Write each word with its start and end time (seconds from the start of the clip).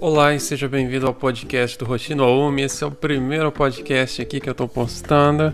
Olá 0.00 0.32
e 0.32 0.38
seja 0.38 0.68
bem-vindo 0.68 1.08
ao 1.08 1.12
podcast 1.12 1.76
do 1.76 1.84
Roshino 1.84 2.22
Aumi. 2.22 2.62
Esse 2.62 2.84
é 2.84 2.86
o 2.86 2.90
primeiro 2.90 3.50
podcast 3.50 4.22
aqui 4.22 4.38
que 4.38 4.48
eu 4.48 4.52
estou 4.52 4.68
postando, 4.68 5.52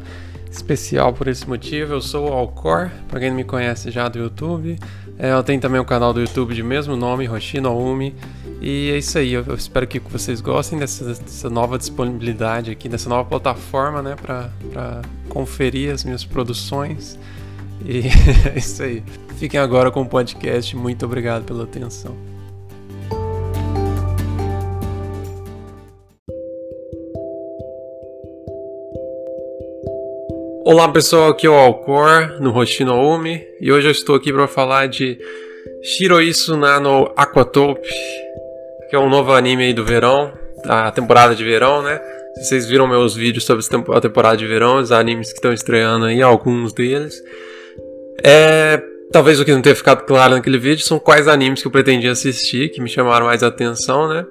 especial 0.51 1.15
por 1.15 1.29
esse 1.29 1.49
motivo. 1.49 1.95
Eu 1.95 2.01
sou 2.03 2.29
o 2.29 2.33
Alcor, 2.35 2.91
para 3.09 3.21
quem 3.21 3.31
não 3.31 3.39
me 3.39 3.45
conhece 3.45 3.91
já 3.91 4.07
do 4.07 4.19
YouTube. 4.19 4.79
É, 5.19 5.33
eu 5.33 5.43
tenho 5.43 5.59
também 5.63 5.81
um 5.81 5.85
canal 5.85 6.13
do 6.13 6.21
YouTube 6.21 6.55
de 6.55 6.63
mesmo 6.63 6.95
nome, 6.95 7.25
Roshino 7.25 7.71
Aumi. 7.71 8.15
E 8.61 8.91
é 8.91 8.99
isso 8.99 9.17
aí, 9.17 9.33
eu, 9.33 9.45
eu 9.47 9.55
espero 9.55 9.87
que 9.87 9.99
vocês 9.99 10.43
gostem 10.43 10.79
dessa, 10.79 11.07
dessa, 11.07 11.49
nova 11.49 11.79
disponibilidade 11.79 12.71
aqui, 12.71 12.87
dessa 12.87 13.09
nova 13.09 13.27
plataforma, 13.27 14.03
né, 14.03 14.15
para 14.15 14.51
conferir 15.27 15.91
as 15.91 16.05
minhas 16.05 16.23
produções. 16.23 17.19
E 17.83 18.03
é 18.55 18.59
isso 18.59 18.83
aí. 18.83 19.03
Fiquem 19.39 19.59
agora 19.59 19.91
com 19.91 20.03
o 20.03 20.07
podcast. 20.07 20.77
Muito 20.77 21.07
obrigado 21.07 21.45
pela 21.45 21.65
atenção. 21.65 22.34
Olá 30.67 30.89
pessoal, 30.89 31.29
aqui 31.29 31.47
é 31.47 31.51
o 31.51 31.53
Alcor 31.53 32.41
no 32.41 32.57
Hoshino 32.57 32.95
Umi 32.95 33.47
e 33.61 33.71
hoje 33.71 33.87
eu 33.87 33.93
estou 33.93 34.17
aqui 34.17 34.33
para 34.33 34.49
falar 34.49 34.87
de 34.89 35.19
Shiroisu 35.83 36.57
Nano 36.57 37.13
Aquatope, 37.15 37.87
que 38.89 38.97
é 38.97 38.99
um 38.99 39.11
novo 39.11 39.33
anime 39.33 39.75
do 39.75 39.85
verão, 39.85 40.33
da 40.65 40.91
temporada 40.91 41.35
de 41.35 41.45
verão, 41.45 41.83
né? 41.83 42.01
Se 42.37 42.45
vocês 42.45 42.67
viram 42.67 42.89
meus 42.89 43.15
vídeos 43.15 43.45
sobre 43.45 43.63
a 43.95 44.01
temporada 44.01 44.39
de 44.39 44.47
verão, 44.47 44.79
os 44.79 44.91
animes 44.91 45.29
que 45.29 45.35
estão 45.35 45.53
estreando 45.53 46.07
aí, 46.07 46.23
alguns 46.23 46.73
deles. 46.73 47.15
É, 48.23 48.83
talvez 49.13 49.39
o 49.39 49.45
que 49.45 49.53
não 49.53 49.61
tenha 49.61 49.77
ficado 49.77 50.07
claro 50.07 50.35
naquele 50.35 50.57
vídeo 50.57 50.83
são 50.83 50.99
quais 50.99 51.29
animes 51.29 51.61
que 51.61 51.69
eu 51.69 51.73
pretendia 51.73 52.13
assistir, 52.13 52.71
que 52.71 52.81
me 52.81 52.89
chamaram 52.89 53.27
mais 53.27 53.43
atenção, 53.43 54.09
né? 54.09 54.25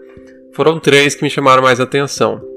Foram 0.54 0.80
três 0.80 1.14
que 1.14 1.22
me 1.22 1.30
chamaram 1.30 1.62
mais 1.62 1.80
atenção. 1.80 2.53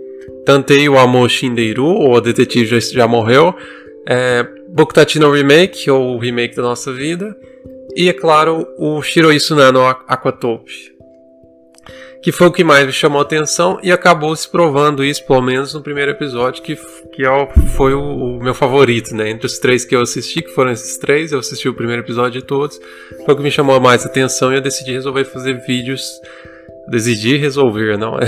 Tantei 0.47 0.89
o 0.89 0.97
Amor 0.97 1.29
Shindeiru, 1.29 1.85
ou 1.85 2.15
O 2.15 2.21
Detetive 2.21 2.67
Já, 2.67 2.79
já 2.79 3.09
Morreu, 3.09 3.53
é, 4.09 4.47
Bokutachi 4.69 5.19
no 5.19 5.33
Remake, 5.33 5.91
ou 5.91 6.15
o 6.15 6.19
remake 6.19 6.55
da 6.55 6.63
nossa 6.63 6.93
vida, 6.93 7.37
e, 7.97 8.09
é 8.09 8.13
claro, 8.13 8.65
o 8.79 9.03
Shiroisu 9.03 9.57
no 9.57 9.85
Aquatope, 9.85 10.95
que 12.23 12.31
foi 12.31 12.47
o 12.47 12.53
que 12.53 12.63
mais 12.63 12.87
me 12.87 12.93
chamou 12.93 13.19
a 13.19 13.23
atenção 13.23 13.81
e 13.83 13.91
acabou 13.91 14.37
se 14.37 14.49
provando 14.49 15.03
isso, 15.03 15.27
pelo 15.27 15.43
menos 15.43 15.75
no 15.75 15.83
primeiro 15.83 16.13
episódio, 16.13 16.63
que, 16.63 16.77
que 17.13 17.25
é 17.25 17.49
foi 17.75 17.95
o, 17.95 18.01
o, 18.01 18.43
meu 18.43 18.55
favorito, 18.55 19.17
né? 19.17 19.31
Entre 19.31 19.47
os 19.47 19.59
três 19.59 19.85
que 19.85 19.97
eu 19.97 20.01
assisti, 20.01 20.43
que 20.43 20.51
foram 20.51 20.71
esses 20.71 20.97
três, 20.97 21.33
eu 21.33 21.41
assisti 21.41 21.69
o 21.69 21.75
primeiro 21.75 22.03
episódio 22.03 22.41
de 22.41 22.47
todos, 22.47 22.79
foi 23.25 23.35
o 23.35 23.37
que 23.37 23.43
me 23.43 23.51
chamou 23.51 23.81
mais 23.81 24.07
atenção 24.07 24.53
e 24.53 24.57
eu 24.57 24.61
decidi 24.61 24.93
resolver 24.93 25.25
fazer 25.25 25.55
vídeos 25.67 26.21
decidi 26.89 27.37
resolver, 27.37 27.99
não. 27.99 28.19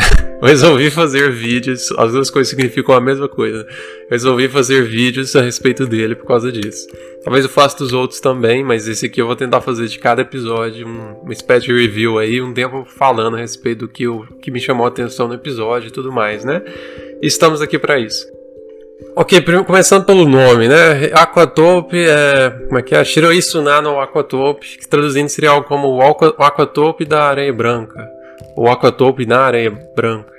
Eu 0.41 0.41
resolvi 0.47 0.91
fazer 0.91 1.31
vídeos, 1.31 1.93
as 1.97 2.13
duas 2.13 2.31
coisas 2.31 2.51
significam 2.51 2.95
a 2.95 3.01
mesma 3.01 3.29
coisa. 3.29 3.59
Eu 3.61 4.11
resolvi 4.11 4.49
fazer 4.49 4.83
vídeos 4.83 5.35
a 5.37 5.43
respeito 5.43 5.87
dele 5.87 6.15
por 6.15 6.27
causa 6.27 6.51
disso. 6.51 6.87
Talvez 7.23 7.45
eu 7.45 7.51
faça 7.51 7.79
dos 7.79 7.93
outros 7.93 8.21
também, 8.21 8.65
mas 8.65 8.89
esse 8.89 9.07
aqui 9.07 9.21
eu 9.21 9.27
vou 9.27 9.37
tentar 9.37 9.61
fazer 9.61 9.87
de 9.87 9.99
cada 9.99 10.23
episódio 10.23 10.87
um, 10.87 11.21
uma 11.23 11.33
espécie 11.33 11.67
de 11.67 11.73
review 11.73 12.19
aí, 12.19 12.41
um 12.41 12.53
tempo 12.53 12.85
falando 12.85 13.37
a 13.37 13.41
respeito 13.41 13.81
do 13.81 13.89
que, 13.89 14.05
eu, 14.05 14.25
que 14.43 14.51
me 14.51 14.61
chamou 14.61 14.87
a 14.87 14.89
atenção 14.89 15.29
no 15.29 15.35
episódio 15.35 15.89
e 15.89 15.93
tudo 15.93 16.11
mais, 16.11 16.45
né? 16.45 16.63
E 17.23 17.27
estamos 17.27 17.63
aqui 17.63 17.79
para 17.79 17.99
isso. 17.99 18.27
Ok, 19.15 19.41
começando 19.65 20.05
pelo 20.05 20.29
nome, 20.29 20.67
né? 20.67 21.11
Aquatope 21.13 21.97
é. 21.97 22.51
Como 22.67 22.79
é 22.79 22.83
que 22.83 22.97
é? 22.97 23.05
Shiroisu 23.05 23.63
Nano 23.63 24.01
Aquatope, 24.01 24.79
que 24.79 24.89
traduzindo 24.89 25.29
seria 25.29 25.51
algo 25.51 25.67
como 25.69 25.89
o 25.89 26.03
Aquatope 26.03 27.05
da 27.05 27.23
Areia 27.25 27.53
Branca 27.53 28.18
o 28.57 28.69
aquatope 28.69 29.27
na 29.27 29.41
areia 29.41 29.71
branca. 29.71 30.33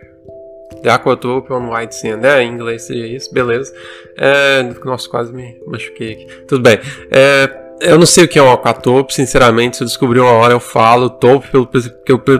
The 0.81 0.89
aquatope 0.89 1.51
on 1.51 1.73
white 1.73 1.93
sand. 1.95 2.25
É, 2.25 2.41
em 2.43 2.53
inglês 2.53 2.83
seria 2.83 3.07
isso, 3.07 3.33
beleza. 3.33 3.73
É, 4.17 4.63
nossa, 4.85 5.09
quase 5.09 5.33
me 5.33 5.57
machuquei 5.67 6.13
aqui. 6.13 6.25
Tudo 6.47 6.61
bem. 6.61 6.79
É, 7.11 7.49
eu 7.81 7.97
não 7.97 8.05
sei 8.05 8.25
o 8.25 8.27
que 8.27 8.37
é 8.37 8.43
um 8.43 8.51
aquatope, 8.51 9.13
sinceramente. 9.13 9.77
Se 9.77 9.83
eu 9.83 9.87
descobrir 9.87 10.19
uma 10.19 10.31
hora, 10.31 10.53
eu 10.53 10.59
falo. 10.59 11.09
Tope, 11.09 11.49
pelo, 11.49 11.67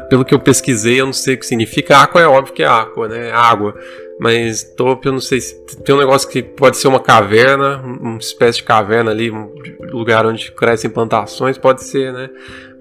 pelo, 0.09 0.25
que 0.25 0.34
eu 0.34 0.40
pesquisei, 0.40 1.02
eu 1.02 1.06
não 1.06 1.14
sei 1.14 1.36
o 1.36 1.40
que 1.40 1.46
significa. 1.46 1.97
Aqua 1.97 2.22
é 2.22 2.28
óbvio 2.28 2.53
que 2.53 2.64
é 2.64 2.68
água, 2.68 3.08
né? 3.08 3.31
Água. 3.31 3.76
Mas 4.20 4.64
tope, 4.64 5.08
eu 5.08 5.14
não 5.14 5.22
sei 5.22 5.40
se 5.40 5.56
tem 5.81 5.96
um 5.96 6.00
negócio 6.00 6.28
que 6.28 6.44
pode 6.44 6.76
ser 6.76 6.90
uma 6.90 7.00
caverna, 7.00 7.78
uma 7.78 8.18
espécie 8.18 8.58
de 8.58 8.66
caverna 8.66 9.12
ali, 9.12 9.31
um 9.31 9.50
lugar 9.94 10.26
onde 10.26 10.52
crescem 10.52 10.90
plantações, 10.90 11.58
pode 11.58 11.86
ser, 11.86 12.12
né? 12.12 12.30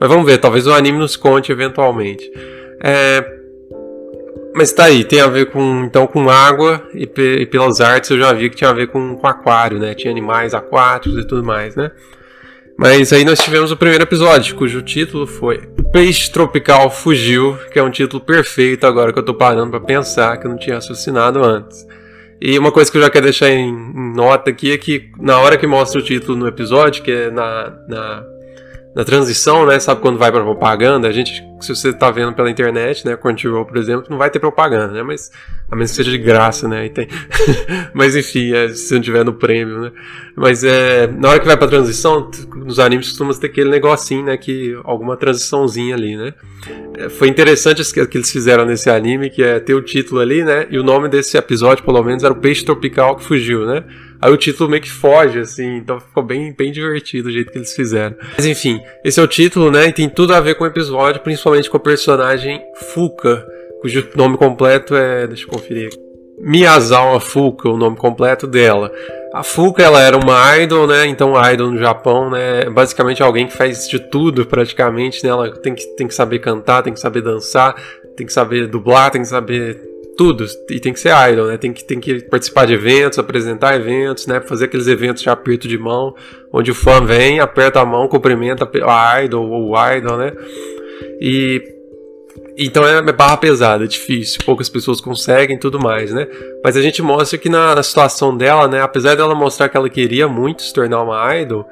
Mas 0.01 0.09
vamos 0.09 0.27
ver, 0.27 0.39
talvez 0.39 0.67
o 0.67 0.73
anime 0.73 0.99
nos 0.99 1.15
conte 1.15 1.53
eventualmente. 1.53 2.29
É, 2.83 3.39
mas 4.55 4.73
tá 4.73 4.85
aí, 4.85 5.05
tem 5.05 5.21
a 5.21 5.27
ver 5.27 5.51
com 5.51 5.85
então 5.85 6.07
com 6.07 6.29
água 6.29 6.83
e, 6.95 7.07
pe, 7.07 7.43
e, 7.43 7.47
pelas 7.47 7.81
artes 7.81 8.11
eu 8.11 8.19
já 8.19 8.33
vi 8.33 8.51
que 8.51 8.57
tinha 8.57 8.71
a 8.71 8.73
ver 8.73 8.89
com, 8.89 9.17
com 9.17 9.27
aquário, 9.27 9.79
né? 9.79 9.95
Tinha 9.95 10.11
animais 10.11 10.55
aquáticos 10.55 11.19
e 11.19 11.27
tudo 11.27 11.45
mais, 11.45 11.77
né? 11.77 11.91
Mas 12.77 13.13
aí 13.13 13.25
nós 13.25 13.41
tivemos 13.41 13.73
o 13.73 13.77
primeiro 13.77 14.05
episódio, 14.05 14.55
cujo 14.55 14.83
título 14.83 15.27
foi 15.27 15.59
Peixe 15.93 16.31
Tropical 16.31 16.91
Fugiu, 16.91 17.59
que 17.73 17.79
é 17.79 17.83
um 17.83 17.91
título 17.91 18.23
perfeito 18.23 18.87
agora 18.87 19.13
que 19.13 19.19
eu 19.19 19.25
tô 19.25 19.35
parando 19.35 19.71
para 19.71 19.81
pensar, 19.81 20.37
que 20.37 20.47
eu 20.47 20.51
não 20.51 20.59
tinha 20.59 20.77
raciocinado 20.77 21.43
antes. 21.43 21.87
E 22.41 22.57
uma 22.57 22.71
coisa 22.71 22.91
que 22.91 22.97
eu 22.97 23.03
já 23.03 23.11
quero 23.11 23.25
deixar 23.25 23.51
em, 23.51 23.69
em 23.69 24.15
nota 24.15 24.51
aqui 24.51 24.71
é 24.73 24.79
que 24.79 25.11
na 25.19 25.39
hora 25.41 25.57
que 25.57 25.67
mostra 25.67 26.01
o 26.01 26.05
título 26.05 26.39
no 26.39 26.47
episódio, 26.47 27.03
que 27.03 27.11
é 27.11 27.31
na, 27.31 27.77
na 27.89 28.25
na 28.95 29.05
transição, 29.05 29.67
né? 29.67 29.79
Sabe 29.79 30.01
quando 30.01 30.19
vai 30.19 30.33
para 30.33 30.43
propaganda? 30.43 31.09
A 31.09 31.13
gente, 31.13 31.45
se 31.61 31.69
você 31.75 31.93
tá 31.93 32.11
vendo 32.11 32.33
pela 32.33 32.51
internet, 32.51 33.07
né? 33.07 33.17
Crunchyroll, 33.17 33.65
por 33.65 33.77
exemplo, 33.77 34.07
não 34.11 34.19
vai 34.19 34.31
ter 34.31 34.39
propaganda, 34.39 34.93
né? 34.93 35.03
Mas 35.03 35.31
a 35.71 35.77
menos 35.77 35.91
que 35.91 35.97
seja 35.97 36.11
de 36.11 36.19
graça, 36.19 36.67
né? 36.67 36.87
E 36.87 36.91
tem. 36.91 37.07
Mas 37.93 38.17
enfim, 38.17 38.53
é, 38.53 38.69
se 38.71 38.95
não 38.95 39.01
tiver 39.01 39.25
no 39.25 39.35
prêmio, 39.35 39.81
né? 39.81 39.93
Mas 40.35 40.65
é, 40.65 41.07
na 41.07 41.31
hora 41.31 41.41
que 41.41 41.47
vai 41.47 41.57
pra 41.57 41.69
transição, 41.69 42.31
nos 42.57 42.79
animes 42.79 43.09
costuma 43.09 43.33
ter 43.35 43.49
aquele 43.49 43.71
negocinho, 43.71 44.25
né? 44.25 44.37
Que 44.37 44.79
alguma 44.85 45.17
transiçãozinha 45.17 45.95
ali, 45.95 46.17
né? 46.17 46.35
É, 46.97 47.09
foi 47.09 47.29
interessante 47.29 47.83
o 47.83 48.09
que 48.09 48.19
eles 48.19 48.31
fizeram 48.31 48.65
nesse 48.65 48.91
anime, 48.91 49.31
que 49.31 49.43
é 49.43 49.61
ter 49.61 49.75
o 49.75 49.83
título 49.83 50.21
ali, 50.21 50.43
né? 50.43 50.67
E 50.71 50.79
o 50.79 50.83
nome 50.83 51.09
desse 51.09 51.37
episódio, 51.37 51.85
pelo 51.85 52.03
menos, 52.03 52.25
era 52.25 52.33
o 52.33 52.37
Peixe 52.37 52.65
Tropical 52.65 53.17
que 53.17 53.25
Fugiu, 53.25 53.67
né? 53.67 53.85
Aí 54.21 54.33
o 54.33 54.37
título 54.37 54.69
meio 54.69 54.83
que 54.83 54.91
foge, 54.91 55.39
assim, 55.39 55.77
então 55.77 56.01
ficou 56.01 56.23
bem, 56.23 56.53
bem 56.53 56.73
divertido 56.73 57.29
o 57.29 57.33
jeito 57.33 57.53
que 57.53 57.59
eles 57.59 57.75
fizeram. 57.75 58.17
Mas 58.37 58.45
enfim, 58.47 58.81
esse 59.05 59.21
é 59.21 59.23
o 59.23 59.29
título, 59.29 59.71
né? 59.71 59.87
E 59.89 59.93
tem 59.93 60.09
tudo 60.09 60.35
a 60.35 60.41
ver 60.41 60.57
com 60.57 60.65
o 60.65 60.67
episódio, 60.67 61.21
principalmente 61.21 61.71
com 61.71 61.77
a 61.77 61.81
personagem 61.81 62.61
Fuka, 62.93 63.47
cujo 63.81 64.09
nome 64.17 64.37
completo 64.37 64.97
é. 64.97 65.27
Deixa 65.27 65.45
eu 65.45 65.49
conferir. 65.49 65.91
Miyazawa 66.41 67.21
Fuka, 67.21 67.69
o 67.69 67.77
nome 67.77 67.97
completo 67.97 68.47
dela. 68.47 68.93
A 69.33 69.43
Fuka, 69.43 69.83
ela 69.83 70.01
era 70.01 70.17
uma 70.17 70.57
idol, 70.59 70.87
né? 70.87 71.07
Então, 71.07 71.35
idol 71.53 71.71
no 71.71 71.79
Japão, 71.79 72.31
né? 72.31 72.63
É 72.63 72.71
basicamente 72.71 73.23
alguém 73.23 73.47
que 73.47 73.57
faz 73.57 73.89
de 73.89 73.99
tudo, 73.99 74.47
praticamente, 74.47 75.23
né? 75.23 75.31
Ela 75.31 75.51
tem 75.53 75.75
que, 75.75 75.85
tem 75.97 76.07
que 76.09 76.15
saber 76.15 76.39
cantar, 76.39 76.83
tem 76.83 76.93
que 76.93 77.01
saber 77.01 77.21
dançar, 77.21 77.75
tem 78.17 78.27
que 78.27 78.33
saber 78.33 78.67
dublar, 78.67 79.11
tem 79.11 79.21
que 79.21 79.29
saber 79.29 79.88
tudo. 80.19 80.45
E 80.69 80.81
tem 80.81 80.93
que 80.93 80.99
ser 80.99 81.13
idol, 81.31 81.47
né? 81.47 81.57
Tem 81.57 81.73
que, 81.73 81.85
tem 81.85 82.01
que 82.01 82.21
participar 82.23 82.67
de 82.67 82.75
eventos, 82.75 83.21
apresentar 83.21 83.77
eventos, 83.77 84.27
né? 84.27 84.41
Fazer 84.41 84.65
aqueles 84.65 84.89
eventos 84.89 85.23
de 85.23 85.31
aperto 85.31 85.69
de 85.69 85.79
mão, 85.79 86.15
onde 86.53 86.73
o 86.73 86.75
fã 86.75 87.01
vem, 87.03 87.39
aperta 87.39 87.81
a 87.81 87.87
mão, 87.87 88.09
cumprimenta 88.09 88.69
a 88.85 89.23
idol 89.23 89.49
ou 89.49 89.71
o 89.71 89.93
idol, 89.93 90.19
né? 90.19 90.33
E 91.21 91.63
então 92.61 92.85
é 92.85 93.01
barra 93.13 93.37
pesada, 93.37 93.85
é 93.85 93.87
difícil, 93.87 94.41
poucas 94.45 94.69
pessoas 94.69 95.01
conseguem 95.01 95.55
e 95.55 95.61
tudo 95.61 95.79
mais, 95.79 96.13
né? 96.13 96.27
Mas 96.65 96.77
a 96.77 96.83
gente 96.83 97.01
mostra 97.01 97.39
que 97.39 97.49
na, 97.49 97.77
na, 97.77 97.83
situação 97.85 98.37
dela, 98.37 98.67
né? 98.67 98.83
Apesar 98.83 99.15
dela 99.15 99.33
mostrar 99.37 99.69
que 99.69 99.77
ela 99.77 99.89
queria 99.89 100.27
muito 100.27 100.63
se 100.63 100.75
tornar 100.75 101.01
uma 101.01 101.37
idol, 101.37 101.65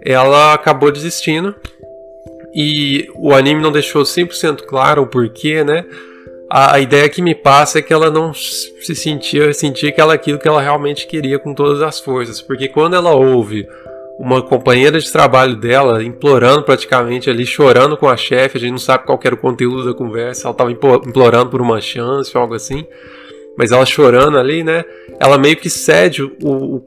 ela 0.00 0.54
acabou 0.54 0.92
desistindo. 0.92 1.52
E 2.54 3.08
o 3.16 3.34
anime 3.34 3.60
não 3.60 3.72
deixou 3.72 4.02
100% 4.02 4.62
claro 4.62 5.02
o 5.02 5.06
porquê, 5.06 5.64
né? 5.64 5.84
A, 6.50 6.76
a, 6.76 6.80
ideia 6.80 7.08
que 7.08 7.20
me 7.20 7.34
passa 7.34 7.78
é 7.78 7.82
que 7.82 7.92
ela 7.92 8.10
não 8.10 8.32
se 8.32 8.94
sentia, 8.94 9.52
sentia 9.52 9.92
que 9.92 10.00
ela 10.00 10.14
aquilo 10.14 10.38
que 10.38 10.48
ela 10.48 10.62
realmente 10.62 11.06
queria 11.06 11.38
com 11.38 11.54
todas 11.54 11.82
as 11.82 12.00
forças, 12.00 12.40
porque 12.40 12.68
quando 12.68 12.94
ela 12.94 13.14
ouve 13.14 13.66
uma 14.18 14.42
companheira 14.42 14.98
de 14.98 15.12
trabalho 15.12 15.54
dela 15.54 16.02
implorando 16.02 16.64
praticamente 16.64 17.30
ali, 17.30 17.46
chorando 17.46 17.96
com 17.96 18.08
a 18.08 18.16
chefe, 18.16 18.58
a 18.58 18.60
gente 18.60 18.72
não 18.72 18.78
sabe 18.78 19.04
qual 19.04 19.20
era 19.22 19.34
o 19.34 19.38
conteúdo 19.38 19.84
da 19.84 19.94
conversa, 19.94 20.48
ela 20.48 20.52
estava 20.52 20.72
implorando 20.72 21.50
por 21.50 21.60
uma 21.60 21.80
chance 21.80 22.32
ou 22.34 22.42
algo 22.42 22.54
assim, 22.54 22.84
mas 23.56 23.70
ela 23.70 23.86
chorando 23.86 24.38
ali, 24.38 24.64
né? 24.64 24.84
Ela 25.20 25.38
meio 25.38 25.56
que 25.56 25.68
cede 25.70 26.22
o, 26.22 26.32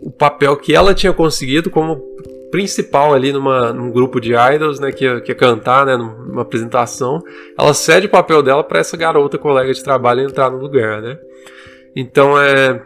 o 0.02 0.12
papel 0.12 0.56
que 0.58 0.74
ela 0.74 0.94
tinha 0.94 1.14
conseguido 1.14 1.70
como 1.70 2.02
principal 2.52 3.14
ali 3.14 3.32
numa, 3.32 3.72
num 3.72 3.90
grupo 3.90 4.20
de 4.20 4.34
idols, 4.36 4.80
né, 4.80 4.92
que 4.92 5.22
que 5.22 5.34
cantar, 5.34 5.86
né, 5.86 5.96
numa 5.96 6.42
apresentação, 6.42 7.24
ela 7.58 7.74
cede 7.74 8.08
o 8.08 8.10
papel 8.10 8.44
dela 8.44 8.64
para 8.64 8.80
essa 8.80 8.98
garota 8.98 9.38
colega 9.38 9.74
de 9.74 9.84
trabalho 9.84 10.22
entrar 10.22 10.52
no 10.52 10.58
lugar, 10.58 11.02
né? 11.02 11.18
Então 11.96 12.40
é 12.40 12.82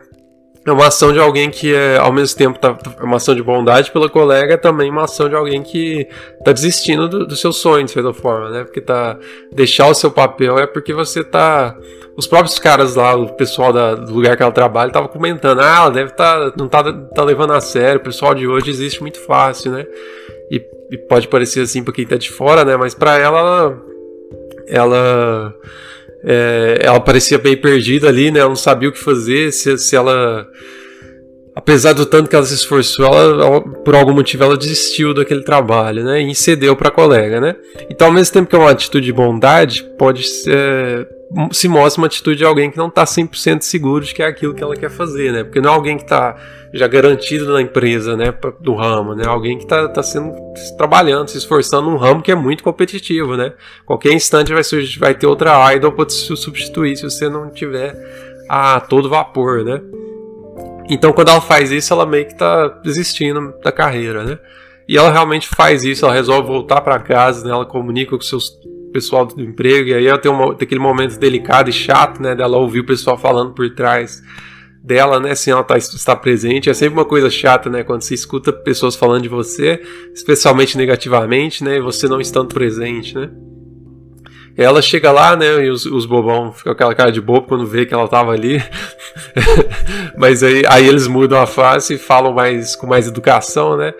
é 0.65 0.71
uma 0.71 0.87
ação 0.87 1.13
de 1.13 1.19
alguém 1.19 1.51
que 1.51 1.73
é, 1.73 1.97
ao 1.97 2.11
mesmo 2.11 2.35
tempo 2.37 2.57
tá, 2.57 2.75
é 2.99 3.03
uma 3.03 3.17
ação 3.17 3.35
de 3.35 3.43
bondade 3.43 3.91
pela 3.91 4.09
colega, 4.09 4.55
é 4.55 4.57
também 4.57 4.89
uma 4.89 5.03
ação 5.03 5.29
de 5.29 5.35
alguém 5.35 5.61
que 5.61 6.07
tá 6.43 6.51
desistindo 6.51 7.07
do, 7.07 7.27
do 7.27 7.35
seu 7.35 7.53
sonho, 7.53 7.85
de 7.85 7.91
certa 7.91 8.11
forma, 8.13 8.49
né? 8.49 8.63
Porque 8.63 8.81
tá 8.81 9.17
deixar 9.51 9.87
o 9.87 9.93
seu 9.93 10.09
papel 10.09 10.57
é 10.57 10.65
porque 10.65 10.91
você 10.91 11.23
tá 11.23 11.77
os 12.17 12.25
próprios 12.25 12.57
caras 12.57 12.95
lá, 12.95 13.13
o 13.15 13.33
pessoal 13.33 13.71
da, 13.71 13.93
do 13.93 14.11
lugar 14.11 14.35
que 14.35 14.41
ela 14.41 14.51
trabalha, 14.51 14.91
tava 14.91 15.07
comentando, 15.07 15.59
ah, 15.59 15.75
ela 15.77 15.91
deve 15.91 16.11
tá 16.11 16.51
não 16.57 16.67
tá, 16.67 16.81
tá 16.91 17.23
levando 17.23 17.53
a 17.53 17.61
sério, 17.61 18.01
o 18.01 18.03
pessoal 18.03 18.33
de 18.33 18.47
hoje 18.47 18.71
existe 18.71 19.01
muito 19.01 19.19
fácil, 19.19 19.71
né? 19.71 19.85
E, 20.49 20.59
e 20.91 20.97
pode 20.97 21.27
parecer 21.27 21.61
assim 21.61 21.83
para 21.83 21.93
quem 21.93 22.07
tá 22.07 22.15
de 22.15 22.31
fora, 22.31 22.65
né? 22.65 22.75
Mas 22.75 22.95
para 22.95 23.19
ela, 23.19 23.77
ela 24.67 25.53
é, 26.25 26.79
ela 26.81 26.99
parecia 26.99 27.37
bem 27.37 27.55
perdida 27.55 28.09
ali, 28.09 28.31
né? 28.31 28.39
Ela 28.39 28.49
não 28.49 28.55
sabia 28.55 28.89
o 28.89 28.91
que 28.91 28.99
fazer, 28.99 29.51
se, 29.53 29.77
se 29.77 29.95
ela. 29.95 30.47
Apesar 31.55 31.93
do 31.93 32.05
tanto 32.05 32.29
que 32.29 32.35
ela 32.35 32.43
se 32.43 32.55
esforçou, 32.55 33.05
ela, 33.05 33.45
ela, 33.45 33.61
por 33.61 33.95
algum 33.95 34.13
motivo 34.13 34.43
ela 34.43 34.57
desistiu 34.57 35.13
daquele 35.13 35.43
trabalho, 35.43 36.03
né? 36.03 36.19
E 36.21 36.35
cedeu 36.35 36.75
para 36.75 36.89
a 36.89 36.91
colega, 36.91 37.39
né? 37.39 37.55
Então, 37.89 38.07
ao 38.07 38.13
mesmo 38.13 38.33
tempo 38.33 38.49
que 38.49 38.55
é 38.55 38.59
uma 38.59 38.71
atitude 38.71 39.05
de 39.05 39.13
bondade, 39.13 39.85
pode 39.97 40.23
ser, 40.23 41.07
se 41.51 41.67
mostra 41.67 42.01
uma 42.01 42.07
atitude 42.07 42.37
de 42.37 42.45
alguém 42.45 42.69
que 42.69 42.77
não 42.77 42.87
está 42.87 43.03
100% 43.03 43.61
seguro 43.61 44.05
de 44.05 44.13
que 44.13 44.21
é 44.21 44.27
aquilo 44.27 44.53
que 44.53 44.63
ela 44.63 44.75
quer 44.75 44.89
fazer, 44.89 45.31
né? 45.31 45.43
Porque 45.43 45.59
não 45.59 45.71
é 45.71 45.73
alguém 45.73 45.97
que 45.97 46.03
está 46.03 46.35
já 46.73 46.87
garantido 46.87 47.51
na 47.51 47.61
empresa, 47.61 48.15
né, 48.15 48.33
do 48.59 48.75
ramo, 48.75 49.15
né? 49.15 49.25
Alguém 49.25 49.57
que 49.57 49.63
está 49.63 49.87
tá 49.87 50.03
sendo 50.03 50.33
trabalhando, 50.77 51.29
se 51.29 51.37
esforçando 51.37 51.89
num 51.89 51.97
ramo 51.97 52.21
que 52.21 52.31
é 52.31 52.35
muito 52.35 52.63
competitivo, 52.63 53.35
né? 53.35 53.53
Qualquer 53.85 54.13
instante 54.13 54.53
vai, 54.53 54.63
surgir, 54.63 54.99
vai 54.99 55.15
ter 55.15 55.25
outra 55.25 55.73
idol 55.73 55.91
para 55.91 56.05
te 56.05 56.13
substituir 56.13 56.95
se 56.95 57.03
você 57.03 57.27
não 57.27 57.49
tiver 57.49 57.95
a 58.47 58.79
todo 58.79 59.09
vapor, 59.09 59.63
né? 59.63 59.81
Então, 60.87 61.11
quando 61.11 61.29
ela 61.29 61.41
faz 61.41 61.71
isso, 61.71 61.91
ela 61.91 62.05
meio 62.05 62.25
que 62.25 62.33
está 62.33 62.67
desistindo 62.67 63.53
da 63.63 63.71
carreira, 63.71 64.23
né? 64.23 64.39
E 64.87 64.95
ela 64.95 65.11
realmente 65.11 65.47
faz 65.47 65.83
isso, 65.83 66.05
ela 66.05 66.13
resolve 66.13 66.47
voltar 66.47 66.81
para 66.81 66.99
casa, 66.99 67.43
né? 67.43 67.51
Ela 67.51 67.65
comunica 67.65 68.15
com 68.15 68.21
seus 68.21 68.51
pessoal 68.95 69.25
do 69.25 69.41
emprego, 69.41 69.89
e 69.89 69.93
aí 69.93 70.07
ela 70.07 70.17
tem, 70.17 70.31
uma, 70.31 70.55
tem 70.55 70.65
aquele 70.65 70.79
momento 70.79 71.19
delicado 71.19 71.69
e 71.69 71.73
chato, 71.73 72.21
né, 72.21 72.33
dela 72.33 72.57
ouvir 72.57 72.79
o 72.79 72.85
pessoal 72.85 73.17
falando 73.17 73.51
por 73.51 73.69
trás 73.75 74.23
dela, 74.81 75.19
né, 75.19 75.35
sem 75.35 75.51
ela 75.51 75.63
tá, 75.63 76.15
presente. 76.15 76.69
É 76.69 76.73
sempre 76.73 76.97
uma 76.97 77.03
coisa 77.03 77.29
chata, 77.29 77.69
né, 77.69 77.83
quando 77.83 78.03
você 78.03 78.13
escuta 78.13 78.53
pessoas 78.53 78.95
falando 78.95 79.23
de 79.23 79.27
você, 79.27 79.81
especialmente 80.13 80.77
negativamente, 80.77 81.61
né, 81.61 81.75
e 81.75 81.81
você 81.81 82.07
não 82.07 82.21
estando 82.21 82.53
presente, 82.53 83.15
né. 83.15 83.29
Ela 84.57 84.81
chega 84.81 85.11
lá, 85.11 85.35
né, 85.35 85.65
e 85.65 85.69
os, 85.69 85.85
os 85.85 86.05
bobão 86.05 86.53
ficam 86.53 86.71
aquela 86.71 86.95
cara 86.95 87.11
de 87.11 87.19
bobo 87.19 87.47
quando 87.47 87.65
vê 87.65 87.85
que 87.85 87.93
ela 87.93 88.07
tava 88.07 88.31
ali. 88.31 88.63
mas 90.17 90.43
aí, 90.43 90.63
aí 90.67 90.87
eles 90.87 91.07
mudam 91.07 91.41
a 91.41 91.45
face 91.45 91.95
e 91.95 91.97
falam 91.97 92.31
mais 92.31 92.75
com 92.75 92.87
mais 92.87 93.07
educação, 93.07 93.75
né. 93.75 93.93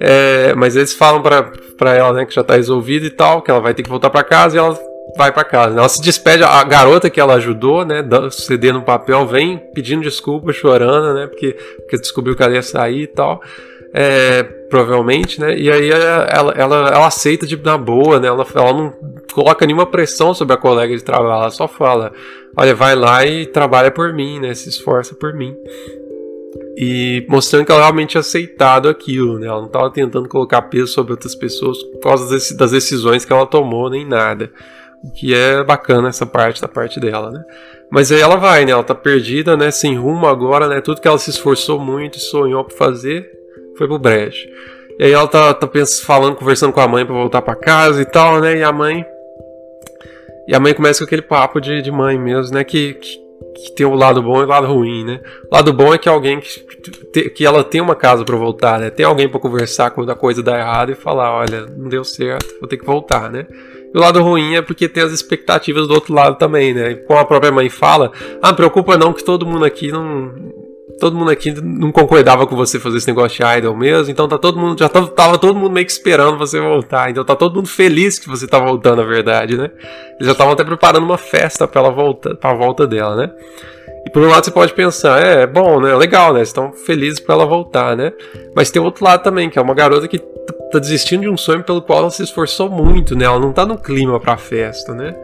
É, 0.00 0.54
mas 0.54 0.76
eles 0.76 0.94
falam 0.94 1.20
pra 1.20 1.94
ela, 1.94 2.12
né, 2.14 2.24
que 2.24 2.34
já 2.34 2.42
tá 2.42 2.54
resolvido 2.54 3.04
e 3.04 3.10
tal, 3.10 3.42
que 3.42 3.50
ela 3.50 3.60
vai 3.60 3.74
ter 3.74 3.82
que 3.82 3.90
voltar 3.90 4.08
para 4.08 4.24
casa 4.24 4.56
e 4.56 4.58
ela 4.58 4.78
vai 5.16 5.30
para 5.30 5.44
casa. 5.44 5.78
Ela 5.78 5.88
se 5.88 6.00
despede, 6.00 6.42
a 6.42 6.64
garota 6.64 7.10
que 7.10 7.20
ela 7.20 7.34
ajudou, 7.34 7.84
né, 7.84 8.02
cedendo 8.30 8.78
um 8.78 8.84
papel, 8.84 9.26
vem 9.26 9.58
pedindo 9.74 10.02
desculpa, 10.02 10.52
chorando, 10.52 11.12
né, 11.14 11.26
porque, 11.26 11.52
porque 11.80 11.98
descobriu 11.98 12.34
que 12.34 12.42
ela 12.42 12.54
ia 12.54 12.62
sair 12.62 13.02
e 13.02 13.06
tal 13.06 13.42
é, 13.92 14.42
provavelmente, 14.42 15.40
né? 15.40 15.56
E 15.56 15.70
aí 15.70 15.90
ela, 15.90 16.52
ela, 16.56 16.76
ela 16.88 17.06
aceita 17.06 17.46
de 17.46 17.56
na 17.56 17.78
boa, 17.78 18.20
né? 18.20 18.28
Ela, 18.28 18.46
ela 18.54 18.72
não 18.72 18.92
coloca 19.32 19.66
nenhuma 19.66 19.86
pressão 19.86 20.34
sobre 20.34 20.54
a 20.54 20.58
colega 20.58 20.96
de 20.96 21.02
trabalho, 21.02 21.42
ela 21.42 21.50
só 21.50 21.66
fala: 21.66 22.12
olha, 22.56 22.74
vai 22.74 22.94
lá 22.94 23.24
e 23.24 23.46
trabalha 23.46 23.90
por 23.90 24.12
mim, 24.12 24.40
né? 24.40 24.54
Se 24.54 24.68
esforça 24.68 25.14
por 25.14 25.32
mim. 25.34 25.54
E 26.76 27.26
mostrando 27.28 27.64
que 27.66 27.72
ela 27.72 27.80
realmente 27.80 28.10
tinha 28.10 28.20
aceitado 28.20 28.88
aquilo, 28.88 29.38
né? 29.38 29.48
Ela 29.48 29.58
não 29.58 29.66
estava 29.66 29.90
tentando 29.90 30.28
colocar 30.28 30.62
peso 30.62 30.86
sobre 30.88 31.12
outras 31.12 31.34
pessoas 31.34 31.82
por 31.82 32.00
causa 32.00 32.30
das 32.56 32.70
decisões 32.70 33.24
que 33.24 33.32
ela 33.32 33.46
tomou, 33.46 33.90
nem 33.90 34.06
nada. 34.06 34.50
O 35.02 35.12
que 35.12 35.34
é 35.34 35.62
bacana 35.62 36.08
essa 36.08 36.26
parte 36.26 36.60
da 36.60 36.68
parte 36.68 37.00
dela, 37.00 37.30
né? 37.30 37.42
Mas 37.90 38.12
aí 38.12 38.20
ela 38.20 38.36
vai, 38.36 38.64
né? 38.64 38.72
Ela 38.72 38.84
tá 38.84 38.94
perdida, 38.94 39.56
né? 39.56 39.70
Sem 39.70 39.96
rumo 39.96 40.26
agora, 40.26 40.68
né? 40.68 40.80
Tudo 40.80 41.00
que 41.00 41.08
ela 41.08 41.18
se 41.18 41.30
esforçou 41.30 41.80
muito 41.80 42.18
e 42.18 42.20
sonhou 42.20 42.64
pra 42.64 42.76
fazer, 42.76 43.28
foi 43.78 43.86
pro 43.86 43.98
brejo. 43.98 44.46
E 44.98 45.04
aí 45.04 45.12
ela 45.12 45.28
tá, 45.28 45.54
tá 45.54 45.66
pensando, 45.66 46.04
falando, 46.04 46.34
conversando 46.34 46.72
com 46.72 46.80
a 46.80 46.88
mãe 46.88 47.06
para 47.06 47.14
voltar 47.14 47.40
para 47.40 47.54
casa 47.54 48.02
e 48.02 48.04
tal, 48.04 48.40
né? 48.40 48.58
E 48.58 48.62
a 48.64 48.72
mãe. 48.72 49.04
E 50.48 50.54
a 50.54 50.58
mãe 50.58 50.74
começa 50.74 50.98
com 50.98 51.04
aquele 51.04 51.22
papo 51.22 51.60
de, 51.60 51.80
de 51.80 51.90
mãe 51.90 52.18
mesmo, 52.18 52.54
né? 52.54 52.64
Que, 52.64 52.94
que, 52.94 53.18
que 53.54 53.72
tem 53.76 53.86
o 53.86 53.94
lado 53.94 54.20
bom 54.20 54.40
e 54.40 54.44
o 54.44 54.48
lado 54.48 54.66
ruim, 54.66 55.04
né? 55.04 55.20
O 55.50 55.54
lado 55.54 55.72
bom 55.72 55.94
é 55.94 55.98
que 55.98 56.08
alguém 56.08 56.40
que, 56.40 57.30
que 57.30 57.46
ela 57.46 57.62
tem 57.62 57.80
uma 57.80 57.94
casa 57.94 58.24
para 58.24 58.36
voltar, 58.36 58.80
né? 58.80 58.90
Tem 58.90 59.06
alguém 59.06 59.28
para 59.28 59.38
conversar 59.38 59.90
quando 59.90 60.10
a 60.10 60.16
coisa 60.16 60.42
dá 60.42 60.58
errado 60.58 60.90
e 60.90 60.96
falar, 60.96 61.32
olha, 61.32 61.66
não 61.66 61.88
deu 61.88 62.02
certo, 62.02 62.58
vou 62.58 62.68
ter 62.68 62.76
que 62.76 62.84
voltar, 62.84 63.30
né? 63.30 63.46
E 63.94 63.96
o 63.96 64.00
lado 64.00 64.20
ruim 64.20 64.56
é 64.56 64.62
porque 64.62 64.88
tem 64.88 65.04
as 65.04 65.12
expectativas 65.12 65.86
do 65.86 65.94
outro 65.94 66.12
lado 66.12 66.36
também, 66.36 66.74
né? 66.74 66.94
Como 66.94 67.20
a 67.20 67.24
própria 67.24 67.52
mãe 67.52 67.68
fala, 67.68 68.10
ah, 68.42 68.52
preocupa 68.52 68.98
não 68.98 69.12
que 69.12 69.22
todo 69.22 69.46
mundo 69.46 69.64
aqui 69.64 69.92
não 69.92 70.67
todo 70.98 71.16
mundo 71.16 71.30
aqui 71.30 71.52
não 71.60 71.92
concordava 71.92 72.46
com 72.46 72.56
você 72.56 72.78
fazer 72.78 72.98
esse 72.98 73.06
negócio 73.06 73.38
de 73.38 73.58
idol 73.58 73.76
mesmo, 73.76 74.10
então 74.10 74.28
tá 74.28 74.38
todo 74.38 74.58
mundo, 74.58 74.78
já 74.78 74.88
tava, 74.88 75.08
tava, 75.08 75.38
todo 75.38 75.56
mundo 75.56 75.72
meio 75.72 75.86
que 75.86 75.92
esperando 75.92 76.36
você 76.36 76.60
voltar, 76.60 77.10
então 77.10 77.24
tá 77.24 77.36
todo 77.36 77.56
mundo 77.56 77.68
feliz 77.68 78.18
que 78.18 78.28
você 78.28 78.46
tá 78.46 78.58
voltando, 78.58 78.96
na 78.96 79.04
verdade, 79.04 79.56
né? 79.56 79.70
Eles 80.16 80.26
já 80.26 80.32
estavam 80.32 80.52
até 80.52 80.64
preparando 80.64 81.04
uma 81.04 81.18
festa 81.18 81.66
pra 81.66 81.80
ela 81.80 81.90
volta, 81.90 82.34
pra 82.34 82.52
volta 82.54 82.86
dela, 82.86 83.16
né? 83.16 83.30
E 84.06 84.10
por 84.10 84.22
um 84.22 84.28
lado 84.28 84.44
você 84.44 84.50
pode 84.50 84.72
pensar, 84.72 85.22
é, 85.22 85.42
é 85.42 85.46
bom, 85.46 85.80
né? 85.80 85.94
Legal, 85.94 86.32
né? 86.32 86.42
Estão 86.42 86.72
felizes 86.72 87.20
pra 87.20 87.34
ela 87.34 87.46
voltar, 87.46 87.96
né? 87.96 88.12
Mas 88.54 88.70
tem 88.70 88.80
outro 88.80 89.04
lado 89.04 89.22
também, 89.22 89.50
que 89.50 89.58
é 89.58 89.62
uma 89.62 89.74
garota 89.74 90.08
que 90.08 90.18
tá 90.18 90.78
desistindo 90.78 91.22
de 91.22 91.28
um 91.28 91.36
sonho 91.36 91.62
pelo 91.62 91.82
qual 91.82 92.00
ela 92.00 92.10
se 92.10 92.22
esforçou 92.22 92.70
muito, 92.70 93.14
né? 93.14 93.24
Ela 93.24 93.38
não 93.38 93.52
tá 93.52 93.66
no 93.66 93.76
clima 93.76 94.18
pra 94.18 94.36
festa, 94.36 94.94
né? 94.94 95.14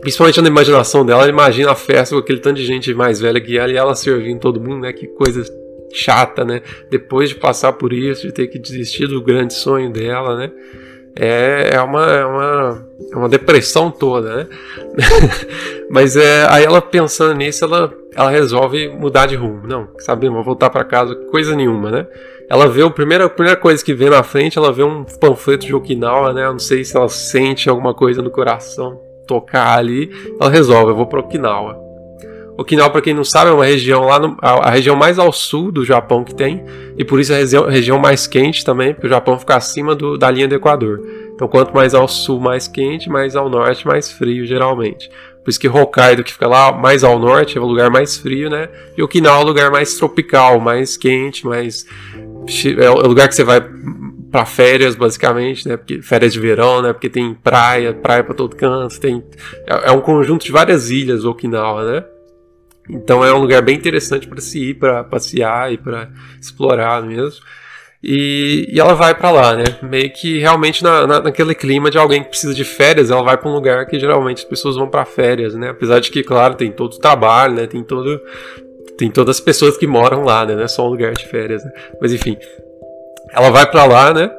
Principalmente 0.00 0.40
na 0.40 0.48
imaginação 0.48 1.04
dela, 1.04 1.22
ela 1.22 1.30
imagina 1.30 1.72
a 1.72 1.74
festa 1.74 2.14
com 2.14 2.20
aquele 2.20 2.38
tanto 2.38 2.56
de 2.56 2.66
gente 2.66 2.92
mais 2.94 3.20
velha 3.20 3.40
que 3.40 3.56
ela 3.56 3.72
e 3.72 3.76
ela 3.76 3.94
servindo 3.94 4.38
todo 4.38 4.60
mundo, 4.60 4.80
né? 4.80 4.92
Que 4.92 5.06
coisa 5.06 5.42
chata, 5.92 6.44
né? 6.44 6.62
Depois 6.90 7.30
de 7.30 7.36
passar 7.36 7.72
por 7.72 7.92
isso, 7.92 8.26
de 8.26 8.32
ter 8.32 8.46
que 8.48 8.58
desistir 8.58 9.06
do 9.06 9.22
grande 9.22 9.54
sonho 9.54 9.90
dela, 9.90 10.36
né? 10.36 10.52
É, 11.18 11.70
é, 11.72 11.80
uma, 11.80 12.06
é, 12.12 12.24
uma, 12.26 12.88
é 13.10 13.16
uma 13.16 13.28
depressão 13.28 13.90
toda, 13.90 14.36
né? 14.36 14.46
Mas 15.90 16.14
é, 16.14 16.46
aí 16.50 16.62
ela 16.62 16.82
pensando 16.82 17.34
nisso, 17.34 17.64
ela, 17.64 17.90
ela 18.14 18.30
resolve 18.30 18.88
mudar 18.88 19.24
de 19.24 19.34
rumo. 19.34 19.66
Não, 19.66 19.88
sabe, 19.98 20.28
vou 20.28 20.44
voltar 20.44 20.68
para 20.68 20.84
casa, 20.84 21.14
coisa 21.30 21.56
nenhuma, 21.56 21.90
né? 21.90 22.06
Ela 22.50 22.68
vê 22.68 22.82
a 22.82 22.90
primeira, 22.90 23.24
a 23.24 23.30
primeira 23.30 23.58
coisa 23.58 23.82
que 23.82 23.94
vê 23.94 24.10
na 24.10 24.22
frente, 24.22 24.58
ela 24.58 24.70
vê 24.70 24.82
um 24.82 25.04
panfleto 25.04 25.66
de 25.66 25.74
Okinawa, 25.74 26.34
né? 26.34 26.44
Eu 26.44 26.52
não 26.52 26.58
sei 26.58 26.84
se 26.84 26.94
ela 26.94 27.08
sente 27.08 27.70
alguma 27.70 27.94
coisa 27.94 28.20
no 28.20 28.30
coração 28.30 29.05
tocar 29.26 29.78
ali, 29.78 30.10
ela 30.40 30.50
resolve, 30.50 30.92
eu 30.92 30.96
vou 30.96 31.06
para 31.06 31.20
Okinawa. 31.20 31.86
Okinawa, 32.58 32.88
para 32.88 33.02
quem 33.02 33.12
não 33.12 33.24
sabe, 33.24 33.50
é 33.50 33.52
uma 33.52 33.66
região 33.66 34.06
lá 34.06 34.18
no, 34.18 34.36
a, 34.40 34.68
a, 34.68 34.70
região 34.70 34.96
mais 34.96 35.18
ao 35.18 35.30
sul 35.30 35.70
do 35.70 35.84
Japão 35.84 36.24
que 36.24 36.34
tem, 36.34 36.64
e 36.96 37.04
por 37.04 37.20
isso 37.20 37.32
é 37.32 37.36
a 37.36 37.38
região, 37.40 37.66
região 37.66 37.98
mais 37.98 38.26
quente 38.26 38.64
também, 38.64 38.94
porque 38.94 39.06
o 39.06 39.10
Japão 39.10 39.38
fica 39.38 39.56
acima 39.56 39.94
do, 39.94 40.16
da 40.16 40.30
linha 40.30 40.48
do 40.48 40.54
Equador. 40.54 41.02
Então, 41.34 41.46
quanto 41.46 41.74
mais 41.74 41.94
ao 41.94 42.08
sul, 42.08 42.40
mais 42.40 42.66
quente, 42.66 43.10
mais 43.10 43.36
ao 43.36 43.50
norte, 43.50 43.86
mais 43.86 44.10
frio, 44.10 44.46
geralmente. 44.46 45.10
Por 45.44 45.50
isso 45.50 45.60
que 45.60 45.68
Hokkaido, 45.68 46.24
que 46.24 46.32
fica 46.32 46.48
lá 46.48 46.72
mais 46.72 47.04
ao 47.04 47.18
norte, 47.18 47.58
é 47.58 47.60
o 47.60 47.66
lugar 47.66 47.90
mais 47.90 48.16
frio, 48.16 48.48
né? 48.48 48.70
E 48.96 49.02
Okinawa 49.02 49.40
é 49.40 49.44
o 49.44 49.46
lugar 49.46 49.70
mais 49.70 49.94
tropical, 49.94 50.58
mais 50.58 50.96
quente, 50.96 51.46
mais. 51.46 51.86
É 52.78 52.90
o 52.90 53.06
lugar 53.06 53.28
que 53.28 53.34
você 53.34 53.44
vai 53.44 53.60
para 54.36 54.44
férias, 54.44 54.94
basicamente, 54.94 55.66
né? 55.66 55.78
Porque 55.78 56.02
férias 56.02 56.30
de 56.30 56.38
verão, 56.38 56.82
né? 56.82 56.92
Porque 56.92 57.08
tem 57.08 57.32
praia, 57.32 57.94
praia 57.94 58.22
para 58.22 58.34
todo 58.34 58.54
canto, 58.54 59.00
tem 59.00 59.24
é, 59.66 59.88
é, 59.88 59.92
um 59.92 60.02
conjunto 60.02 60.44
de 60.44 60.52
várias 60.52 60.90
ilhas 60.90 61.24
Okinawa, 61.24 61.90
né? 61.90 62.04
Então 62.90 63.24
é 63.24 63.32
um 63.32 63.38
lugar 63.38 63.62
bem 63.62 63.74
interessante 63.74 64.28
para 64.28 64.38
se 64.42 64.62
ir, 64.62 64.74
para 64.74 65.02
passear 65.02 65.72
e 65.72 65.78
para 65.78 66.10
explorar 66.38 67.02
mesmo. 67.02 67.40
E, 68.04 68.68
e 68.70 68.78
ela 68.78 68.92
vai 68.92 69.14
para 69.14 69.30
lá, 69.30 69.56
né? 69.56 69.64
Meio 69.82 70.12
que 70.12 70.38
realmente 70.38 70.84
na, 70.84 71.06
na, 71.06 71.20
naquele 71.22 71.54
clima 71.54 71.90
de 71.90 71.96
alguém 71.96 72.22
que 72.22 72.28
precisa 72.28 72.52
de 72.52 72.62
férias, 72.62 73.10
ela 73.10 73.22
vai 73.22 73.38
para 73.38 73.48
um 73.48 73.54
lugar 73.54 73.86
que 73.86 73.98
geralmente 73.98 74.40
as 74.40 74.44
pessoas 74.44 74.76
vão 74.76 74.86
para 74.86 75.06
férias, 75.06 75.54
né? 75.54 75.70
Apesar 75.70 75.98
de 75.98 76.10
que, 76.10 76.22
claro, 76.22 76.56
tem 76.56 76.70
todo 76.70 76.92
o 76.92 76.98
trabalho, 76.98 77.54
né? 77.54 77.66
Tem 77.66 77.82
todo 77.82 78.20
tem 78.98 79.10
todas 79.10 79.36
as 79.36 79.40
pessoas 79.40 79.78
que 79.78 79.86
moram 79.86 80.24
lá, 80.24 80.44
né? 80.44 80.54
Não 80.54 80.62
é 80.62 80.68
só 80.68 80.86
um 80.86 80.90
lugar 80.90 81.14
de 81.14 81.26
férias, 81.26 81.64
né? 81.64 81.70
Mas 82.00 82.12
enfim, 82.12 82.36
ela 83.32 83.50
vai 83.50 83.66
para 83.70 83.84
lá, 83.84 84.12
né? 84.14 84.30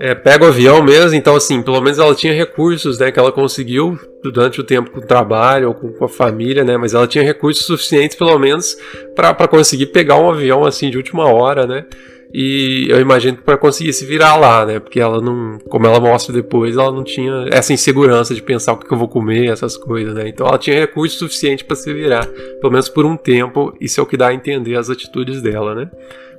É, 0.00 0.14
pega 0.14 0.44
o 0.44 0.48
avião 0.48 0.80
mesmo, 0.80 1.16
então 1.16 1.34
assim, 1.34 1.60
pelo 1.60 1.80
menos 1.80 1.98
ela 1.98 2.14
tinha 2.14 2.32
recursos, 2.32 3.00
né, 3.00 3.10
que 3.10 3.18
ela 3.18 3.32
conseguiu 3.32 3.98
durante 4.22 4.60
o 4.60 4.64
tempo 4.64 4.92
com 4.92 5.00
o 5.00 5.04
trabalho 5.04 5.66
ou 5.68 5.74
com, 5.74 5.92
com 5.92 6.04
a 6.04 6.08
família, 6.08 6.62
né, 6.62 6.76
mas 6.76 6.94
ela 6.94 7.08
tinha 7.08 7.24
recursos 7.24 7.66
suficientes 7.66 8.16
pelo 8.16 8.38
menos 8.38 8.76
para 9.16 9.48
conseguir 9.48 9.86
pegar 9.86 10.14
um 10.14 10.30
avião 10.30 10.64
assim 10.64 10.88
de 10.88 10.96
última 10.96 11.24
hora, 11.24 11.66
né, 11.66 11.84
E 12.32 12.86
eu 12.90 13.00
imagino 13.00 13.38
que 13.38 13.42
para 13.42 13.56
conseguir 13.56 13.92
se 13.92 14.04
virar 14.04 14.36
lá, 14.36 14.66
né? 14.66 14.78
Porque 14.78 15.00
ela 15.00 15.20
não, 15.20 15.58
como 15.68 15.86
ela 15.86 15.98
mostra 15.98 16.32
depois, 16.32 16.76
ela 16.76 16.92
não 16.92 17.02
tinha 17.02 17.46
essa 17.50 17.72
insegurança 17.72 18.34
de 18.34 18.42
pensar 18.42 18.74
o 18.74 18.76
que 18.76 18.92
eu 18.92 18.98
vou 18.98 19.08
comer, 19.08 19.50
essas 19.50 19.76
coisas, 19.78 20.14
né? 20.14 20.28
Então 20.28 20.46
ela 20.46 20.58
tinha 20.58 20.78
recurso 20.78 21.18
suficiente 21.18 21.64
para 21.64 21.74
se 21.74 21.92
virar, 21.92 22.26
pelo 22.60 22.70
menos 22.70 22.88
por 22.88 23.06
um 23.06 23.16
tempo. 23.16 23.74
Isso 23.80 23.98
é 23.98 24.02
o 24.02 24.06
que 24.06 24.16
dá 24.16 24.28
a 24.28 24.34
entender 24.34 24.76
as 24.76 24.90
atitudes 24.90 25.40
dela, 25.40 25.74
né? 25.74 25.90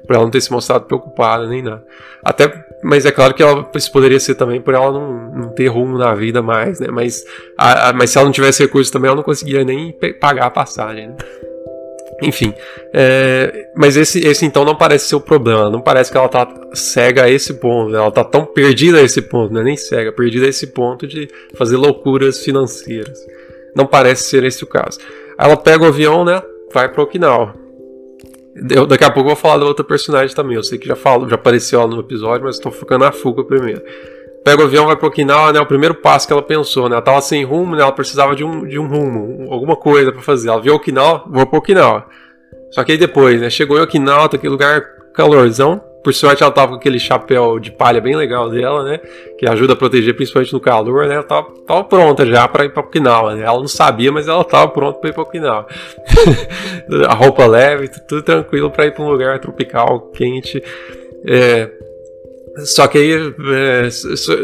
Por 0.10 0.16
ela 0.16 0.24
não 0.24 0.32
ter 0.32 0.42
se 0.42 0.52
mostrado 0.52 0.86
preocupada 0.86 1.46
nem 1.46 1.62
nada. 1.62 1.84
Até, 2.24 2.52
mas 2.84 3.06
é 3.06 3.12
claro 3.12 3.32
que 3.36 3.44
ela, 3.44 3.70
isso 3.76 3.92
poderia 3.92 4.20
ser 4.20 4.34
também 4.34 4.60
por 4.60 4.74
ela 4.74 4.92
não, 4.92 5.30
não 5.30 5.50
ter 5.50 5.68
rumo 5.68 6.00
na 6.00 6.16
vida 6.16 6.42
mais, 6.42 6.80
né? 6.80 6.88
Mas, 6.90 7.24
a, 7.56 7.90
a, 7.90 7.94
mas 7.94 8.10
se 8.10 8.18
ela 8.18 8.26
não 8.26 8.32
tivesse 8.32 8.64
recurso 8.64 8.92
também, 8.92 9.08
ela 9.08 9.18
não 9.18 9.24
conseguiria 9.24 9.64
nem 9.64 9.96
pagar 10.20 10.48
a 10.48 10.50
passagem, 10.50 11.10
né? 11.10 11.16
Enfim, 12.24 12.56
é, 12.92 13.70
mas 13.76 13.96
esse, 13.96 14.26
esse 14.26 14.48
então 14.48 14.66
não 14.66 14.76
parece 14.76 15.10
ser 15.10 15.16
o 15.16 15.22
problema. 15.22 15.70
Não 15.70 15.80
parece 15.80 16.12
que 16.12 16.18
ela 16.18 16.28
tá 16.28 16.52
cega 16.74 17.26
a 17.26 17.30
esse 17.30 17.54
ponto. 17.54 17.92
Né? 17.92 18.00
Ela 18.00 18.12
tá 18.12 18.24
tão 18.24 18.46
perdida 18.46 18.98
a 18.98 19.04
esse 19.04 19.22
ponto, 19.22 19.54
não 19.54 19.62
é 19.62 19.64
nem 19.64 19.78
cega, 19.78 20.12
perdida 20.12 20.48
a 20.48 20.50
esse 20.50 20.66
ponto 20.66 21.06
de 21.06 21.30
fazer 21.56 21.78
loucuras 21.78 22.44
financeiras. 22.44 23.20
Não 23.76 23.86
parece 23.86 24.24
ser 24.24 24.44
esse 24.44 24.64
o 24.64 24.68
caso. 24.68 24.98
Ela 25.38 25.56
pega 25.56 25.84
o 25.84 25.88
avião, 25.88 26.26
né? 26.26 26.42
Vai 26.74 26.90
para 26.90 27.04
Okinawa. 27.04 27.59
Eu, 28.70 28.86
daqui 28.86 29.04
a 29.04 29.12
pouco 29.12 29.30
eu 29.30 29.36
vou 29.36 29.42
falar 29.42 29.60
da 29.60 29.66
outra 29.66 29.86
personagem 29.86 30.36
também. 30.36 30.56
Eu 30.56 30.64
sei 30.64 30.78
que 30.78 30.88
já 30.88 30.96
falo, 30.96 31.30
já 31.30 31.36
apareceu 31.36 31.80
lá 31.80 31.88
no 31.88 32.00
episódio, 32.00 32.46
mas 32.46 32.56
estou 32.56 32.72
ficando 32.72 33.06
na 33.06 33.12
fuga 33.12 33.44
primeiro 33.44 33.82
pega 34.44 34.62
o 34.62 34.66
avião, 34.66 34.88
vai 34.88 34.96
para 34.96 35.08
Okinawa, 35.08 35.54
né? 35.54 35.60
O 35.60 35.66
primeiro 35.66 35.96
passo 35.96 36.28
que 36.28 36.34
ela 36.34 36.42
pensou, 36.42 36.90
né? 36.90 36.96
Ela 36.96 37.02
tava 37.02 37.22
sem 37.22 37.44
rumo, 37.44 37.76
né? 37.76 37.82
Ela 37.82 37.92
precisava 37.92 38.36
de 38.36 38.44
um, 38.44 38.66
de 38.66 38.80
um 38.80 38.88
rumo, 38.88 39.52
alguma 39.52 39.76
coisa 39.76 40.12
para 40.12 40.22
fazer. 40.22 40.50
Ela 40.50 40.62
viu 40.62 40.76
Okinawa, 40.76 41.24
vou 41.28 41.46
para 41.46 41.60
Okinawa. 41.60 42.08
Só 42.72 42.84
que 42.84 42.92
aí 42.92 42.98
depois, 42.98 43.40
né? 43.42 43.50
Chegou 43.50 43.78
em 43.78 43.82
Okinawa, 43.82 44.30
tá 44.30 44.38
aquele 44.38 44.52
lugar 44.52 44.82
calorzão. 45.14 45.82
Por 46.04 46.14
sorte 46.14 46.44
ela 46.44 46.52
tava 46.52 46.72
com 46.72 46.76
aquele 46.76 47.00
chapéu 47.00 47.60
de 47.60 47.72
palha 47.72 48.00
bem 48.00 48.16
legal 48.16 48.50
dela, 48.50 48.84
né? 48.84 49.00
Que 49.38 49.48
ajuda 49.48 49.74
a 49.74 49.76
proteger 49.76 50.16
principalmente 50.16 50.54
no 50.54 50.60
calor, 50.60 51.08
né? 51.08 51.16
Ela 51.16 51.24
tava, 51.24 51.48
tava 51.68 51.84
pronta 51.84 52.26
já 52.26 52.48
para 52.48 52.66
ir 52.66 52.70
para 52.70 52.84
Okinawa, 52.84 53.36
né? 53.36 53.44
Ela 53.44 53.60
não 53.60 53.68
sabia, 53.68 54.12
mas 54.12 54.28
ela 54.28 54.44
tava 54.44 54.70
pronta 54.70 55.00
para 55.00 55.10
ir 55.10 55.14
para 55.14 55.24
Okinawa. 55.24 55.68
a 57.08 57.14
roupa 57.14 57.46
leve, 57.46 57.90
tudo 58.08 58.22
tranquilo 58.22 58.72
para 58.72 58.86
ir 58.86 58.94
para 58.94 59.04
um 59.04 59.10
lugar 59.10 59.40
tropical, 59.40 60.00
quente. 60.14 60.64
É, 61.26 61.70
só 62.66 62.88
que 62.88 62.98
aí, 62.98 63.12
é, 63.12 63.90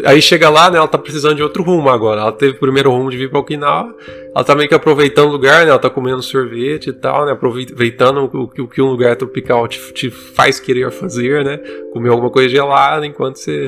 aí 0.06 0.22
chega 0.22 0.50
lá, 0.50 0.70
né? 0.70 0.78
Ela 0.78 0.88
tá 0.88 0.98
precisando 0.98 1.36
de 1.36 1.44
outro 1.44 1.64
rumo 1.64 1.90
agora. 1.90 2.22
Ela 2.22 2.32
teve 2.32 2.56
o 2.56 2.60
primeiro 2.60 2.92
rumo 2.92 3.10
de 3.10 3.18
vir 3.18 3.30
pra 3.30 3.40
Okinawa. 3.40 3.96
Ela 4.34 4.44
tá 4.44 4.56
meio 4.56 4.68
que 4.68 4.76
aproveitando 4.76 5.30
o 5.30 5.32
lugar, 5.32 5.64
né? 5.66 5.72
Ela 5.72 5.80
tá 5.80 5.90
comendo 5.90 6.22
sorvete 6.22 6.88
e 6.88 6.94
tal, 6.94 7.26
né? 7.26 7.32
Aproveitando 7.32 8.30
o, 8.34 8.44
o 8.44 8.68
que 8.68 8.82
um 8.82 8.90
lugar 8.90 9.16
tropical 9.16 9.68
te, 9.68 9.80
te, 9.94 10.10
faz 10.10 10.60
querer 10.60 10.92
fazer, 10.92 11.44
né? 11.44 11.58
Comer 11.94 12.10
alguma 12.10 12.30
coisa 12.30 12.50
gelada 12.50 13.06
enquanto 13.06 13.38
você 13.38 13.66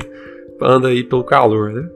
anda 0.60 0.88
aí 0.88 1.02
pelo 1.02 1.24
calor, 1.24 1.72
né? 1.72 1.88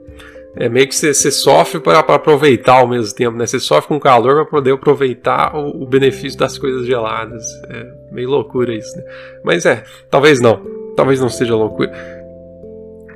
É 0.54 0.68
meio 0.68 0.86
que 0.86 0.94
você, 0.94 1.14
você 1.14 1.30
sofre 1.30 1.80
para 1.80 2.00
aproveitar 2.00 2.80
ao 2.80 2.86
mesmo 2.86 3.14
tempo, 3.14 3.36
né? 3.38 3.46
Você 3.46 3.58
sofre 3.58 3.88
com 3.88 3.98
calor 3.98 4.34
para 4.34 4.44
poder 4.44 4.72
aproveitar 4.72 5.56
o, 5.56 5.82
o, 5.82 5.86
benefício 5.86 6.38
das 6.38 6.58
coisas 6.58 6.86
geladas. 6.86 7.42
É 7.70 7.86
meio 8.12 8.28
loucura 8.28 8.74
isso, 8.74 8.94
né? 8.96 9.02
Mas 9.42 9.64
é, 9.64 9.82
talvez 10.10 10.40
não. 10.40 10.60
Talvez 10.94 11.20
não 11.20 11.30
seja 11.30 11.54
loucura 11.54 12.21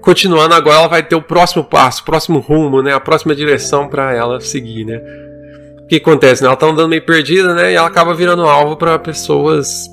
continuando 0.07 0.55
agora, 0.55 0.79
ela 0.79 0.87
vai 0.87 1.03
ter 1.03 1.17
o 1.17 1.21
próximo 1.21 1.65
passo, 1.65 2.03
o 2.03 2.05
próximo 2.05 2.39
rumo, 2.39 2.81
né? 2.81 2.95
A 2.95 3.01
próxima 3.01 3.35
direção 3.35 3.89
para 3.89 4.15
ela 4.15 4.41
seguir, 4.41 4.85
né? 4.85 5.03
O 5.83 5.89
que 5.89 5.97
acontece? 5.97 6.43
Né? 6.43 6.47
Ela 6.47 6.57
tá 6.57 6.67
andando 6.67 6.89
meio 6.89 7.05
perdida, 7.05 7.53
né? 7.57 7.73
E 7.73 7.75
ela 7.75 7.89
acaba 7.89 8.15
virando 8.15 8.45
alvo 8.45 8.77
para 8.77 8.97
pessoas 9.01 9.89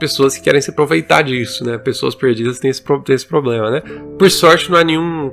pessoas 0.00 0.36
que 0.36 0.42
querem 0.44 0.60
se 0.60 0.70
aproveitar 0.70 1.20
disso, 1.20 1.66
né? 1.66 1.76
Pessoas 1.76 2.14
perdidas 2.14 2.58
têm 2.58 2.70
esse, 2.70 2.82
têm 3.04 3.14
esse 3.14 3.26
problema, 3.26 3.70
né? 3.70 3.82
Por 4.18 4.30
sorte, 4.30 4.70
não 4.70 4.78
é 4.78 4.84
nenhum 4.84 5.30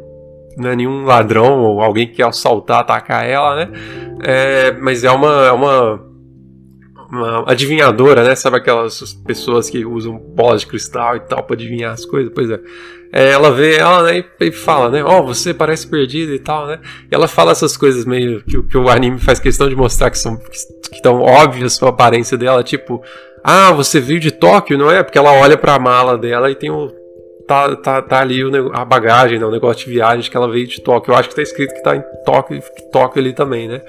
não 0.57 0.69
é 0.69 0.75
nenhum 0.75 1.05
ladrão 1.05 1.61
ou 1.61 1.81
alguém 1.81 2.05
que 2.05 2.15
quer 2.15 2.25
assaltar, 2.25 2.81
atacar 2.81 3.25
ela, 3.25 3.55
né? 3.55 3.69
É, 4.21 4.71
mas 4.73 5.05
é 5.05 5.11
uma, 5.11 5.45
é 5.45 5.51
uma, 5.51 6.01
uma 7.15 7.51
adivinhadora, 7.51 8.23
né? 8.23 8.35
Sabe 8.35 8.57
aquelas 8.57 9.13
pessoas 9.25 9.69
que 9.69 9.85
usam 9.85 10.17
bolas 10.17 10.61
de 10.61 10.67
cristal 10.67 11.15
e 11.15 11.19
tal 11.21 11.43
para 11.43 11.55
adivinhar 11.55 11.93
as 11.93 12.05
coisas? 12.05 12.31
Pois 12.33 12.49
é 12.49 12.59
é, 13.15 13.31
ela 13.31 13.49
vê 13.49 13.77
ela 13.77 14.03
né, 14.03 14.25
e 14.41 14.51
fala, 14.51 14.89
né? 14.89 15.01
Ó, 15.01 15.21
oh, 15.21 15.23
você 15.27 15.53
parece 15.53 15.87
perdido 15.87 16.33
e 16.33 16.39
tal, 16.39 16.67
né? 16.67 16.81
E 17.09 17.15
ela 17.15 17.29
fala 17.29 17.53
essas 17.53 17.77
coisas 17.77 18.03
meio 18.03 18.43
que, 18.43 18.61
que 18.63 18.77
o 18.77 18.89
anime 18.89 19.19
faz 19.19 19.39
questão 19.39 19.69
de 19.69 19.75
mostrar 19.75 20.11
que 20.11 20.17
são 20.17 20.35
que 20.35 20.95
estão 20.95 21.21
óbvias 21.21 21.81
a 21.81 21.87
aparência 21.87 22.37
dela, 22.37 22.61
tipo, 22.61 23.01
ah, 23.41 23.71
você 23.71 24.01
veio 24.01 24.19
de 24.19 24.31
Tóquio, 24.31 24.77
não 24.77 24.91
é? 24.91 25.01
Porque 25.01 25.17
ela 25.17 25.31
olha 25.31 25.57
para 25.57 25.75
a 25.75 25.79
mala 25.79 26.17
dela 26.17 26.51
e 26.51 26.55
tem 26.55 26.69
o 26.69 26.91
tá, 27.47 27.73
tá, 27.77 28.01
tá 28.01 28.19
ali 28.19 28.43
o, 28.43 28.75
a 28.75 28.83
bagagem, 28.83 29.39
né, 29.39 29.45
o 29.45 29.51
negócio 29.51 29.85
de 29.85 29.91
viagem 29.91 30.29
que 30.29 30.35
ela 30.35 30.51
veio 30.51 30.67
de 30.67 30.81
Tóquio. 30.81 31.13
Eu 31.13 31.17
acho 31.17 31.29
que 31.29 31.35
tá 31.35 31.41
escrito 31.41 31.73
que 31.73 31.83
tá 31.83 31.95
em 31.95 32.03
Tóquio, 32.25 32.61
Tóquio 32.91 33.21
ali 33.21 33.33
também, 33.33 33.69
né? 33.69 33.81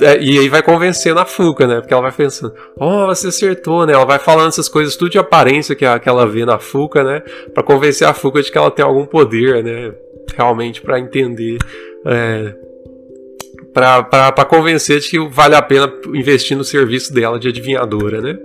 É, 0.00 0.20
e 0.20 0.38
aí 0.38 0.48
vai 0.48 0.62
convencendo 0.62 1.20
a 1.20 1.24
Fuca, 1.24 1.66
né? 1.66 1.80
Porque 1.80 1.92
ela 1.92 2.02
vai 2.02 2.12
pensando, 2.12 2.52
oh, 2.76 3.06
você 3.06 3.28
acertou, 3.28 3.86
né? 3.86 3.92
Ela 3.92 4.04
vai 4.04 4.18
falando 4.18 4.48
essas 4.48 4.68
coisas, 4.68 4.96
tudo 4.96 5.10
de 5.10 5.18
aparência 5.18 5.74
que, 5.74 5.84
que 6.00 6.08
ela 6.08 6.26
vê 6.26 6.44
na 6.44 6.58
Fuca, 6.58 7.04
né? 7.04 7.20
Pra 7.52 7.62
convencer 7.62 8.06
a 8.06 8.14
Fuca 8.14 8.42
de 8.42 8.50
que 8.50 8.58
ela 8.58 8.70
tem 8.70 8.84
algum 8.84 9.06
poder, 9.06 9.62
né? 9.62 9.94
Realmente 10.36 10.82
para 10.82 10.98
entender. 10.98 11.58
É, 12.06 12.54
para 13.72 14.44
convencer 14.44 15.00
de 15.00 15.10
que 15.10 15.28
vale 15.28 15.54
a 15.54 15.62
pena 15.62 15.92
investir 16.12 16.56
no 16.56 16.64
serviço 16.64 17.12
dela 17.12 17.38
de 17.38 17.48
adivinhadora, 17.48 18.20
né? 18.20 18.36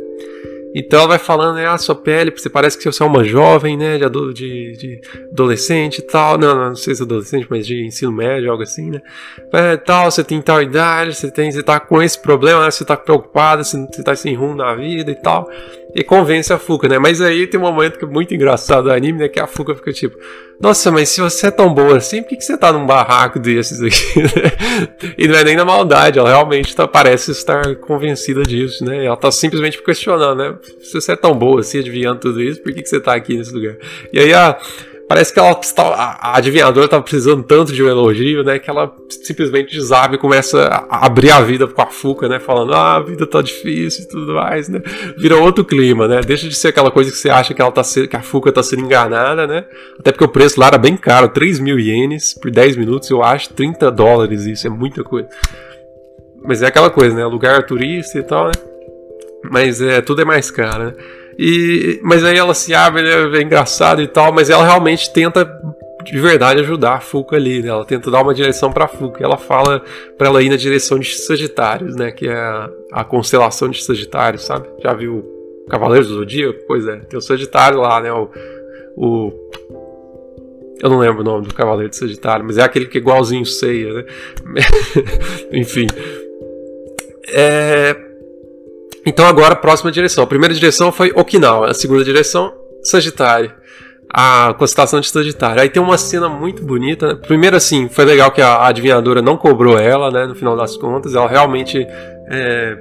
Então 0.75 0.99
ela 0.99 1.07
vai 1.09 1.17
falando, 1.17 1.55
né, 1.55 1.67
ah, 1.67 1.77
sua 1.77 1.95
pele, 1.95 2.31
você 2.31 2.49
parece 2.49 2.77
que 2.77 2.83
você 2.83 3.01
é 3.01 3.05
uma 3.05 3.23
jovem, 3.23 3.75
né, 3.75 3.97
de, 3.97 4.33
de, 4.33 4.71
de 4.73 5.01
adolescente 5.31 5.99
e 5.99 6.01
tal, 6.03 6.37
não, 6.37 6.55
não, 6.55 6.75
sei 6.75 6.93
se 6.93 7.01
adolescente, 7.01 7.47
mas 7.49 7.65
de 7.65 7.83
ensino 7.83 8.11
médio, 8.11 8.51
algo 8.51 8.61
assim, 8.61 8.91
né, 8.91 9.01
é, 9.51 9.77
tal, 9.77 10.11
você 10.11 10.23
tem 10.23 10.39
tal 10.41 10.61
idade, 10.61 11.15
você 11.15 11.31
tem, 11.31 11.51
você 11.51 11.63
tá 11.63 11.79
com 11.79 12.01
esse 12.01 12.21
problema, 12.21 12.63
né, 12.63 12.71
você 12.71 12.85
tá 12.85 12.95
preocupado, 12.95 13.63
você, 13.63 13.77
você 13.87 14.03
tá 14.03 14.15
sem 14.15 14.35
rumo 14.35 14.55
na 14.55 14.75
vida 14.75 15.09
e 15.09 15.15
tal, 15.15 15.49
e 15.95 16.03
convence 16.03 16.53
a 16.53 16.59
Fuka, 16.59 16.87
né? 16.87 16.99
Mas 16.99 17.19
aí 17.19 17.47
tem 17.47 17.59
um 17.59 17.63
momento 17.63 17.97
que 17.97 18.05
é 18.05 18.07
muito 18.07 18.33
engraçado 18.33 18.83
do 18.83 18.91
anime, 18.91 19.19
né? 19.19 19.27
Que 19.27 19.39
a 19.39 19.47
Fuka 19.47 19.73
fica 19.73 19.91
tipo, 19.91 20.17
nossa, 20.61 20.91
mas 20.91 21.09
se 21.09 21.19
você 21.19 21.47
é 21.47 21.51
tão 21.51 21.73
boa 21.73 21.97
assim, 21.97 22.21
por 22.21 22.29
que, 22.29 22.37
que 22.37 22.43
você 22.43 22.57
tá 22.57 22.71
num 22.71 22.85
barraco 22.85 23.39
desses 23.39 23.81
aqui? 23.81 24.21
e 25.17 25.27
não 25.27 25.35
é 25.35 25.43
nem 25.43 25.55
na 25.55 25.65
maldade, 25.65 26.19
ela 26.19 26.29
realmente 26.29 26.75
tá, 26.75 26.87
parece 26.87 27.31
estar 27.31 27.75
convencida 27.77 28.43
disso, 28.43 28.85
né? 28.85 29.05
Ela 29.05 29.17
tá 29.17 29.31
simplesmente 29.31 29.81
questionando, 29.81 30.37
né? 30.37 30.55
Se 30.81 30.93
você 30.93 31.13
é 31.13 31.15
tão 31.15 31.33
boa 31.33 31.61
assim, 31.61 31.79
adivinhando 31.79 32.19
tudo 32.19 32.41
isso, 32.41 32.61
por 32.61 32.71
que, 32.71 32.83
que 32.83 32.89
você 32.89 32.99
tá 32.99 33.15
aqui 33.15 33.37
nesse 33.37 33.53
lugar? 33.53 33.75
E 34.13 34.19
aí 34.19 34.33
a. 34.33 34.57
Parece 35.09 35.33
que 35.33 35.39
ela 35.39 35.59
a 35.95 36.37
adivinhadora 36.37 36.85
estava 36.85 37.01
precisando 37.01 37.41
tanto 37.41 37.73
de 37.73 37.81
um 37.81 37.89
elogio, 37.89 38.43
né? 38.43 38.59
Que 38.59 38.69
ela 38.69 38.95
simplesmente 39.23 39.75
desabe 39.75 40.15
e 40.15 40.17
começa 40.19 40.67
a 40.87 41.07
abrir 41.07 41.31
a 41.31 41.41
vida 41.41 41.65
com 41.65 41.81
a 41.81 41.87
Fuca, 41.87 42.29
né? 42.29 42.39
Falando, 42.39 42.75
ah, 42.75 42.97
a 42.97 42.99
vida 42.99 43.25
tá 43.25 43.41
difícil 43.41 44.03
e 44.03 44.07
tudo 44.07 44.35
mais, 44.35 44.69
né? 44.69 44.79
Vira 45.17 45.35
outro 45.35 45.65
clima, 45.65 46.07
né? 46.07 46.21
Deixa 46.21 46.47
de 46.47 46.53
ser 46.53 46.67
aquela 46.67 46.91
coisa 46.91 47.09
que 47.09 47.17
você 47.17 47.27
acha 47.27 47.55
que, 47.55 47.61
ela 47.61 47.71
tá 47.71 47.81
que 48.07 48.15
a 48.15 48.21
Fuca 48.21 48.51
tá 48.51 48.61
sendo 48.61 48.83
enganada, 48.83 49.47
né? 49.47 49.65
Até 49.99 50.11
porque 50.11 50.25
o 50.25 50.29
preço 50.29 50.59
lá 50.59 50.67
era 50.67 50.77
bem 50.77 50.95
caro, 50.95 51.27
3 51.27 51.59
mil 51.59 51.79
ienes 51.79 52.35
por 52.35 52.51
10 52.51 52.77
minutos, 52.77 53.09
eu 53.09 53.23
acho, 53.23 53.51
30 53.55 53.89
dólares, 53.89 54.45
isso 54.45 54.67
é 54.67 54.69
muita 54.69 55.03
coisa. 55.03 55.27
Mas 56.43 56.61
é 56.61 56.67
aquela 56.67 56.91
coisa, 56.91 57.15
né? 57.15 57.25
Lugar 57.25 57.65
turista 57.65 58.19
e 58.19 58.21
tal, 58.21 58.45
né? 58.45 58.51
Mas 59.49 59.81
é, 59.81 60.01
tudo 60.01 60.21
é 60.21 60.25
mais 60.25 60.51
caro, 60.51 60.83
né? 60.83 60.93
E, 61.41 62.01
mas 62.03 62.21
aí 62.25 62.37
ela 62.37 62.53
se 62.53 62.75
abre, 62.75 63.01
né, 63.01 63.39
é 63.39 63.41
engraçado 63.41 64.01
e 64.01 64.07
tal, 64.09 64.33
mas 64.33 64.49
ela 64.49 64.65
realmente 64.65 65.09
tenta 65.13 65.49
de 66.03 66.19
verdade 66.19 66.59
ajudar 66.59 66.95
a 66.95 66.99
Fuca 66.99 67.37
ali, 67.37 67.61
né? 67.61 67.69
Ela 67.69 67.85
tenta 67.85 68.11
dar 68.11 68.21
uma 68.21 68.33
direção 68.33 68.73
para 68.73 68.89
Fuca. 68.89 69.23
Ela 69.23 69.37
fala 69.37 69.81
para 70.17 70.27
ela 70.27 70.43
ir 70.43 70.49
na 70.49 70.57
direção 70.57 70.99
de 70.99 71.15
Sagitários, 71.15 71.95
né? 71.95 72.11
Que 72.11 72.27
é 72.27 72.35
a, 72.35 72.69
a 72.91 73.03
constelação 73.05 73.69
de 73.69 73.81
Sagitários, 73.81 74.43
sabe? 74.43 74.67
Já 74.83 74.93
viu 74.93 75.23
Cavaleiros 75.69 76.09
do 76.09 76.15
Zodíaco? 76.15 76.59
Pois 76.67 76.85
é, 76.85 76.97
tem 76.97 77.17
o 77.17 77.21
Sagitário 77.21 77.79
lá, 77.79 78.01
né? 78.01 78.11
O, 78.11 78.29
o 78.97 79.31
eu 80.81 80.89
não 80.89 80.99
lembro 80.99 81.21
o 81.21 81.25
nome 81.25 81.47
do 81.47 81.53
Cavaleiro 81.53 81.89
de 81.89 81.95
Sagitário, 81.95 82.43
mas 82.43 82.57
é 82.57 82.63
aquele 82.63 82.85
que 82.85 82.97
é 82.97 83.01
igualzinho 83.01 83.45
Ceia, 83.45 83.93
né? 83.93 84.05
Enfim. 85.53 85.87
É, 87.33 88.08
então 89.05 89.25
agora 89.25 89.55
próxima 89.55 89.91
direção. 89.91 90.23
A 90.23 90.27
primeira 90.27 90.53
direção 90.53 90.91
foi 90.91 91.11
Okinawa, 91.15 91.71
a 91.71 91.73
segunda 91.73 92.03
direção 92.03 92.53
Sagitário. 92.83 93.51
A 94.11 94.55
constelação 94.57 94.99
de 94.99 95.09
Sagitário. 95.09 95.61
Aí 95.61 95.69
tem 95.69 95.81
uma 95.81 95.97
cena 95.97 96.27
muito 96.27 96.63
bonita. 96.63 97.13
Né? 97.13 97.15
Primeiro 97.27 97.55
assim, 97.55 97.87
foi 97.87 98.05
legal 98.05 98.31
que 98.31 98.41
a 98.41 98.65
adivinhadora 98.65 99.21
não 99.21 99.37
cobrou 99.37 99.77
ela, 99.77 100.09
né? 100.09 100.25
No 100.25 100.33
final 100.33 100.55
das 100.57 100.75
contas, 100.75 101.13
ela 101.13 101.27
realmente 101.27 101.85
é, 102.31 102.77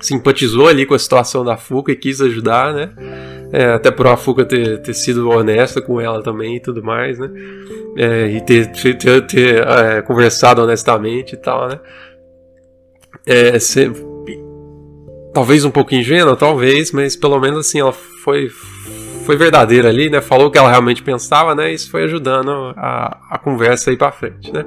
simpatizou 0.00 0.66
ali 0.66 0.86
com 0.86 0.94
a 0.94 0.98
situação 0.98 1.44
da 1.44 1.56
Fuca 1.56 1.92
e 1.92 1.96
quis 1.96 2.20
ajudar, 2.20 2.74
né? 2.74 2.90
É, 3.52 3.74
até 3.74 3.92
por 3.92 4.08
a 4.08 4.16
Fuca 4.16 4.44
ter, 4.44 4.78
ter 4.82 4.94
sido 4.94 5.28
honesta 5.30 5.80
com 5.80 6.00
ela 6.00 6.20
também 6.20 6.56
e 6.56 6.60
tudo 6.60 6.82
mais, 6.82 7.16
né? 7.18 7.30
É, 7.96 8.26
e 8.26 8.40
ter, 8.40 8.72
ter, 8.72 9.26
ter 9.26 9.66
é, 9.66 10.02
conversado 10.02 10.62
honestamente 10.62 11.34
e 11.34 11.36
tal, 11.36 11.68
né? 11.68 11.78
É, 13.24 13.56
talvez 15.32 15.64
um 15.64 15.70
pouco 15.70 15.94
ingênua, 15.94 16.36
talvez, 16.36 16.92
mas 16.92 17.16
pelo 17.16 17.38
menos 17.40 17.66
assim, 17.66 17.80
ela 17.80 17.92
foi, 17.92 18.48
foi 19.24 19.36
verdadeira 19.36 19.88
ali, 19.88 20.10
né? 20.10 20.20
Falou 20.20 20.48
o 20.48 20.50
que 20.50 20.58
ela 20.58 20.70
realmente 20.70 21.02
pensava, 21.02 21.54
né? 21.54 21.72
Isso 21.72 21.90
foi 21.90 22.04
ajudando 22.04 22.50
a, 22.76 23.18
a 23.30 23.38
conversa 23.38 23.90
aí 23.90 23.96
para 23.96 24.12
frente, 24.12 24.52
né? 24.52 24.64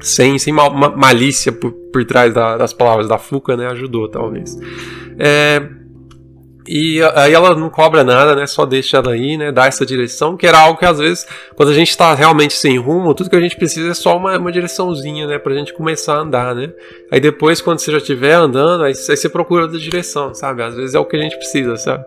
Sem, 0.00 0.38
sem 0.38 0.52
mal, 0.52 0.72
malícia 0.74 1.52
por, 1.52 1.72
por 1.92 2.04
trás 2.04 2.34
da, 2.34 2.56
das 2.56 2.72
palavras 2.72 3.08
da 3.08 3.18
Fuca, 3.18 3.56
né? 3.56 3.68
Ajudou, 3.68 4.08
talvez. 4.08 4.58
É, 5.18 5.62
e 6.66 7.00
aí 7.14 7.32
ela 7.32 7.54
não 7.54 7.68
cobra 7.68 8.04
nada, 8.04 8.36
né? 8.36 8.46
Só 8.46 8.64
deixa 8.64 8.98
ela 8.98 9.12
aí, 9.12 9.36
né? 9.36 9.50
Dá 9.50 9.66
essa 9.66 9.84
direção, 9.84 10.36
que 10.36 10.46
era 10.46 10.58
algo 10.58 10.78
que 10.78 10.84
às 10.84 10.98
vezes, 10.98 11.26
quando 11.56 11.70
a 11.70 11.74
gente 11.74 11.96
tá 11.96 12.14
realmente 12.14 12.54
sem 12.54 12.78
rumo, 12.78 13.14
tudo 13.14 13.30
que 13.30 13.36
a 13.36 13.40
gente 13.40 13.56
precisa 13.56 13.90
é 13.90 13.94
só 13.94 14.16
uma, 14.16 14.38
uma 14.38 14.52
direçãozinha, 14.52 15.26
né? 15.26 15.38
Pra 15.38 15.54
gente 15.54 15.72
começar 15.72 16.14
a 16.14 16.20
andar, 16.20 16.54
né? 16.54 16.72
Aí 17.10 17.18
depois, 17.18 17.60
quando 17.60 17.80
você 17.80 17.90
já 17.90 17.98
estiver 17.98 18.34
andando, 18.34 18.84
aí, 18.84 18.92
aí 18.92 19.16
você 19.16 19.28
procura 19.28 19.64
outra 19.64 19.78
direção, 19.78 20.34
sabe? 20.34 20.62
Às 20.62 20.74
vezes 20.74 20.94
é 20.94 20.98
o 20.98 21.04
que 21.04 21.16
a 21.16 21.20
gente 21.20 21.36
precisa, 21.36 21.76
sabe? 21.76 22.04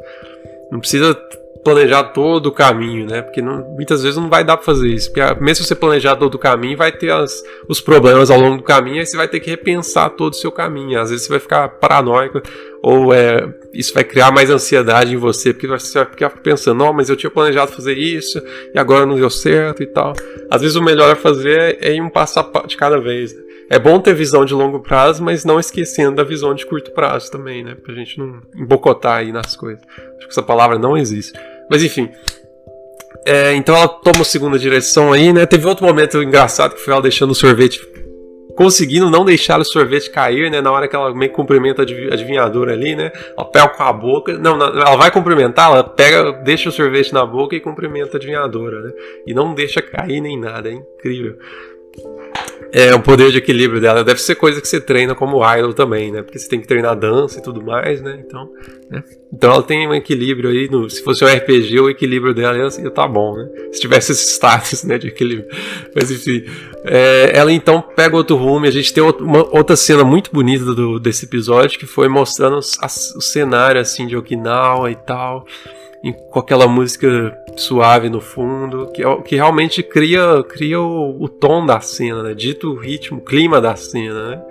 Não 0.72 0.80
precisa 0.80 1.18
planejar 1.66 2.04
todo 2.04 2.46
o 2.46 2.52
caminho, 2.52 3.08
né? 3.08 3.24
Porque 3.24 3.42
não, 3.42 3.68
muitas 3.72 4.04
vezes 4.04 4.18
não 4.18 4.30
vai 4.30 4.44
dar 4.44 4.56
para 4.56 4.66
fazer 4.66 4.88
isso. 4.88 5.12
Porque 5.12 5.44
mesmo 5.44 5.64
se 5.64 5.70
você 5.70 5.76
planejar 5.76 6.16
todo 6.16 6.36
o 6.36 6.40
caminho, 6.40 6.78
vai 6.78 6.92
ter 6.92 7.12
as, 7.12 7.44
os 7.68 7.82
problemas 7.82 8.30
ao 8.30 8.40
longo 8.40 8.58
do 8.58 8.64
caminho, 8.64 9.00
aí 9.00 9.06
você 9.06 9.18
vai 9.18 9.28
ter 9.28 9.40
que 9.40 9.50
repensar 9.50 10.12
todo 10.12 10.34
o 10.34 10.36
seu 10.36 10.52
caminho. 10.52 11.02
Às 11.02 11.10
vezes 11.10 11.26
você 11.26 11.32
vai 11.32 11.40
ficar 11.40 11.68
paranoico, 11.68 12.40
ou 12.88 13.12
é, 13.12 13.52
isso 13.74 13.92
vai 13.96 14.04
criar 14.04 14.32
mais 14.32 14.52
ansiedade 14.52 15.12
em 15.12 15.18
você, 15.18 15.52
porque 15.52 15.66
você 15.66 15.98
vai 15.98 16.06
ficar 16.06 16.30
pensando, 16.30 16.78
não, 16.78 16.94
mas 16.94 17.10
eu 17.10 17.16
tinha 17.16 17.32
planejado 17.32 17.72
fazer 17.72 17.98
isso, 17.98 18.40
e 18.76 18.78
agora 18.78 19.08
não 19.08 19.16
deu 19.16 19.28
certo 19.28 19.82
e 19.82 19.88
tal. 19.88 20.14
Às 20.52 20.62
vezes 20.62 20.76
o 20.76 20.84
melhor 20.84 21.10
a 21.10 21.16
fazer 21.16 21.80
é 21.82 21.96
ir 21.96 22.00
um 22.00 22.12
passo 22.12 22.40
de 22.68 22.78
cada 22.78 23.00
vez. 23.00 23.34
Né? 23.34 23.42
É 23.72 23.80
bom 23.80 24.00
ter 24.00 24.14
visão 24.14 24.46
de 24.46 24.54
longo 24.54 24.82
prazo, 24.82 25.24
mas 25.24 25.44
não 25.44 25.60
esquecendo 25.60 26.18
da 26.18 26.24
visão 26.24 26.54
de 26.54 26.64
curto 26.64 26.92
prazo 26.92 27.32
também, 27.32 27.64
né? 27.64 27.74
Pra 27.74 27.92
gente 27.96 28.20
não 28.20 28.40
embocotar 28.56 29.18
aí 29.18 29.32
nas 29.32 29.56
coisas. 29.56 29.82
Acho 30.18 30.28
que 30.28 30.34
essa 30.34 30.44
palavra 30.44 30.78
não 30.78 30.96
existe. 30.96 31.34
Mas 31.68 31.84
enfim. 31.84 32.08
É, 33.26 33.56
então 33.56 33.76
ela 33.76 33.88
toma 33.88 34.22
a 34.22 34.26
segunda 34.26 34.60
direção 34.60 35.12
aí, 35.12 35.34
né? 35.34 35.48
Teve 35.48 35.66
outro 35.66 35.84
momento 35.84 36.22
engraçado 36.22 36.76
que 36.76 36.82
foi 36.82 36.94
ela 36.94 37.02
deixando 37.02 37.32
o 37.32 37.36
sorvete. 37.36 37.95
Conseguindo 38.56 39.10
não 39.10 39.26
deixar 39.26 39.60
o 39.60 39.66
sorvete 39.66 40.10
cair, 40.10 40.50
né? 40.50 40.62
Na 40.62 40.72
hora 40.72 40.88
que 40.88 40.96
ela 40.96 41.14
meio 41.14 41.32
cumprimenta 41.32 41.82
a 41.82 41.84
adivinhadora 41.84 42.74
ali, 42.74 42.96
né? 42.96 43.12
Ela 43.38 43.46
pega 43.46 43.70
com 43.70 43.84
a 43.84 43.94
boca. 43.94 44.38
Não, 44.38 44.62
ela 44.62 44.96
vai 44.96 45.12
cumprimentar, 45.12 45.72
ela 45.72 45.84
pega, 45.84 46.32
deixa 46.44 46.70
o 46.70 46.72
sorvete 46.72 47.14
na 47.14 47.26
boca 47.26 47.56
e 47.56 47.60
cumprimenta 47.60 48.16
a 48.16 48.18
adivinhadora, 48.18 48.82
né? 48.82 48.94
E 49.28 49.34
não 49.34 49.54
deixa 49.54 49.82
cair 49.82 50.22
nem 50.22 50.40
nada, 50.40 50.70
é 50.70 50.74
incrível 50.74 51.38
é, 52.72 52.94
o 52.94 53.02
poder 53.02 53.32
de 53.32 53.38
equilíbrio 53.38 53.80
dela. 53.80 54.04
Deve 54.04 54.22
ser 54.22 54.36
coisa 54.36 54.62
que 54.62 54.68
você 54.68 54.80
treina 54.80 55.16
como 55.16 55.42
idol 55.56 55.74
também, 55.74 56.12
né? 56.12 56.22
Porque 56.22 56.38
você 56.38 56.48
tem 56.48 56.60
que 56.60 56.68
treinar 56.68 56.96
dança 56.96 57.40
e 57.40 57.42
tudo 57.42 57.64
mais, 57.64 58.02
né? 58.02 58.24
Então, 58.26 58.50
né? 58.90 59.04
então 59.34 59.52
ela 59.54 59.64
tem 59.64 59.88
um 59.88 59.94
equilíbrio 59.94 60.50
aí. 60.50 60.70
No, 60.70 60.90
se 60.90 61.04
fosse 61.04 61.24
um 61.24 61.28
RPG, 61.28 61.80
o 61.80 61.90
equilíbrio 61.90 62.34
dela 62.34 62.58
ia, 62.58 62.84
ia 62.84 62.92
tá 62.92 63.08
bom, 63.08 63.36
né? 63.36 63.48
Se 63.72 63.80
tivesse 63.80 64.12
esse 64.12 64.34
status 64.34 64.84
né, 64.84 64.98
de 64.98 65.08
equilíbrio. 65.08 65.48
Mas 65.96 66.12
enfim. 66.12 66.44
É, 66.84 67.32
ela 67.34 67.52
então 67.52 67.82
pega 67.82 68.16
outro 68.16 68.36
rumo. 68.36 68.66
E 68.66 68.70
a 68.70 68.72
gente 68.72 68.94
tem 68.94 69.04
uma, 69.04 69.44
outra 69.56 69.76
cena 69.76 70.04
muito 70.04 70.32
bonita 70.32 70.66
do, 70.74 71.00
desse 71.00 71.26
episódio 71.26 71.80
que 71.80 71.86
foi 71.86 72.08
mostrando 72.08 72.58
os, 72.58 72.78
as, 72.82 73.16
o 73.16 73.22
cenário 73.22 73.80
assim 73.80 74.08
de 74.08 74.16
Okinawa 74.16 74.92
e 74.92 74.96
tal 74.96 75.46
com 76.14 76.40
aquela 76.40 76.68
música 76.68 77.36
suave 77.56 78.10
no 78.10 78.22
fundo, 78.22 78.92
que, 78.92 79.04
é 79.04 79.22
que 79.22 79.36
realmente 79.36 79.82
cria, 79.82 80.44
cria 80.44 80.80
o, 80.80 81.24
o 81.24 81.28
tom 81.28 81.66
da 81.66 81.80
cena, 81.80 82.22
né? 82.22 82.34
dito 82.34 82.72
o 82.72 82.76
ritmo, 82.76 83.18
o 83.18 83.24
clima 83.24 83.60
da 83.60 83.76
cena, 83.76 84.30
né? 84.30 84.42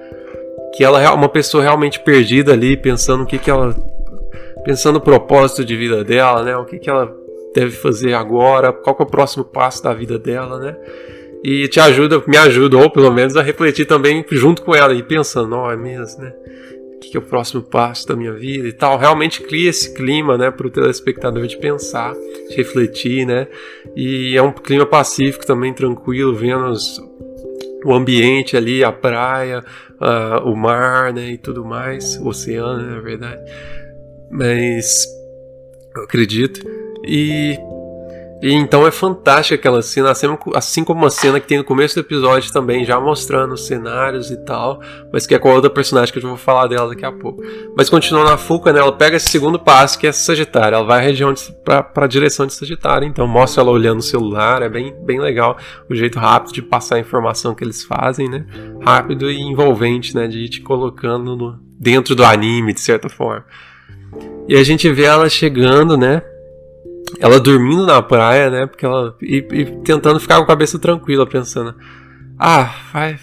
Que 0.75 0.82
ela 0.82 1.00
é 1.00 1.08
uma 1.08 1.28
pessoa 1.28 1.62
realmente 1.62 2.00
perdida 2.00 2.52
ali, 2.52 2.76
pensando 2.76 3.23
o 3.23 3.26
que, 3.26 3.38
que 3.38 3.50
ela. 3.50 3.75
pensando 4.64 4.96
o 4.96 5.00
propósito 5.00 5.64
de 5.64 5.76
vida 5.76 6.02
dela, 6.02 6.42
né? 6.42 6.56
O 6.56 6.64
que, 6.64 6.78
que 6.78 6.90
ela 6.90 7.14
deve 7.54 7.70
fazer 7.70 8.14
agora, 8.14 8.73
qual 8.73 8.96
é 8.99 9.02
o 9.02 9.06
próximo 9.06 9.44
passo 9.44 9.82
da 9.84 9.94
vida 9.94 10.18
dela, 10.18 10.58
né? 10.58 10.76
E 11.44 11.68
te 11.68 11.78
ajuda, 11.78 12.23
me 12.26 12.37
ajuda, 12.37 12.78
ou 12.78 12.90
pelo 12.90 13.12
menos 13.12 13.37
a 13.37 13.42
refletir 13.42 13.84
também 13.84 14.25
junto 14.32 14.62
com 14.62 14.75
ela 14.75 14.92
e 14.92 15.02
pensando, 15.02 15.54
ó, 15.54 15.68
oh, 15.68 15.70
é 15.70 15.76
mesmo, 15.76 16.23
né? 16.23 16.32
Que, 17.11 17.16
é 17.16 17.20
o 17.20 17.23
próximo 17.23 17.62
passo 17.62 18.06
da 18.06 18.16
minha 18.16 18.32
vida 18.32 18.68
e 18.68 18.73
tal. 18.73 18.99
Realmente 18.99 19.42
cria 19.42 19.70
esse 19.70 19.94
clima, 19.94 20.37
né, 20.37 20.50
para 20.50 20.66
o 20.66 20.70
telespectador 20.70 21.46
de 21.46 21.56
pensar, 21.56 22.14
de 22.49 22.56
refletir, 22.56 23.26
né? 23.26 23.46
E 23.96 24.37
é 24.37 24.42
um 24.42 24.52
clima 24.52 24.87
pacífico 24.87 25.46
também, 25.46 25.73
tranquilo, 25.73 26.34
vendo 26.34 26.66
os, 26.66 27.00
o 27.84 27.92
ambiente 27.92 28.56
ali, 28.56 28.82
a 28.82 28.92
praia, 28.92 29.64
uh, 30.00 30.49
o 30.49 30.56
mar, 30.56 31.12
né, 31.12 31.30
e 31.30 31.38
tudo 31.38 31.64
mais, 31.64 32.17
o 32.17 32.28
oceano, 32.28 32.82
né, 32.82 32.95
na 32.95 33.00
verdade. 33.00 33.40
Mas 34.30 35.06
eu 35.97 36.02
acredito. 36.02 36.60
E 37.06 37.58
e 38.45 38.52
então 38.52 38.87
é 38.87 38.91
fantástica 38.91 39.54
aquela 39.54 39.80
cena, 39.80 40.13
assim 40.54 40.85
como 40.85 41.00
uma 41.00 41.09
cena 41.09 41.41
que 41.41 41.47
tem 41.47 41.57
no 41.57 41.65
começo 41.65 41.95
do 41.95 42.02
episódio 42.02 42.52
também, 42.52 42.85
já 42.85 43.00
mostrando 43.00 43.54
os 43.54 43.67
cenários 43.67 44.30
e 44.30 44.37
tal, 44.45 44.83
mas 45.11 45.26
que 45.26 45.35
é 45.35 45.39
com 45.39 45.49
a 45.49 45.54
outra 45.54 45.71
personagem 45.71 46.13
que 46.13 46.19
eu 46.19 46.23
já 46.23 46.28
vou 46.28 46.37
falar 46.37 46.67
dela 46.67 46.91
daqui 46.91 47.07
a 47.07 47.11
pouco. 47.11 47.43
Mas 47.75 47.89
continuando 47.89 48.28
na 48.28 48.37
Fuca, 48.37 48.71
né, 48.71 48.80
ela 48.80 48.93
pega 48.93 49.17
esse 49.17 49.30
segundo 49.30 49.59
passo 49.59 49.99
que 49.99 50.07
é 50.07 50.13
Sagitário, 50.13 50.76
ela 50.76 50.85
vai 50.85 51.11
para 51.65 52.04
a 52.04 52.07
direção 52.07 52.47
de 52.47 52.52
Sagitário, 52.52 53.09
então 53.09 53.26
mostra 53.26 53.63
ela 53.63 53.71
olhando 53.71 54.00
o 54.00 54.02
celular, 54.02 54.61
é 54.61 54.69
bem, 54.69 54.95
bem 55.07 55.19
legal 55.19 55.57
o 55.89 55.95
jeito 55.95 56.19
rápido 56.19 56.52
de 56.52 56.61
passar 56.61 56.97
a 56.97 57.00
informação 57.00 57.54
que 57.54 57.65
eles 57.65 57.83
fazem, 57.83 58.28
né, 58.28 58.45
rápido 58.83 59.30
e 59.30 59.41
envolvente, 59.41 60.15
né, 60.15 60.28
de 60.28 60.41
ir 60.41 60.50
te 60.50 60.61
colocando 60.61 61.35
no, 61.35 61.59
dentro 61.80 62.15
do 62.15 62.23
anime, 62.23 62.75
de 62.75 62.80
certa 62.83 63.09
forma. 63.09 63.47
E 64.47 64.54
a 64.54 64.63
gente 64.63 64.93
vê 64.93 65.04
ela 65.04 65.30
chegando, 65.30 65.97
né, 65.97 66.21
ela 67.20 67.40
dormindo 67.40 67.86
na 67.86 68.02
praia, 68.02 68.50
né? 68.50 68.66
Porque 68.66 68.84
ela. 68.84 69.14
E, 69.20 69.36
e, 69.36 69.64
tentando 69.82 70.20
ficar 70.20 70.36
com 70.36 70.44
a 70.44 70.46
cabeça 70.46 70.78
tranquila, 70.78 71.26
pensando. 71.26 71.74
Ah, 72.38 72.74
vai, 72.92 73.16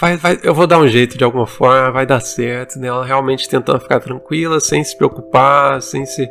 vai, 0.00 0.16
vai. 0.16 0.38
Eu 0.42 0.54
vou 0.54 0.66
dar 0.66 0.78
um 0.78 0.86
jeito 0.86 1.16
de 1.16 1.24
alguma 1.24 1.46
forma, 1.46 1.90
vai 1.90 2.04
dar 2.04 2.20
certo, 2.20 2.78
né? 2.78 2.88
Ela 2.88 3.04
realmente 3.04 3.48
tentando 3.48 3.80
ficar 3.80 4.00
tranquila, 4.00 4.60
sem 4.60 4.84
se 4.84 4.96
preocupar, 4.96 5.80
sem 5.80 6.04
se 6.04 6.28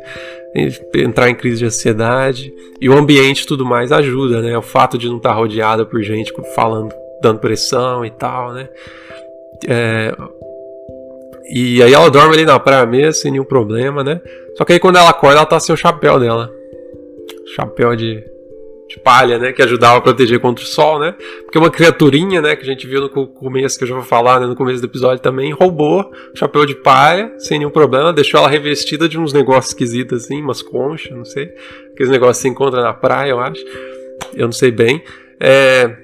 entrar 0.94 1.28
em 1.28 1.34
crise 1.34 1.58
de 1.58 1.64
ansiedade. 1.66 2.52
E 2.80 2.88
o 2.88 2.96
ambiente 2.96 3.46
tudo 3.46 3.64
mais 3.64 3.90
ajuda, 3.90 4.40
né? 4.40 4.56
O 4.56 4.62
fato 4.62 4.96
de 4.96 5.08
não 5.08 5.16
estar 5.16 5.32
rodeada 5.32 5.84
por 5.84 6.02
gente 6.02 6.32
falando, 6.54 6.94
dando 7.20 7.40
pressão 7.40 8.04
e 8.04 8.10
tal, 8.10 8.52
né? 8.52 8.68
É, 9.68 10.14
e 11.54 11.82
aí 11.82 11.92
ela 11.92 12.10
dorme 12.10 12.34
ali 12.34 12.44
na 12.44 12.58
praia 12.58 12.86
mesmo, 12.86 13.12
sem 13.12 13.32
nenhum 13.32 13.44
problema, 13.44 14.02
né? 14.02 14.20
Só 14.56 14.64
que 14.64 14.72
aí 14.72 14.80
quando 14.80 14.96
ela 14.96 15.10
acorda, 15.10 15.38
ela 15.38 15.46
tá 15.46 15.58
sem 15.58 15.74
o 15.74 15.76
chapéu 15.76 16.18
dela 16.18 16.50
chapéu 17.54 17.94
de, 17.94 18.22
de 18.88 18.98
palha, 19.00 19.38
né, 19.38 19.52
que 19.52 19.62
ajudava 19.62 19.98
a 19.98 20.00
proteger 20.00 20.40
contra 20.40 20.64
o 20.64 20.66
sol, 20.66 20.98
né? 20.98 21.14
Porque 21.44 21.58
uma 21.58 21.70
criaturinha, 21.70 22.40
né, 22.40 22.56
que 22.56 22.62
a 22.62 22.66
gente 22.66 22.86
viu 22.86 23.00
no 23.00 23.08
começo, 23.08 23.78
que 23.78 23.84
eu 23.84 23.88
já 23.88 23.94
vou 23.94 24.02
falar, 24.02 24.40
né, 24.40 24.46
no 24.46 24.56
começo 24.56 24.80
do 24.80 24.86
episódio 24.86 25.22
também, 25.22 25.52
roubou 25.52 26.10
o 26.34 26.38
chapéu 26.38 26.64
de 26.66 26.74
palha 26.74 27.32
sem 27.38 27.58
nenhum 27.58 27.70
problema, 27.70 28.12
deixou 28.12 28.38
ela 28.38 28.48
revestida 28.48 29.08
de 29.08 29.18
uns 29.18 29.32
negócios 29.32 29.68
esquisitos 29.68 30.24
assim, 30.24 30.42
umas 30.42 30.62
conchas, 30.62 31.16
não 31.16 31.24
sei, 31.24 31.50
aqueles 31.92 32.10
negócios 32.10 32.38
que 32.38 32.42
se 32.42 32.48
encontra 32.48 32.82
na 32.82 32.92
praia, 32.92 33.30
eu 33.30 33.40
acho. 33.40 33.62
Eu 34.34 34.46
não 34.46 34.52
sei 34.52 34.70
bem. 34.70 35.02
É, 35.38 35.96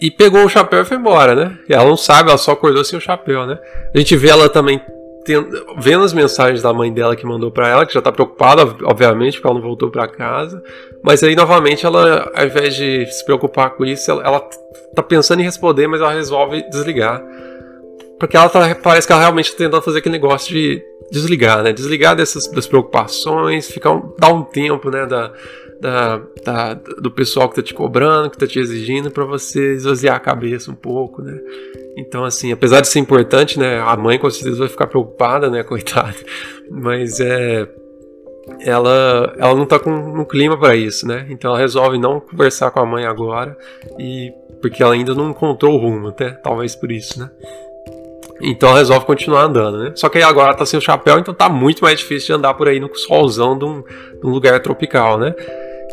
e 0.00 0.10
pegou 0.10 0.44
o 0.44 0.48
chapéu 0.48 0.80
e 0.80 0.84
foi 0.84 0.96
embora, 0.96 1.34
né? 1.34 1.58
E 1.68 1.74
ela 1.74 1.84
não 1.84 1.96
sabe, 1.96 2.30
ela 2.30 2.38
só 2.38 2.52
acordou 2.52 2.82
sem 2.82 2.98
o 2.98 3.02
chapéu, 3.02 3.46
né? 3.46 3.58
A 3.94 3.98
gente 3.98 4.16
vê 4.16 4.28
ela 4.28 4.48
também 4.48 4.80
vendo 5.78 6.04
as 6.04 6.12
mensagens 6.12 6.62
da 6.62 6.72
mãe 6.72 6.92
dela 6.92 7.16
que 7.16 7.26
mandou 7.26 7.50
para 7.50 7.68
ela, 7.68 7.86
que 7.86 7.94
já 7.94 8.02
tá 8.02 8.10
preocupada, 8.12 8.62
obviamente, 8.84 9.34
porque 9.34 9.46
ela 9.46 9.54
não 9.54 9.66
voltou 9.66 9.90
para 9.90 10.08
casa. 10.08 10.62
Mas 11.02 11.22
aí, 11.22 11.34
novamente, 11.34 11.84
ela, 11.84 12.30
ao 12.34 12.46
invés 12.46 12.74
de 12.74 13.06
se 13.06 13.24
preocupar 13.24 13.70
com 13.70 13.84
isso, 13.84 14.10
ela, 14.10 14.22
ela 14.22 14.40
tá 14.94 15.02
pensando 15.02 15.40
em 15.40 15.44
responder, 15.44 15.86
mas 15.86 16.00
ela 16.00 16.12
resolve 16.12 16.62
desligar. 16.70 17.22
Porque 18.18 18.36
ela 18.36 18.48
tá, 18.48 18.74
parece 18.74 19.06
que 19.06 19.12
ela 19.12 19.22
realmente 19.22 19.52
tá 19.52 19.58
tentando 19.58 19.82
fazer 19.82 19.98
aquele 19.98 20.12
negócio 20.12 20.52
de 20.52 20.82
desligar, 21.10 21.62
né? 21.62 21.72
Desligar 21.72 22.16
dessas 22.16 22.46
das 22.48 22.66
preocupações, 22.66 23.70
ficar 23.70 23.92
um, 23.92 24.14
dar 24.18 24.32
um 24.32 24.42
tempo, 24.42 24.90
né, 24.90 25.06
da, 25.06 25.32
da, 25.80 26.22
da, 26.44 26.74
do 26.74 27.10
pessoal 27.10 27.48
que 27.48 27.56
tá 27.56 27.62
te 27.62 27.74
cobrando, 27.74 28.30
que 28.30 28.38
tá 28.38 28.46
te 28.46 28.58
exigindo, 28.58 29.10
para 29.10 29.24
você 29.24 29.74
esvaziar 29.74 30.16
a 30.16 30.20
cabeça 30.20 30.70
um 30.70 30.74
pouco, 30.74 31.22
né? 31.22 31.38
Então, 31.96 32.24
assim, 32.24 32.52
apesar 32.52 32.80
de 32.80 32.88
ser 32.88 32.98
importante, 32.98 33.58
né, 33.58 33.80
a 33.80 33.96
mãe 33.96 34.18
com 34.18 34.30
certeza 34.30 34.58
vai 34.58 34.68
ficar 34.68 34.86
preocupada, 34.86 35.50
né, 35.50 35.62
coitada, 35.64 36.16
mas 36.70 37.18
é 37.20 37.68
ela, 38.60 39.32
ela 39.38 39.54
não 39.54 39.66
tá 39.66 39.78
com 39.78 39.90
um 39.90 40.24
clima 40.24 40.58
para 40.58 40.74
isso, 40.74 41.06
né? 41.06 41.26
Então 41.30 41.50
ela 41.50 41.60
resolve 41.60 41.98
não 41.98 42.20
conversar 42.20 42.70
com 42.70 42.80
a 42.80 42.86
mãe 42.86 43.04
agora 43.04 43.56
e 43.98 44.32
porque 44.60 44.82
ela 44.82 44.94
ainda 44.94 45.14
não 45.14 45.30
encontrou 45.30 45.74
o 45.74 45.78
rumo, 45.78 46.08
até 46.08 46.30
talvez 46.30 46.74
por 46.74 46.90
isso, 46.90 47.20
né? 47.20 47.30
Então 48.40 48.74
resolve 48.74 49.06
continuar 49.06 49.42
andando, 49.42 49.78
né? 49.78 49.92
Só 49.94 50.08
que 50.08 50.18
aí 50.18 50.24
agora 50.24 50.54
tá 50.54 50.64
sem 50.64 50.78
o 50.78 50.82
chapéu, 50.82 51.18
então 51.18 51.34
tá 51.34 51.48
muito 51.48 51.82
mais 51.82 51.98
difícil 51.98 52.26
de 52.26 52.32
andar 52.32 52.54
por 52.54 52.68
aí 52.68 52.80
no 52.80 52.94
solzão 52.94 53.58
de 53.58 53.64
um, 53.64 53.82
de 53.82 54.26
um 54.26 54.30
lugar 54.30 54.60
tropical, 54.60 55.18
né? 55.18 55.34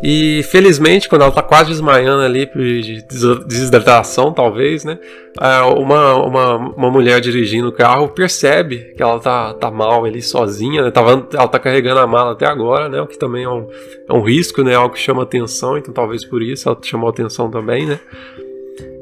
E 0.02 0.44
felizmente, 0.44 1.08
quando 1.08 1.22
ela 1.22 1.32
tá 1.32 1.42
quase 1.42 1.70
desmaiando 1.70 2.22
ali 2.22 2.46
de 2.46 3.02
desidratação, 3.46 4.32
talvez, 4.32 4.84
né? 4.84 4.96
É, 5.40 5.60
uma, 5.62 6.14
uma, 6.14 6.56
uma 6.56 6.90
mulher 6.90 7.20
dirigindo 7.20 7.68
o 7.68 7.72
carro 7.72 8.08
percebe 8.08 8.92
que 8.96 9.02
ela 9.02 9.18
tá, 9.18 9.54
tá 9.54 9.70
mal 9.70 10.04
ali 10.04 10.22
sozinha, 10.22 10.82
né? 10.82 10.90
Tava, 10.92 11.26
ela 11.32 11.48
tá 11.48 11.58
carregando 11.58 11.98
a 11.98 12.06
mala 12.06 12.32
até 12.32 12.46
agora, 12.46 12.88
né? 12.88 13.00
O 13.00 13.08
que 13.08 13.18
também 13.18 13.42
é 13.42 13.48
um, 13.48 13.66
é 14.08 14.12
um 14.12 14.22
risco, 14.22 14.62
né? 14.62 14.76
Algo 14.76 14.94
que 14.94 15.00
chama 15.00 15.24
atenção, 15.24 15.76
então 15.76 15.92
talvez 15.92 16.24
por 16.24 16.42
isso 16.42 16.68
ela 16.68 16.78
chamou 16.80 17.10
atenção 17.10 17.50
também, 17.50 17.84
né? 17.84 17.98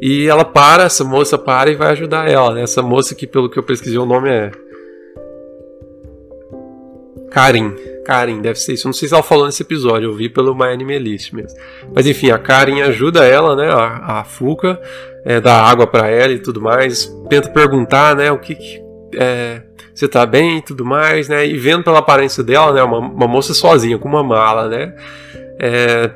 E 0.00 0.28
ela 0.28 0.44
para, 0.44 0.84
essa 0.84 1.04
moça 1.04 1.38
para 1.38 1.70
e 1.70 1.74
vai 1.74 1.90
ajudar 1.92 2.28
ela, 2.28 2.54
né? 2.54 2.62
Essa 2.62 2.82
moça 2.82 3.14
que, 3.14 3.26
pelo 3.26 3.48
que 3.48 3.58
eu 3.58 3.62
pesquisei, 3.62 3.98
o 3.98 4.06
nome 4.06 4.28
é. 4.28 4.50
Karin. 7.30 7.74
Karin, 8.04 8.40
deve 8.40 8.58
ser 8.58 8.74
isso. 8.74 8.86
Eu 8.86 8.90
não 8.90 8.92
sei 8.94 9.08
se 9.08 9.14
ela 9.14 9.22
falou 9.22 9.46
nesse 9.46 9.62
episódio, 9.62 10.08
eu 10.08 10.14
vi 10.14 10.28
pelo 10.28 10.54
My 10.54 10.72
Anime 10.72 10.98
mesmo. 11.00 11.42
Mas 11.94 12.06
enfim, 12.06 12.30
a 12.30 12.38
Karin 12.38 12.82
ajuda 12.82 13.24
ela, 13.24 13.56
né? 13.56 13.68
A, 13.68 14.20
a 14.20 14.24
Fuka, 14.24 14.80
é, 15.24 15.40
dá 15.40 15.60
água 15.60 15.86
para 15.86 16.08
ela 16.08 16.32
e 16.32 16.38
tudo 16.38 16.60
mais. 16.60 17.06
Tenta 17.28 17.48
perguntar, 17.50 18.14
né? 18.14 18.30
O 18.30 18.38
que. 18.38 18.54
que 18.54 18.82
é, 19.14 19.62
você 19.94 20.06
tá 20.06 20.26
bem 20.26 20.58
e 20.58 20.62
tudo 20.62 20.84
mais, 20.84 21.28
né? 21.28 21.46
E 21.46 21.56
vendo 21.56 21.82
pela 21.82 21.98
aparência 21.98 22.44
dela, 22.44 22.72
né? 22.72 22.82
Uma, 22.82 22.98
uma 22.98 23.26
moça 23.26 23.54
sozinha, 23.54 23.98
com 23.98 24.08
uma 24.08 24.22
mala, 24.22 24.68
né? 24.68 24.94
É, 25.58 26.10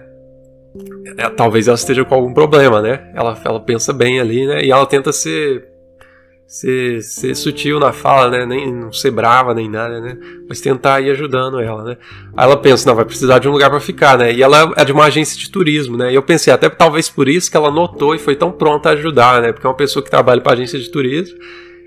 é, 1.16 1.28
talvez 1.30 1.66
ela 1.66 1.74
esteja 1.74 2.04
com 2.04 2.14
algum 2.14 2.32
problema, 2.32 2.80
né? 2.80 3.10
Ela, 3.14 3.40
ela 3.44 3.60
pensa 3.60 3.92
bem 3.92 4.20
ali, 4.20 4.46
né? 4.46 4.64
E 4.64 4.70
ela 4.70 4.86
tenta 4.86 5.12
ser, 5.12 5.66
ser, 6.46 7.02
ser 7.02 7.34
sutil 7.34 7.80
na 7.80 7.92
fala, 7.92 8.30
né? 8.30 8.46
Nem 8.46 8.72
não 8.72 8.92
ser 8.92 9.10
brava 9.10 9.52
nem 9.52 9.68
nada, 9.68 10.00
né? 10.00 10.16
Mas 10.48 10.60
tentar 10.60 11.00
ir 11.00 11.10
ajudando 11.10 11.60
ela, 11.60 11.82
né? 11.82 11.96
Aí 12.36 12.44
ela 12.44 12.56
pensa, 12.56 12.88
não, 12.88 12.94
vai 12.94 13.04
precisar 13.04 13.40
de 13.40 13.48
um 13.48 13.52
lugar 13.52 13.68
para 13.68 13.80
ficar, 13.80 14.16
né? 14.16 14.32
E 14.32 14.42
ela 14.42 14.72
é 14.76 14.84
de 14.84 14.92
uma 14.92 15.04
agência 15.04 15.36
de 15.36 15.50
turismo, 15.50 15.96
né? 15.96 16.12
E 16.12 16.14
eu 16.14 16.22
pensei, 16.22 16.52
até 16.52 16.68
talvez 16.68 17.08
por 17.08 17.28
isso 17.28 17.50
que 17.50 17.56
ela 17.56 17.70
notou 17.70 18.14
e 18.14 18.18
foi 18.18 18.36
tão 18.36 18.52
pronta 18.52 18.90
a 18.90 18.92
ajudar, 18.92 19.42
né? 19.42 19.52
Porque 19.52 19.66
é 19.66 19.70
uma 19.70 19.76
pessoa 19.76 20.02
que 20.04 20.10
trabalha 20.10 20.40
para 20.40 20.52
agência 20.52 20.78
de 20.78 20.88
turismo, 20.88 21.36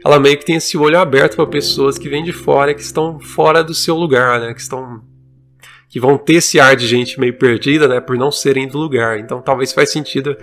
ela 0.04 0.19
meio 0.19 0.38
que 0.38 0.46
tem 0.46 0.58
esse 0.58 0.78
olho 0.78 1.00
aberto 1.00 1.38
para 1.38 1.48
pessoas 1.48 1.98
que 1.98 2.10
vêm 2.10 2.24
de 2.24 2.34
fora, 2.34 2.74
que 2.74 2.82
estão 2.82 3.17
fora 3.17 3.63
do 3.63 3.74
seu 3.74 3.96
lugar, 3.96 4.41
né? 4.41 4.54
Que 4.54 4.60
estão 4.60 5.02
que 5.94 6.00
vão 6.00 6.18
ter 6.18 6.38
esse 6.38 6.60
ar 6.60 6.76
de 6.76 6.88
gente 6.88 7.20
meio 7.20 7.38
perdida, 7.38 7.88
né, 7.88 8.02
por 8.02 8.18
não 8.18 8.32
serem 8.32 8.68
do 8.68 8.80
lugar. 8.80 9.20
Então 9.20 9.44
talvez 9.44 9.72
faz 9.72 9.92
sentido 9.92 10.36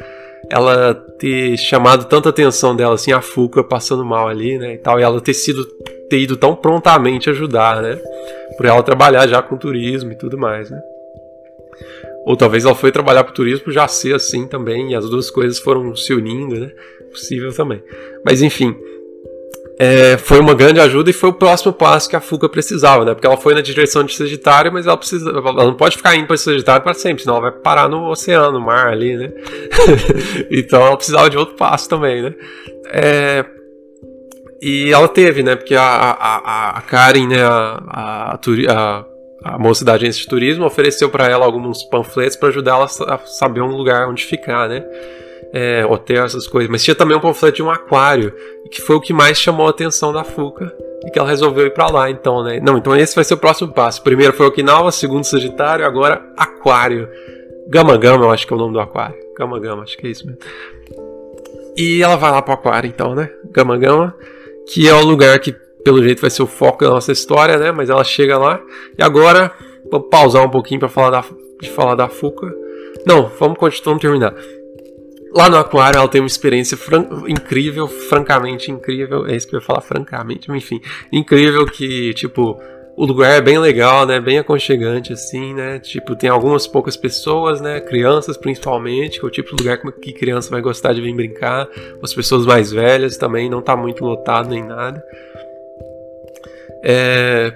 ela 0.49 0.95
ter 1.19 1.57
chamado 1.57 2.05
tanta 2.05 2.29
atenção 2.29 2.75
dela, 2.77 2.95
assim, 2.95 3.11
a 3.11 3.21
Fuca 3.21 3.65
passando 3.65 4.05
mal 4.05 4.29
ali, 4.29 4.57
né, 4.57 4.75
e 4.75 4.79
tal, 4.79 5.01
e 5.01 5.03
ela 5.03 5.21
ter 5.21 5.35
sido 5.35 5.65
ter 6.09 6.21
ido 6.21 6.37
tão 6.37 6.55
prontamente 6.55 7.29
ajudar, 7.31 7.83
né, 7.83 7.99
por 8.57 8.65
ela 8.65 8.81
trabalhar 8.81 9.27
já 9.27 9.43
com 9.43 9.57
turismo 9.57 10.13
e 10.13 10.15
tudo 10.17 10.39
mais, 10.39 10.71
né. 10.71 10.81
Ou 12.25 12.37
talvez 12.37 12.65
ela 12.65 12.75
foi 12.75 12.93
trabalhar 12.93 13.25
para 13.25 13.33
o 13.33 13.35
turismo 13.35 13.73
já 13.73 13.89
ser 13.89 14.15
assim 14.15 14.47
também, 14.47 14.93
e 14.93 14.95
as 14.95 15.11
duas 15.11 15.33
coisas 15.33 15.59
foram 15.59 15.97
se 15.97 16.15
unindo, 16.15 16.61
né? 16.61 16.71
Possível 17.11 17.53
também. 17.53 17.83
Mas 18.25 18.41
enfim, 18.41 18.77
é, 19.83 20.19
foi 20.19 20.39
uma 20.39 20.53
grande 20.53 20.79
ajuda 20.79 21.09
e 21.09 21.13
foi 21.15 21.31
o 21.31 21.33
próximo 21.33 21.73
passo 21.73 22.07
que 22.07 22.15
a 22.15 22.21
Fuga 22.21 22.51
precisava, 22.51 23.03
né? 23.03 23.15
Porque 23.15 23.27
ela 23.27 23.39
foi 23.39 23.55
na 23.55 23.63
direção 23.63 24.05
de 24.05 24.15
Sagitário, 24.15 24.71
mas 24.71 24.87
ela 24.87 24.95
precisa, 24.95 25.31
ela 25.31 25.65
não 25.65 25.73
pode 25.73 25.97
ficar 25.97 26.15
indo 26.15 26.27
para 26.27 26.37
Sagitário 26.37 26.83
para 26.83 26.93
sempre, 26.93 27.23
senão 27.23 27.37
ela 27.37 27.51
vai 27.51 27.61
parar 27.63 27.89
no 27.89 28.11
oceano, 28.11 28.59
no 28.59 28.61
mar 28.61 28.89
ali, 28.89 29.17
né? 29.17 29.33
então 30.53 30.87
ela 30.87 30.95
precisava 30.99 31.31
de 31.31 31.39
outro 31.39 31.55
passo 31.55 31.89
também, 31.89 32.21
né? 32.21 32.35
É, 32.93 33.43
e 34.61 34.93
ela 34.93 35.09
teve, 35.09 35.43
né? 35.43 35.57
Porque 35.57 35.75
a, 35.75 35.83
a, 35.83 36.77
a 36.77 36.83
Karen, 36.83 37.27
né? 37.27 37.43
A, 37.43 38.39
a, 38.39 39.05
a, 39.45 39.59
moça 39.59 39.83
da 39.83 39.95
agência 39.95 40.21
de 40.21 40.29
turismo 40.29 40.67
ofereceu 40.67 41.09
para 41.09 41.27
ela 41.27 41.47
alguns 41.47 41.85
panfletos 41.85 42.37
para 42.37 42.51
ajudar 42.51 42.73
ela 42.73 42.85
a 42.85 43.19
saber 43.25 43.63
um 43.63 43.75
lugar 43.75 44.11
onde 44.11 44.27
ficar, 44.27 44.69
né? 44.69 44.85
É, 45.53 45.85
hotel, 45.87 46.25
essas 46.25 46.47
coisas. 46.47 46.71
Mas 46.71 46.83
tinha 46.83 46.95
também 46.95 47.17
um 47.17 47.21
panfleto 47.21 47.57
de 47.57 47.63
um 47.63 47.71
aquário, 47.71 48.33
que 48.71 48.81
foi 48.81 48.97
o 48.97 49.01
que 49.01 49.13
mais 49.13 49.39
chamou 49.39 49.67
a 49.67 49.71
atenção 49.71 50.13
da 50.13 50.25
Fuca 50.25 50.73
e 51.05 51.11
que 51.11 51.19
ela 51.19 51.29
resolveu 51.29 51.67
ir 51.67 51.73
para 51.73 51.91
lá, 51.91 52.11
então, 52.11 52.43
né? 52.43 52.61
Não, 52.61 52.77
então 52.79 52.95
esse 52.97 53.15
vai 53.15 53.25
ser 53.25 53.35
o 53.35 53.39
próximo 53.39 53.73
passo. 53.73 54.03
Primeiro 54.03 54.33
foi 54.33 54.47
Okinawa, 54.47 54.93
segundo 54.93 55.25
Sagitário, 55.25 55.85
agora 55.85 56.23
Aquário. 56.37 57.09
Gama 57.69 57.97
Gama, 57.97 58.25
eu 58.25 58.31
acho 58.31 58.47
que 58.47 58.53
é 58.53 58.57
o 58.57 58.59
nome 58.59 58.73
do 58.73 58.81
aquário. 58.81 59.17
Gama 59.37 59.59
Gama, 59.59 59.83
acho 59.83 59.97
que 59.97 60.07
é 60.07 60.11
isso 60.11 60.27
mesmo. 60.27 60.41
E 61.77 62.03
ela 62.03 62.17
vai 62.17 62.31
lá 62.31 62.43
pro 62.43 62.53
aquário, 62.53 62.89
então, 62.89 63.15
né? 63.15 63.31
Gama 63.53 63.77
Gama, 63.79 64.15
que 64.69 64.89
é 64.89 64.95
o 64.95 65.05
lugar 65.05 65.39
que, 65.39 65.53
pelo 65.85 66.03
jeito, 66.03 66.21
vai 66.21 66.31
ser 66.31 66.43
o 66.43 66.47
foco 66.47 66.85
da 66.85 66.91
nossa 66.91 67.13
história, 67.13 67.57
né? 67.57 67.73
Mas 67.73 67.89
ela 67.89 68.05
chega 68.05 68.37
lá. 68.37 68.61
E 68.99 69.03
agora, 69.03 69.53
vou 69.91 70.01
pausar 70.01 70.45
um 70.45 70.51
pouquinho 70.51 70.81
para 70.81 70.89
falar 70.89 71.11
da, 71.11 71.25
de 71.61 71.71
falar 71.71 71.95
da 71.95 72.09
Fuca. 72.09 72.53
Não, 73.07 73.31
vamos 73.39 73.57
continuar, 73.57 73.93
vamos 73.93 74.03
terminar. 74.03 74.35
Lá 75.33 75.49
no 75.49 75.57
aquário 75.57 75.99
ela 75.99 76.09
tem 76.09 76.21
uma 76.21 76.27
experiência 76.27 76.77
fran 76.77 77.07
incrível, 77.29 77.87
francamente 77.87 78.71
incrível. 78.71 79.27
É 79.27 79.37
isso 79.37 79.47
que 79.47 79.55
eu 79.55 79.61
ia 79.61 79.65
falar 79.65 79.81
francamente, 79.81 80.51
enfim. 80.51 80.81
Incrível 81.13 81.67
que, 81.67 82.13
tipo, 82.15 82.61
o 82.97 83.05
lugar 83.07 83.31
é 83.31 83.41
bem 83.41 83.59
legal, 83.59 84.05
né? 84.05 84.21
Bem 84.21 84.39
aconchegante, 84.39 85.13
assim, 85.13 85.55
né? 85.55 85.79
Tipo, 85.79 86.17
tem 86.17 86.29
algumas 86.29 86.67
poucas 86.67 86.97
pessoas, 86.97 87.61
né? 87.61 87.81
Crianças 87.81 88.37
principalmente, 88.37 89.19
que 89.19 89.25
é 89.25 89.29
o 89.29 89.31
tipo 89.31 89.55
de 89.55 89.63
lugar 89.63 89.79
que 89.79 90.13
criança 90.13 90.51
vai 90.51 90.61
gostar 90.61 90.93
de 90.93 91.01
vir 91.01 91.15
brincar. 91.15 91.69
As 92.03 92.13
pessoas 92.13 92.45
mais 92.45 92.73
velhas 92.73 93.17
também, 93.17 93.49
não 93.49 93.63
tá 93.63 93.77
muito 93.77 94.05
lotado 94.05 94.51
nem 94.51 94.63
nada. 94.63 95.03
É, 96.83 97.51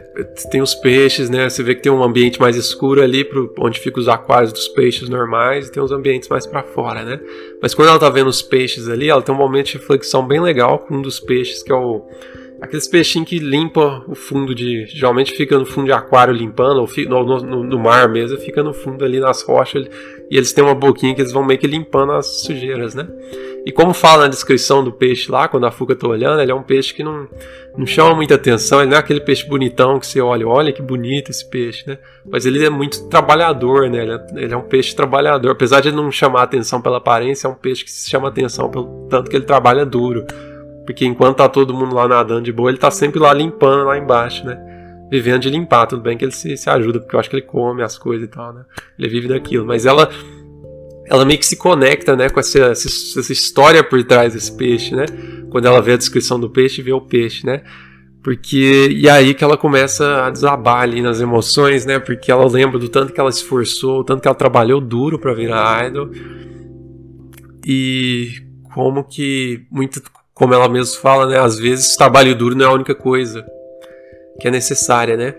tem 0.51 0.61
os 0.61 0.75
peixes, 0.75 1.31
né? 1.31 1.49
Você 1.49 1.63
vê 1.63 1.75
que 1.75 1.83
tem 1.83 1.91
um 1.91 2.03
ambiente 2.03 2.39
mais 2.39 2.57
escuro 2.57 3.03
ali, 3.03 3.25
pro, 3.25 3.53
onde 3.59 3.81
ficam 3.81 4.01
os 4.01 4.09
aquários 4.09 4.53
dos 4.53 4.69
peixes 4.69 5.09
normais, 5.09 5.67
e 5.69 5.73
tem 5.73 5.83
uns 5.83 5.93
ambientes 5.93 6.29
mais 6.29 6.47
para 6.47 6.63
fora, 6.63 7.03
né? 7.05 7.19
Mas 7.61 7.75
quando 7.75 7.89
ela 7.89 7.99
tá 7.99 8.11
vendo 8.11 8.29
os 8.29 8.43
peixes 8.43 8.89
ali, 8.89 9.09
ela 9.09 9.23
tem 9.23 9.35
um 9.35 9.39
momento 9.39 9.67
de 9.67 9.79
reflexão 9.79 10.27
bem 10.27 10.41
legal 10.41 10.81
com 10.81 10.97
um 10.97 11.03
dos 11.03 11.19
peixes, 11.19 11.63
que 11.63 11.73
é 11.73 11.75
o. 11.75 12.07
Aqueles 12.61 12.87
peixinhos 12.87 13.29
que 13.29 13.39
limpa 13.39 14.05
o 14.07 14.15
fundo 14.15 14.55
de. 14.55 14.87
Geralmente 14.87 15.33
fica 15.33 15.59
no 15.59 15.67
fundo 15.67 15.87
de 15.87 15.93
aquário 15.93 16.33
limpando, 16.33 16.81
ou 16.81 17.25
no, 17.25 17.41
no, 17.41 17.65
no, 17.65 17.79
mar 17.79 18.09
mesmo, 18.09 18.39
fica 18.39 18.63
no 18.63 18.73
fundo 18.73 19.05
ali 19.05 19.21
nas 19.21 19.43
rochas, 19.43 19.87
e 20.31 20.37
eles 20.37 20.53
têm 20.53 20.65
uma 20.65 20.75
boquinha 20.75 21.15
que 21.15 21.21
eles 21.21 21.33
vão 21.33 21.45
meio 21.45 21.59
que 21.59 21.67
limpando 21.67 22.13
as 22.13 22.43
sujeiras, 22.43 22.95
né? 22.95 23.07
E 23.67 23.73
como 23.73 23.95
fala 23.95 24.25
na 24.25 24.29
descrição 24.29 24.85
do 24.85 24.93
peixe 24.93 25.31
lá, 25.31 25.49
quando 25.49 25.65
a 25.65 25.71
Fuga 25.71 25.97
tá 25.97 26.07
olhando, 26.07 26.41
ele 26.41 26.53
é 26.53 26.55
um 26.55 26.63
peixe 26.63 26.93
que 26.93 27.03
não, 27.03 27.27
não 27.77 27.87
chama 27.87 28.15
muita 28.15 28.35
atenção, 28.35 28.81
ele 28.81 28.91
não 28.91 28.97
é 28.97 29.01
aquele 29.01 29.21
peixe 29.21 29.47
bonitão 29.47 29.99
que 29.99 30.07
você 30.07 30.21
olha, 30.21 30.47
olha 30.47 30.73
que 30.73 30.83
bonito 30.83 31.31
esse 31.31 31.49
peixe, 31.49 31.83
né? 31.87 31.99
Mas 32.27 32.45
ele 32.45 32.65
é 32.65 32.69
muito 32.69 33.09
trabalhador, 33.09 33.89
né? 33.89 34.03
Ele 34.03 34.13
é, 34.13 34.27
ele 34.45 34.55
é 34.55 34.57
um 34.57 34.63
peixe 34.63 34.95
trabalhador. 34.95 35.51
Apesar 35.51 35.81
de 35.81 35.91
não 35.91 36.11
chamar 36.13 36.43
atenção 36.43 36.81
pela 36.81 36.99
aparência, 36.99 37.47
é 37.47 37.51
um 37.51 37.55
peixe 37.55 37.85
que 37.85 37.91
se 37.91 38.11
chama 38.11 38.29
atenção 38.29 38.69
pelo 38.69 39.07
tanto 39.09 39.31
que 39.31 39.37
ele 39.37 39.47
trabalha 39.47 39.87
duro. 39.87 40.27
Porque 40.85 41.07
enquanto 41.07 41.39
tá 41.39 41.49
todo 41.49 41.73
mundo 41.73 41.95
lá 41.95 42.07
nadando 42.07 42.43
de 42.43 42.53
boa, 42.53 42.71
ele 42.71 42.77
tá 42.77 42.91
sempre 42.91 43.19
lá 43.19 43.33
limpando 43.33 43.85
lá 43.85 43.97
embaixo, 43.97 44.45
né? 44.45 44.59
Vivendo 45.11 45.43
de 45.43 45.51
limpar. 45.51 45.87
Tudo 45.87 46.03
bem 46.03 46.17
que 46.17 46.25
ele 46.25 46.33
se, 46.33 46.57
se 46.57 46.69
ajuda, 46.71 47.01
porque 47.01 47.15
eu 47.15 47.21
acho 47.21 47.31
que 47.31 47.37
ele 47.37 47.43
come 47.43 47.83
as 47.83 47.99
coisas 47.99 48.27
e 48.27 48.31
tal, 48.31 48.53
né? 48.53 48.65
Ele 48.99 49.09
vive 49.09 49.29
daquilo. 49.29 49.67
Mas 49.67 49.87
ela 49.87 50.11
ela 51.07 51.25
meio 51.25 51.39
que 51.39 51.47
se 51.47 51.57
conecta 51.57 52.17
né, 52.17 52.31
com 52.31 52.41
essa, 52.41 52.59
essa, 52.59 53.33
história 53.33 53.85
por 53.85 54.03
trás 54.05 54.33
desse 54.33 54.57
peixe, 54.57 54.95
né? 54.95 55.05
Quando 55.51 55.67
ela 55.67 55.81
vê 55.81 55.93
a 55.93 55.97
descrição 55.97 56.41
do 56.41 56.49
peixe 56.49 56.83
vê 56.83 56.93
o 56.93 57.01
peixe, 57.01 57.47
né? 57.47 57.63
Porque 58.23 58.89
e 58.91 59.09
aí 59.09 59.35
que 59.35 59.45
ela 59.45 59.57
começa 59.57 60.25
a 60.25 60.31
desabar 60.31 60.81
ali 60.81 61.03
nas 61.03 61.21
emoções, 61.21 61.85
né? 61.85 61.99
Porque 61.99 62.33
ela 62.33 62.47
lembra 62.47 62.79
do 62.79 62.89
tanto 62.89 63.13
que 63.13 63.21
ela 63.21 63.29
esforçou, 63.29 64.01
o 64.01 64.05
tanto 64.05 64.23
que 64.23 64.29
ela 64.29 64.35
trabalhou 64.35 64.81
duro 64.81 65.19
para 65.19 65.35
virar 65.35 65.87
idol. 65.87 66.11
E 67.67 68.31
como 68.75 69.05
que 69.05 69.67
muito 69.71 70.03
como 70.33 70.55
ela 70.55 70.69
mesma 70.69 71.01
fala, 71.01 71.27
né, 71.27 71.39
às 71.39 71.59
vezes 71.59 71.97
trabalho 71.97 72.35
duro 72.35 72.57
não 72.57 72.65
é 72.65 72.69
a 72.69 72.73
única 72.73 72.95
coisa 72.95 73.45
que 74.41 74.49
é 74.49 74.51
necessária, 74.51 75.17
né? 75.17 75.35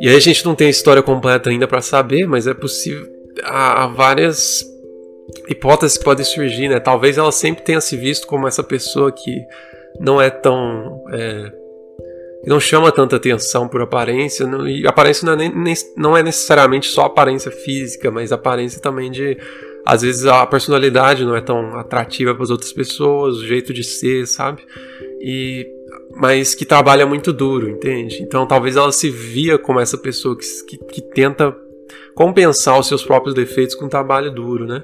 E 0.00 0.08
aí 0.08 0.16
a 0.16 0.20
gente 0.20 0.44
não 0.44 0.54
tem 0.54 0.68
a 0.68 0.70
história 0.70 1.02
completa 1.02 1.50
ainda 1.50 1.68
para 1.68 1.80
saber, 1.80 2.26
mas 2.26 2.46
é 2.46 2.54
possível 2.54 3.20
há, 3.44 3.84
há 3.84 3.86
várias 3.86 4.64
hipóteses 5.48 5.96
que 5.96 6.04
podem 6.04 6.24
surgir, 6.24 6.68
né? 6.68 6.80
Talvez 6.80 7.18
ela 7.18 7.32
sempre 7.32 7.64
tenha 7.64 7.80
se 7.80 7.96
visto 7.96 8.26
como 8.26 8.48
essa 8.48 8.62
pessoa 8.62 9.12
que 9.12 9.40
não 9.98 10.20
é 10.20 10.30
tão. 10.30 11.04
É, 11.12 11.52
não 12.46 12.58
chama 12.58 12.90
tanta 12.90 13.16
atenção 13.16 13.68
por 13.68 13.82
aparência, 13.82 14.46
não, 14.46 14.66
e 14.66 14.86
aparência 14.86 15.26
não 15.26 15.34
é, 15.34 15.36
nem, 15.36 15.54
nem, 15.54 15.74
não 15.96 16.16
é 16.16 16.22
necessariamente 16.22 16.88
só 16.88 17.02
aparência 17.02 17.50
física, 17.50 18.10
mas 18.10 18.32
aparência 18.32 18.80
também 18.80 19.10
de. 19.10 19.36
Às 19.84 20.02
vezes 20.02 20.26
a 20.26 20.46
personalidade 20.46 21.24
não 21.24 21.34
é 21.34 21.40
tão 21.40 21.78
atrativa 21.78 22.34
para 22.34 22.42
as 22.42 22.50
outras 22.50 22.72
pessoas, 22.72 23.38
o 23.38 23.46
jeito 23.46 23.72
de 23.72 23.82
ser, 23.82 24.26
sabe? 24.26 24.62
E 25.20 25.66
mas 26.16 26.54
que 26.54 26.64
trabalha 26.64 27.06
muito 27.06 27.32
duro, 27.32 27.68
entende? 27.68 28.22
Então 28.22 28.46
talvez 28.46 28.76
ela 28.76 28.92
se 28.92 29.08
via 29.08 29.58
como 29.58 29.80
essa 29.80 29.96
pessoa 29.96 30.36
que, 30.36 30.44
que, 30.66 30.78
que 30.78 31.00
tenta 31.00 31.56
compensar 32.14 32.78
os 32.78 32.86
seus 32.86 33.02
próprios 33.02 33.34
defeitos 33.34 33.74
com 33.74 33.88
trabalho 33.88 34.30
duro, 34.30 34.66
né? 34.66 34.82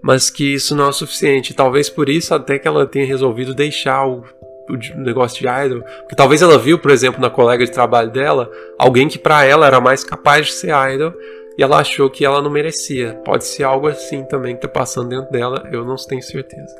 Mas 0.00 0.30
que 0.30 0.54
isso 0.54 0.76
não 0.76 0.84
é 0.84 0.88
o 0.88 0.92
suficiente. 0.92 1.54
Talvez 1.54 1.90
por 1.90 2.08
isso 2.08 2.34
até 2.34 2.58
que 2.58 2.68
ela 2.68 2.86
tenha 2.86 3.04
resolvido 3.04 3.52
deixar 3.52 4.06
o, 4.06 4.22
o 4.68 5.00
negócio 5.00 5.40
de 5.40 5.48
idol. 5.66 5.82
Porque 6.00 6.14
talvez 6.14 6.40
ela 6.40 6.56
viu, 6.56 6.78
por 6.78 6.90
exemplo, 6.90 7.20
na 7.20 7.28
colega 7.28 7.64
de 7.64 7.72
trabalho 7.72 8.10
dela, 8.10 8.50
alguém 8.78 9.08
que 9.08 9.18
para 9.18 9.44
ela 9.44 9.66
era 9.66 9.80
mais 9.80 10.04
capaz 10.04 10.46
de 10.46 10.52
ser 10.52 10.70
idol. 10.94 11.12
e 11.58 11.62
ela 11.62 11.78
achou 11.78 12.08
que 12.08 12.24
ela 12.24 12.40
não 12.40 12.50
merecia. 12.50 13.20
Pode 13.24 13.44
ser 13.44 13.64
algo 13.64 13.88
assim 13.88 14.24
também 14.24 14.54
que 14.54 14.62
tá 14.62 14.68
passando 14.68 15.08
dentro 15.08 15.32
dela, 15.32 15.68
eu 15.72 15.84
não 15.84 15.96
tenho 15.96 16.22
certeza. 16.22 16.74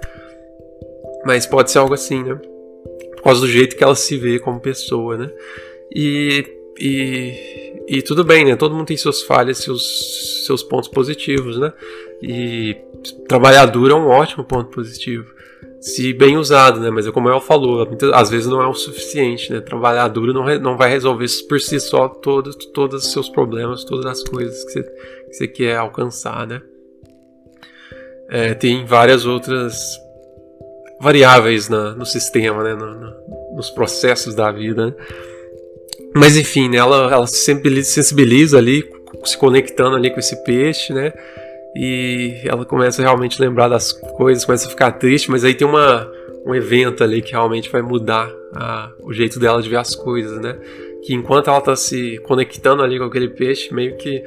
Mas 1.26 1.44
pode 1.44 1.72
ser 1.72 1.78
algo 1.78 1.94
assim, 1.94 2.22
né? 2.22 2.38
Por 3.18 3.24
causa 3.24 3.40
do 3.40 3.48
jeito 3.48 3.76
que 3.76 3.84
ela 3.84 3.94
se 3.94 4.16
vê 4.16 4.38
como 4.38 4.60
pessoa, 4.60 5.16
né? 5.16 5.30
E, 5.94 6.44
e, 6.78 7.82
e 7.88 8.02
tudo 8.02 8.24
bem, 8.24 8.44
né? 8.44 8.56
Todo 8.56 8.74
mundo 8.74 8.86
tem 8.86 8.96
suas 8.96 9.22
falhas, 9.22 9.58
seus, 9.58 10.44
seus 10.46 10.62
pontos 10.62 10.88
positivos, 10.88 11.58
né? 11.58 11.72
E 12.22 12.76
trabalhar 13.28 13.66
duro 13.66 13.92
é 13.92 13.96
um 13.96 14.08
ótimo 14.08 14.44
ponto 14.44 14.70
positivo 14.70 15.38
se 15.80 16.12
bem 16.12 16.36
usado, 16.36 16.80
né? 16.80 16.90
Mas 16.90 17.06
é 17.06 17.12
como 17.12 17.28
ela 17.28 17.40
falou, 17.40 17.86
muitas, 17.86 18.12
às 18.12 18.30
vezes 18.30 18.46
não 18.46 18.60
é 18.60 18.66
o 18.66 18.74
suficiente, 18.74 19.52
né? 19.52 19.60
Trabalhar 19.60 20.08
duro 20.08 20.32
não, 20.32 20.44
não 20.58 20.76
vai 20.76 20.90
resolver 20.90 21.26
por 21.48 21.60
si 21.60 21.78
só 21.78 22.08
todos, 22.08 22.56
todos 22.72 23.04
os 23.04 23.12
seus 23.12 23.28
problemas, 23.28 23.84
todas 23.84 24.06
as 24.06 24.22
coisas 24.22 24.64
que 24.64 24.72
você, 24.72 24.82
que 24.82 25.32
você 25.32 25.48
quer 25.48 25.76
alcançar, 25.76 26.46
né? 26.46 26.60
É, 28.28 28.54
tem 28.54 28.84
várias 28.84 29.24
outras 29.24 29.96
variáveis 31.00 31.68
na, 31.68 31.94
no 31.94 32.06
sistema, 32.06 32.62
né? 32.62 32.74
No, 32.74 32.94
no, 32.94 33.14
nos 33.54 33.70
processos 33.70 34.34
da 34.34 34.50
vida, 34.50 34.86
né? 34.86 34.94
Mas 36.14 36.36
enfim, 36.36 36.68
né? 36.68 36.78
ela, 36.78 37.12
ela 37.12 37.26
se 37.26 37.54
sensibiliza 37.84 38.58
ali, 38.58 38.84
se 39.24 39.36
conectando 39.36 39.96
ali 39.96 40.10
com 40.10 40.18
esse 40.18 40.42
peixe, 40.42 40.92
né? 40.92 41.12
e 41.80 42.40
ela 42.44 42.64
começa 42.64 43.00
a 43.00 43.04
realmente 43.04 43.40
lembrar 43.40 43.68
das 43.68 43.92
coisas, 43.92 44.44
começa 44.44 44.66
a 44.66 44.70
ficar 44.70 44.92
triste, 44.92 45.30
mas 45.30 45.44
aí 45.44 45.54
tem 45.54 45.66
uma, 45.66 46.10
um 46.44 46.52
evento 46.52 47.04
ali 47.04 47.22
que 47.22 47.32
realmente 47.32 47.70
vai 47.70 47.82
mudar 47.82 48.28
a, 48.52 48.90
o 49.00 49.12
jeito 49.12 49.38
dela 49.38 49.62
de 49.62 49.68
ver 49.68 49.76
as 49.76 49.94
coisas, 49.94 50.40
né? 50.40 50.58
Que 51.04 51.14
enquanto 51.14 51.48
ela 51.48 51.60
tá 51.60 51.76
se 51.76 52.18
conectando 52.24 52.82
ali 52.82 52.98
com 52.98 53.04
aquele 53.04 53.28
peixe, 53.28 53.72
meio 53.72 53.96
que 53.96 54.22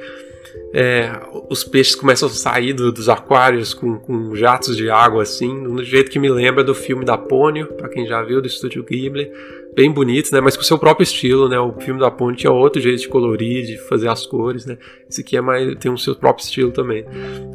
é, 0.74 1.12
os 1.50 1.62
peixes 1.64 1.94
começam 1.94 2.28
a 2.28 2.32
sair 2.32 2.72
do, 2.72 2.90
dos 2.90 3.08
aquários 3.08 3.74
com, 3.74 3.98
com, 3.98 4.34
jatos 4.34 4.76
de 4.76 4.88
água 4.88 5.22
assim, 5.22 5.64
do 5.64 5.84
jeito 5.84 6.10
que 6.10 6.18
me 6.18 6.30
lembra 6.30 6.64
do 6.64 6.74
filme 6.74 7.04
da 7.04 7.18
Pônio, 7.18 7.66
para 7.74 7.88
quem 7.88 8.06
já 8.06 8.22
viu 8.22 8.40
do 8.40 8.46
estúdio 8.46 8.82
Ghibli, 8.82 9.30
bem 9.74 9.90
bonito, 9.90 10.32
né? 10.32 10.40
Mas 10.40 10.56
com 10.56 10.62
seu 10.62 10.78
próprio 10.78 11.04
estilo, 11.04 11.48
né? 11.48 11.58
O 11.58 11.72
filme 11.80 12.00
da 12.00 12.10
Pônio 12.10 12.36
tinha 12.36 12.52
outro 12.52 12.80
jeito 12.80 13.00
de 13.00 13.08
colorir, 13.08 13.64
de 13.64 13.78
fazer 13.88 14.08
as 14.08 14.26
cores, 14.26 14.66
né? 14.66 14.78
Esse 15.08 15.20
aqui 15.20 15.36
é 15.36 15.40
mais 15.40 15.74
tem 15.76 15.92
o 15.92 15.98
seu 15.98 16.14
próprio 16.14 16.44
estilo 16.44 16.70
também. 16.70 17.04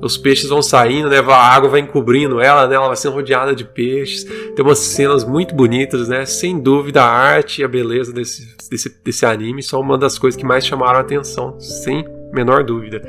Os 0.02 0.18
peixes 0.18 0.50
vão 0.50 0.62
saindo, 0.62 1.10
né? 1.10 1.20
A 1.20 1.56
água 1.56 1.70
vai 1.70 1.80
encobrindo 1.80 2.40
ela, 2.40 2.68
né? 2.68 2.76
Ela 2.76 2.88
vai 2.88 2.96
sendo 2.96 3.14
rodeada 3.14 3.56
de 3.56 3.66
peixes. 3.66 4.24
Tem 4.24 4.64
umas 4.64 4.80
cenas 4.80 5.24
muito 5.24 5.56
bonitas, 5.56 6.08
né? 6.08 6.26
Sem 6.26 6.60
dúvida 6.60 7.02
a 7.02 7.10
arte 7.10 7.62
e 7.62 7.64
a 7.64 7.68
beleza 7.68 8.12
desse, 8.12 8.56
desse, 8.70 8.96
desse 9.04 9.26
anime 9.26 9.62
são 9.62 9.80
uma 9.80 9.98
das 9.98 10.18
coisas 10.18 10.40
que 10.40 10.46
mais 10.46 10.66
chamaram 10.66 10.98
a 10.98 11.02
atenção, 11.02 11.60
sem 11.60 12.04
menor 12.32 12.64
dúvida. 12.64 13.02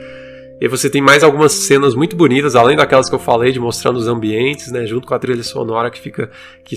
E 0.61 0.67
você 0.67 0.91
tem 0.91 1.01
mais 1.01 1.23
algumas 1.23 1.53
cenas 1.53 1.95
muito 1.95 2.17
bonitas, 2.17 2.57
além 2.57 2.77
daquelas 2.77 3.09
que 3.09 3.15
eu 3.15 3.19
falei, 3.19 3.53
de 3.53 3.61
mostrando 3.61 3.97
os 3.97 4.09
ambientes, 4.09 4.73
né, 4.73 4.85
junto 4.87 5.07
com 5.07 5.15
a 5.15 5.19
trilha 5.19 5.43
sonora 5.45 5.89
que 5.89 6.01
fica, 6.01 6.31
que 6.65 6.75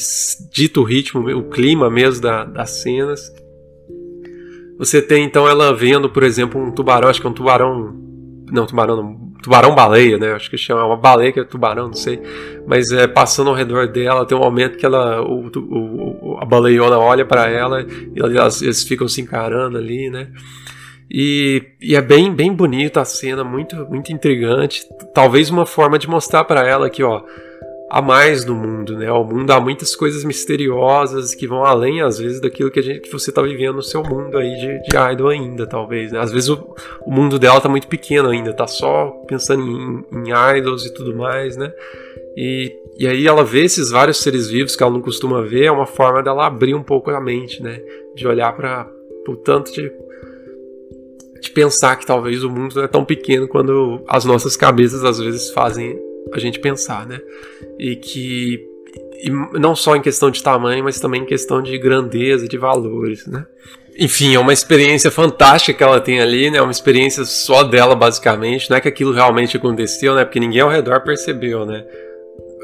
dita 0.52 0.80
o 0.80 0.84
ritmo, 0.84 1.28
o 1.36 1.50
clima 1.50 1.90
mesmo 1.90 2.22
da, 2.22 2.46
das 2.46 2.70
cenas. 2.82 3.34
Você 4.78 5.02
tem 5.02 5.24
então 5.24 5.48
ela 5.48 5.74
vendo, 5.74 6.10
por 6.10 6.22
exemplo, 6.22 6.62
um 6.62 6.72
tubarão, 6.72 7.10
acho 7.10 7.20
que 7.20 7.26
é 7.26 7.30
um 7.30 7.34
tubarão, 7.34 7.96
não, 8.52 8.68
tubarão 8.68 8.96
não, 8.98 9.32
tubarão 9.42 9.74
baleia, 9.74 10.20
né, 10.20 10.34
acho 10.34 10.50
que 10.50 10.58
chama 10.58 10.86
uma 10.86 10.98
baleia 10.98 11.32
que 11.32 11.40
é 11.40 11.44
tubarão, 11.44 11.88
não 11.88 11.94
sei, 11.94 12.22
mas 12.68 12.92
é 12.92 13.08
passando 13.08 13.50
ao 13.50 13.56
redor 13.56 13.88
dela, 13.88 14.28
tem 14.28 14.38
um 14.38 14.42
momento 14.42 14.78
que 14.78 14.86
ela, 14.86 15.24
o, 15.24 15.50
o 15.56 16.38
a 16.40 16.46
baleiona 16.46 17.00
olha 17.00 17.26
para 17.26 17.50
ela 17.50 17.82
e 17.82 18.20
eles, 18.20 18.62
eles 18.62 18.84
ficam 18.84 19.08
se 19.08 19.22
encarando 19.22 19.78
ali, 19.78 20.10
né. 20.12 20.28
E, 21.14 21.62
e, 21.82 21.94
é 21.94 22.02
bem, 22.02 22.34
bem 22.34 22.54
bonita 22.54 23.02
a 23.02 23.06
cena, 23.06 23.44
muito, 23.44 23.76
muito 23.90 24.14
intrigante. 24.14 24.88
Talvez 25.14 25.50
uma 25.50 25.66
forma 25.66 26.00
de 26.00 26.10
mostrar 26.10 26.46
para 26.46 26.66
ela 26.66 26.90
que, 26.90 27.04
ó, 27.04 27.22
há 27.90 28.02
mais 28.02 28.46
no 28.46 28.56
mundo, 28.56 28.98
né? 28.98 29.12
O 29.12 29.26
mundo 29.26 29.52
há 29.52 29.60
muitas 29.60 29.94
coisas 29.94 30.24
misteriosas 30.24 31.36
que 31.36 31.46
vão 31.46 31.66
além, 31.66 32.02
às 32.02 32.18
vezes, 32.18 32.40
daquilo 32.40 32.72
que, 32.72 32.80
a 32.80 32.84
gente, 32.84 33.02
que 33.02 33.12
você 33.12 33.30
tá 33.30 33.42
vivendo 33.42 33.76
no 33.76 33.84
seu 33.84 34.02
mundo 34.02 34.38
aí 34.38 34.56
de, 34.56 34.84
de 34.84 35.12
idol 35.12 35.28
ainda, 35.28 35.68
talvez, 35.68 36.14
né? 36.14 36.20
Às 36.20 36.32
vezes 36.32 36.48
o, 36.48 36.76
o 37.06 37.12
mundo 37.12 37.38
dela 37.38 37.60
tá 37.60 37.68
muito 37.68 37.90
pequeno 37.90 38.30
ainda, 38.30 38.54
tá 38.54 38.66
só 38.66 39.10
pensando 39.28 39.64
em, 39.64 40.06
em 40.18 40.58
idols 40.58 40.86
e 40.86 40.94
tudo 40.94 41.14
mais, 41.14 41.58
né? 41.58 41.74
E, 42.38 42.74
e 42.98 43.06
aí 43.06 43.28
ela 43.28 43.44
vê 43.44 43.66
esses 43.66 43.92
vários 43.92 44.22
seres 44.22 44.48
vivos 44.48 44.78
que 44.78 44.84
ela 44.84 44.94
não 44.94 45.02
costuma 45.02 45.42
ver, 45.42 45.66
é 45.66 45.72
uma 45.72 45.86
forma 45.86 46.24
dela 46.24 46.48
abrir 46.48 46.74
um 46.74 46.84
pouco 46.84 47.12
a 47.12 47.20
mente, 47.20 47.62
né? 47.62 47.82
De 48.16 48.26
olhar 48.26 48.56
para 48.56 48.90
o 49.28 49.36
tanto 49.36 49.74
de 49.74 49.92
de 51.42 51.52
pensar 51.52 51.96
que 51.96 52.06
talvez 52.06 52.44
o 52.44 52.50
mundo 52.50 52.76
não 52.76 52.84
é 52.84 52.88
tão 52.88 53.04
pequeno 53.04 53.48
quando 53.48 54.04
as 54.08 54.24
nossas 54.24 54.56
cabeças 54.56 55.04
às 55.04 55.18
vezes 55.18 55.50
fazem 55.52 56.00
a 56.32 56.40
gente 56.40 56.60
pensar, 56.60 57.08
né? 57.08 57.20
E 57.80 57.96
que 57.96 58.60
e 59.24 59.30
não 59.60 59.76
só 59.76 59.96
em 59.96 60.02
questão 60.02 60.32
de 60.32 60.42
tamanho, 60.42 60.84
mas 60.84 61.00
também 61.00 61.22
em 61.22 61.26
questão 61.26 61.62
de 61.62 61.78
grandeza, 61.78 62.48
de 62.48 62.58
valores, 62.58 63.26
né? 63.28 63.46
Enfim, 63.98 64.36
é 64.36 64.40
uma 64.40 64.54
experiência 64.54 65.12
fantástica 65.12 65.78
que 65.78 65.84
ela 65.84 66.00
tem 66.00 66.22
ali, 66.22 66.50
né? 66.50 66.62
Uma 66.62 66.72
experiência 66.72 67.26
só 67.26 67.64
dela, 67.64 67.94
basicamente. 67.94 68.70
Não 68.70 68.78
é 68.78 68.82
que 68.82 68.88
aquilo 68.88 69.12
realmente 69.12 69.58
aconteceu, 69.58 70.16
né? 70.16 70.24
Porque 70.24 70.40
ninguém 70.40 70.62
ao 70.62 70.70
redor 70.70 71.02
percebeu, 71.02 71.66
né? 71.66 71.86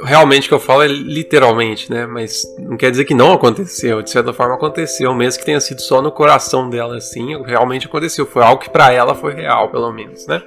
Realmente 0.04 0.48
que 0.48 0.54
eu 0.54 0.60
falo 0.60 0.84
é 0.84 0.88
literalmente, 0.88 1.92
né? 1.92 2.06
Mas 2.06 2.44
não 2.60 2.78
quer 2.78 2.92
dizer 2.92 3.06
que 3.06 3.14
não 3.14 3.34
aconteceu. 3.34 4.02
De 4.02 4.10
certa 4.10 4.34
forma 4.34 4.56
aconteceu, 4.56 5.14
mesmo 5.14 5.40
que 5.40 5.46
tenha 5.46 5.60
sido 5.60 5.82
só 5.82 6.02
no 6.02 6.12
coração 6.12 6.70
dela 6.70 6.98
assim, 6.98 7.42
realmente 7.44 7.88
aconteceu. 7.88 8.26
Foi 8.26 8.44
algo 8.44 8.62
que 8.62 8.70
para 8.70 8.92
ela 8.92 9.16
foi 9.16 9.34
real, 9.34 9.70
pelo 9.70 9.92
menos, 9.92 10.28
né? 10.28 10.42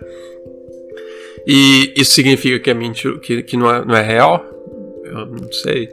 E 1.47 1.93
isso 1.97 2.13
significa 2.13 2.59
que 2.59 2.71
é 2.71 2.75
mentira, 2.75 3.19
que, 3.19 3.43
que 3.43 3.57
não, 3.57 3.75
é, 3.75 3.85
não 3.85 3.97
é 3.97 4.03
real? 4.03 4.45
Eu 5.05 5.27
não 5.27 5.53
sei. 5.53 5.89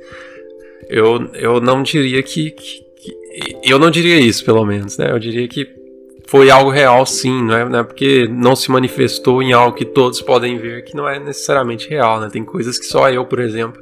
Eu, 0.89 1.29
eu 1.33 1.61
não 1.61 1.81
diria 1.83 2.21
que, 2.21 2.51
que, 2.51 2.81
que 2.95 3.17
eu 3.63 3.79
não 3.79 3.89
diria 3.89 4.19
isso, 4.19 4.43
pelo 4.43 4.65
menos, 4.65 4.97
né? 4.97 5.11
Eu 5.11 5.19
diria 5.19 5.47
que 5.47 5.65
foi 6.27 6.49
algo 6.49 6.69
real, 6.69 7.05
sim, 7.05 7.41
não 7.41 7.55
é, 7.55 7.69
não 7.69 7.79
é 7.79 7.83
porque 7.83 8.27
não 8.29 8.55
se 8.55 8.69
manifestou 8.69 9.41
em 9.41 9.53
algo 9.53 9.75
que 9.75 9.85
todos 9.85 10.21
podem 10.21 10.57
ver 10.57 10.83
que 10.83 10.95
não 10.95 11.07
é 11.07 11.17
necessariamente 11.19 11.89
real, 11.89 12.19
né? 12.19 12.29
Tem 12.29 12.43
coisas 12.43 12.77
que 12.77 12.85
só 12.85 13.09
eu, 13.09 13.25
por 13.25 13.39
exemplo, 13.39 13.81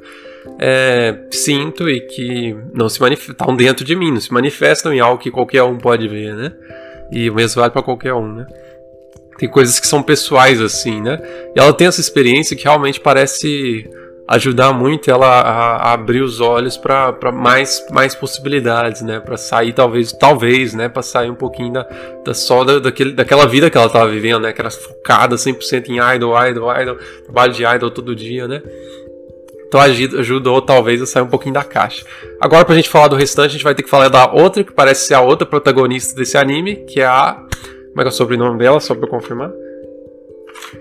é, 0.60 1.26
sinto 1.32 1.90
e 1.90 2.00
que 2.00 2.56
não 2.72 2.88
se 2.88 3.00
manifestam 3.00 3.56
dentro 3.56 3.84
de 3.84 3.96
mim, 3.96 4.12
não 4.12 4.20
se 4.20 4.32
manifestam 4.32 4.94
em 4.94 5.00
algo 5.00 5.20
que 5.20 5.30
qualquer 5.30 5.64
um 5.64 5.76
pode 5.76 6.06
ver, 6.06 6.34
né? 6.34 6.52
E 7.10 7.28
o 7.28 7.34
mesmo 7.34 7.60
vale 7.60 7.72
para 7.72 7.82
qualquer 7.82 8.14
um, 8.14 8.32
né? 8.32 8.46
Tem 9.38 9.48
coisas 9.48 9.80
que 9.80 9.86
são 9.86 10.00
pessoais 10.00 10.60
assim, 10.60 11.00
né? 11.00 11.20
E 11.54 11.58
ela 11.60 11.72
tem 11.72 11.88
essa 11.88 12.00
experiência 12.00 12.56
que 12.56 12.64
realmente 12.64 13.00
parece 13.00 13.90
ajudar 14.28 14.72
muito 14.72 15.10
ela 15.10 15.26
a, 15.26 15.76
a 15.76 15.92
abrir 15.92 16.20
os 16.20 16.40
olhos 16.40 16.76
para 16.76 17.32
mais, 17.32 17.84
mais 17.90 18.14
possibilidades, 18.14 19.02
né? 19.02 19.20
Para 19.20 19.36
sair 19.36 19.72
talvez, 19.72 20.12
talvez, 20.12 20.74
né? 20.74 20.88
Para 20.88 21.02
sair 21.02 21.30
um 21.30 21.34
pouquinho 21.34 21.72
da, 21.72 21.86
da 22.24 22.34
só 22.34 22.64
da, 22.64 22.78
daquele, 22.78 23.12
daquela 23.12 23.46
vida 23.46 23.70
que 23.70 23.76
ela 23.76 23.86
estava 23.86 24.10
vivendo, 24.10 24.40
né? 24.40 24.52
Que 24.52 24.60
era 24.60 24.70
focada 24.70 25.36
100% 25.36 25.88
em 25.88 25.98
idol, 26.16 26.36
idol, 26.46 26.76
idol, 26.80 26.96
trabalho 27.24 27.52
de 27.52 27.64
idol 27.64 27.90
todo 27.90 28.16
dia, 28.16 28.48
né? 28.48 28.62
Então 29.68 29.80
ajudou 29.80 30.62
talvez 30.62 31.02
a 31.02 31.06
sair 31.06 31.22
um 31.22 31.28
pouquinho 31.28 31.54
da 31.54 31.64
caixa. 31.64 32.04
Agora 32.40 32.64
pra 32.64 32.74
gente 32.74 32.88
falar 32.88 33.08
do 33.08 33.16
restante, 33.16 33.50
a 33.50 33.52
gente 33.52 33.64
vai 33.64 33.74
ter 33.74 33.82
que 33.82 33.90
falar 33.90 34.08
da 34.08 34.32
outra, 34.32 34.62
que 34.62 34.72
parece 34.72 35.06
ser 35.06 35.14
a 35.14 35.20
outra 35.20 35.46
protagonista 35.46 36.14
desse 36.14 36.38
anime, 36.38 36.76
que 36.86 37.00
é 37.00 37.06
a... 37.06 37.34
Como 37.34 38.00
é 38.00 38.02
que 38.02 38.08
é 38.08 38.12
o 38.12 38.12
sobrenome 38.12 38.58
dela, 38.58 38.78
só 38.78 38.94
pra 38.94 39.06
eu 39.06 39.10
confirmar? 39.10 39.50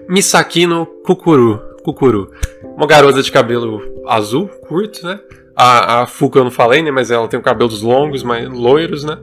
Misakino 0.08 0.86
Kukuru. 1.04 1.75
Kukuru. 1.86 2.32
Uma 2.76 2.88
garota 2.88 3.22
de 3.22 3.32
cabelo 3.32 3.82
azul, 4.08 4.48
curto, 4.68 5.06
né? 5.06 5.20
A, 5.56 6.02
a 6.02 6.08
Fuka 6.08 6.40
eu 6.40 6.44
não 6.44 6.52
falei, 6.52 6.82
né? 6.82 6.90
Mas 6.90 7.12
ela 7.12 7.28
tem 7.28 7.40
cabelos 7.40 7.82
longos, 7.82 8.24
mas 8.24 8.50
loiros, 8.50 9.04
né? 9.04 9.18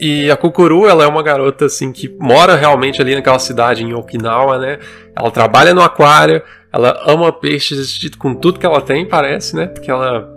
E 0.00 0.30
a 0.30 0.36
Kukuru, 0.36 0.86
ela 0.86 1.04
é 1.04 1.06
uma 1.06 1.22
garota 1.22 1.66
assim 1.66 1.92
que 1.92 2.08
mora 2.20 2.56
realmente 2.56 3.00
ali 3.00 3.14
naquela 3.14 3.38
cidade 3.38 3.84
em 3.84 3.94
Okinawa, 3.94 4.58
né? 4.58 4.78
Ela 5.16 5.30
trabalha 5.30 5.72
no 5.72 5.80
aquário, 5.80 6.42
ela 6.72 7.00
ama 7.06 7.32
peixes 7.32 8.08
com 8.16 8.34
tudo 8.34 8.58
que 8.58 8.66
ela 8.66 8.80
tem, 8.80 9.06
parece, 9.06 9.56
né? 9.56 9.66
Porque 9.66 9.90
ela 9.90 10.28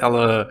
ela 0.00 0.48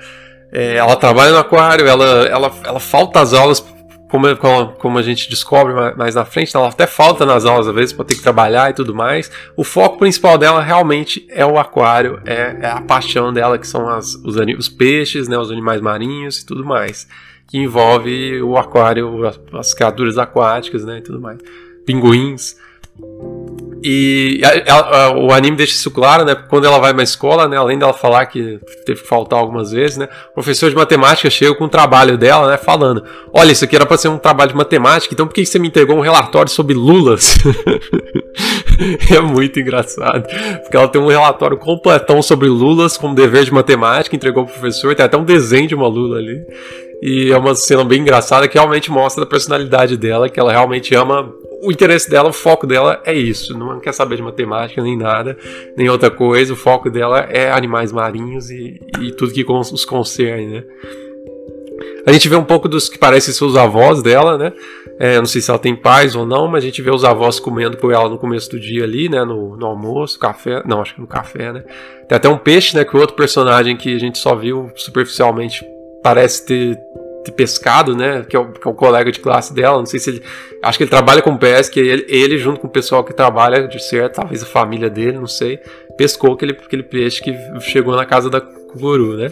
é, 0.51 0.75
ela 0.75 0.95
trabalha 0.95 1.31
no 1.31 1.37
aquário, 1.37 1.87
ela, 1.87 2.05
ela, 2.27 2.51
ela 2.63 2.79
falta 2.79 3.21
às 3.21 3.33
aulas 3.33 3.65
como, 4.09 4.73
como 4.73 4.97
a 4.97 5.01
gente 5.01 5.29
descobre 5.29 5.73
mais 5.95 6.15
na 6.15 6.23
frente, 6.23 6.55
ela 6.55 6.69
até 6.69 6.87
falta 6.87 7.25
nas 7.25 7.45
aulas 7.45 7.67
às 7.67 7.75
vezes 7.75 7.93
para 7.93 8.05
ter 8.05 8.15
que 8.15 8.21
trabalhar 8.21 8.69
e 8.69 8.73
tudo 8.73 8.95
mais. 8.95 9.29
O 9.55 9.63
foco 9.63 9.97
principal 9.97 10.37
dela 10.37 10.61
realmente 10.61 11.25
é 11.29 11.45
o 11.45 11.57
aquário, 11.57 12.21
é, 12.25 12.57
é 12.61 12.67
a 12.67 12.81
paixão 12.81 13.33
dela, 13.33 13.57
que 13.57 13.67
são 13.67 13.87
as, 13.89 14.15
os, 14.15 14.35
os, 14.57 14.69
peixes, 14.69 15.27
né, 15.27 15.37
os 15.37 15.51
animais 15.51 15.81
marinhos 15.81 16.39
e 16.39 16.45
tudo 16.45 16.65
mais. 16.65 17.07
Que 17.47 17.57
envolve 17.57 18.41
o 18.41 18.57
aquário, 18.57 19.25
as, 19.25 19.39
as 19.53 19.73
criaturas 19.73 20.17
aquáticas 20.17 20.85
né, 20.85 20.99
e 20.99 21.01
tudo 21.01 21.19
mais. 21.19 21.39
Pinguins. 21.85 22.55
E 23.83 24.41
a, 24.43 24.73
a, 24.73 25.05
a, 25.05 25.17
o 25.17 25.31
anime 25.31 25.55
deixa 25.55 25.73
isso 25.73 25.91
claro, 25.91 26.25
né? 26.25 26.35
Quando 26.35 26.65
ela 26.65 26.79
vai 26.79 26.93
pra 26.93 27.03
escola, 27.03 27.47
né? 27.47 27.57
Além 27.57 27.77
dela 27.77 27.93
falar 27.93 28.25
que 28.25 28.59
teve 28.85 29.01
que 29.01 29.07
faltar 29.07 29.39
algumas 29.39 29.71
vezes, 29.71 29.97
né? 29.97 30.07
O 30.31 30.33
professor 30.35 30.69
de 30.69 30.75
matemática 30.75 31.29
chega 31.29 31.53
com 31.55 31.65
o 31.65 31.69
trabalho 31.69 32.17
dela, 32.17 32.49
né? 32.49 32.57
Falando: 32.57 33.03
Olha, 33.31 33.51
isso 33.51 33.63
aqui 33.63 33.75
era 33.75 33.85
pra 33.85 33.97
ser 33.97 34.07
um 34.07 34.17
trabalho 34.17 34.51
de 34.51 34.57
matemática, 34.57 35.13
então 35.13 35.27
por 35.27 35.33
que 35.33 35.45
você 35.45 35.59
me 35.59 35.67
entregou 35.67 35.95
um 35.95 36.01
relatório 36.01 36.51
sobre 36.51 36.73
lulas? 36.73 37.37
é 39.13 39.19
muito 39.19 39.59
engraçado. 39.59 40.27
Porque 40.61 40.75
ela 40.75 40.87
tem 40.87 41.01
um 41.01 41.07
relatório 41.07 41.57
completão 41.57 42.21
sobre 42.21 42.47
lulas, 42.47 42.97
como 42.97 43.13
dever 43.13 43.45
de 43.45 43.53
matemática, 43.53 44.15
entregou 44.15 44.45
pro 44.45 44.53
professor, 44.53 44.95
tem 44.95 45.05
até 45.05 45.17
um 45.17 45.23
desenho 45.23 45.67
de 45.67 45.75
uma 45.75 45.87
lula 45.87 46.17
ali. 46.17 46.39
E 47.01 47.31
é 47.31 47.37
uma 47.37 47.53
cena 47.53 47.83
bem 47.83 48.01
engraçada 48.01 48.47
que 48.47 48.55
realmente 48.55 48.89
mostra 48.89 49.23
a 49.23 49.27
personalidade 49.27 49.95
dela, 49.97 50.29
que 50.29 50.39
ela 50.39 50.51
realmente 50.51 50.95
ama 50.95 51.31
o 51.61 51.71
interesse 51.71 52.09
dela, 52.09 52.29
o 52.29 52.33
foco 52.33 52.67
dela 52.67 53.01
é 53.05 53.13
isso. 53.13 53.57
Não 53.57 53.79
quer 53.79 53.93
saber 53.93 54.17
de 54.17 54.21
matemática 54.21 54.81
nem 54.81 54.97
nada, 54.97 55.37
nem 55.75 55.89
outra 55.89 56.09
coisa. 56.09 56.53
O 56.53 56.55
foco 56.55 56.89
dela 56.89 57.21
é 57.29 57.51
animais 57.51 57.91
marinhos 57.91 58.49
e, 58.49 58.79
e 59.01 59.11
tudo 59.11 59.33
que 59.33 59.45
os 59.49 59.85
concerne, 59.85 60.47
né? 60.47 60.63
A 62.05 62.11
gente 62.13 62.29
vê 62.29 62.35
um 62.37 62.43
pouco 62.43 62.69
dos 62.69 62.87
que 62.87 62.97
parecem 62.97 63.33
ser 63.33 63.43
os 63.43 63.57
avós 63.57 64.01
dela, 64.01 64.37
né? 64.37 64.53
É, 64.97 65.17
não 65.17 65.25
sei 65.25 65.41
se 65.41 65.51
ela 65.51 65.59
tem 65.59 65.75
pais 65.75 66.15
ou 66.15 66.25
não, 66.25 66.47
mas 66.47 66.63
a 66.63 66.67
gente 66.67 66.81
vê 66.81 66.89
os 66.89 67.03
avós 67.03 67.39
comendo 67.39 67.77
por 67.77 67.91
ela 67.91 68.07
no 68.07 68.17
começo 68.17 68.49
do 68.49 68.59
dia 68.59 68.85
ali, 68.85 69.09
né? 69.09 69.23
No, 69.25 69.57
no 69.57 69.65
almoço, 69.65 70.17
café. 70.17 70.63
Não, 70.65 70.81
acho 70.81 70.95
que 70.95 71.01
no 71.01 71.07
café, 71.07 71.51
né? 71.51 71.63
Tem 72.07 72.15
até 72.15 72.29
um 72.29 72.37
peixe, 72.37 72.75
né? 72.75 72.85
Que 72.85 72.95
o 72.95 72.99
outro 72.99 73.15
personagem 73.15 73.75
que 73.75 73.93
a 73.93 73.99
gente 73.99 74.17
só 74.17 74.33
viu 74.35 74.71
superficialmente 74.75 75.65
parece 76.01 76.45
ter 76.45 76.79
pescado, 77.31 77.95
né? 77.95 78.25
Que 78.27 78.35
é, 78.35 78.39
o, 78.39 78.51
que 78.51 78.67
é, 78.67 78.73
colega 78.73 79.11
de 79.11 79.19
classe 79.19 79.53
dela. 79.53 79.77
Não 79.77 79.85
sei 79.85 79.99
se 79.99 80.09
ele. 80.09 80.23
Acho 80.61 80.77
que 80.77 80.83
ele 80.83 80.89
trabalha 80.89 81.21
com 81.21 81.35
pesca. 81.37 81.79
Ele, 81.79 82.05
ele, 82.07 82.37
junto 82.37 82.59
com 82.59 82.67
o 82.67 82.71
pessoal 82.71 83.03
que 83.03 83.13
trabalha, 83.13 83.67
de 83.67 83.81
certo, 83.83 84.15
talvez 84.15 84.43
a 84.43 84.45
família 84.45 84.89
dele, 84.89 85.17
não 85.17 85.27
sei, 85.27 85.59
pescou 85.97 86.33
aquele, 86.33 86.53
aquele 86.53 86.83
peixe 86.83 87.21
que 87.21 87.35
chegou 87.61 87.95
na 87.95 88.05
casa 88.05 88.29
da 88.29 88.41
Kuguru, 88.41 89.17
né? 89.17 89.31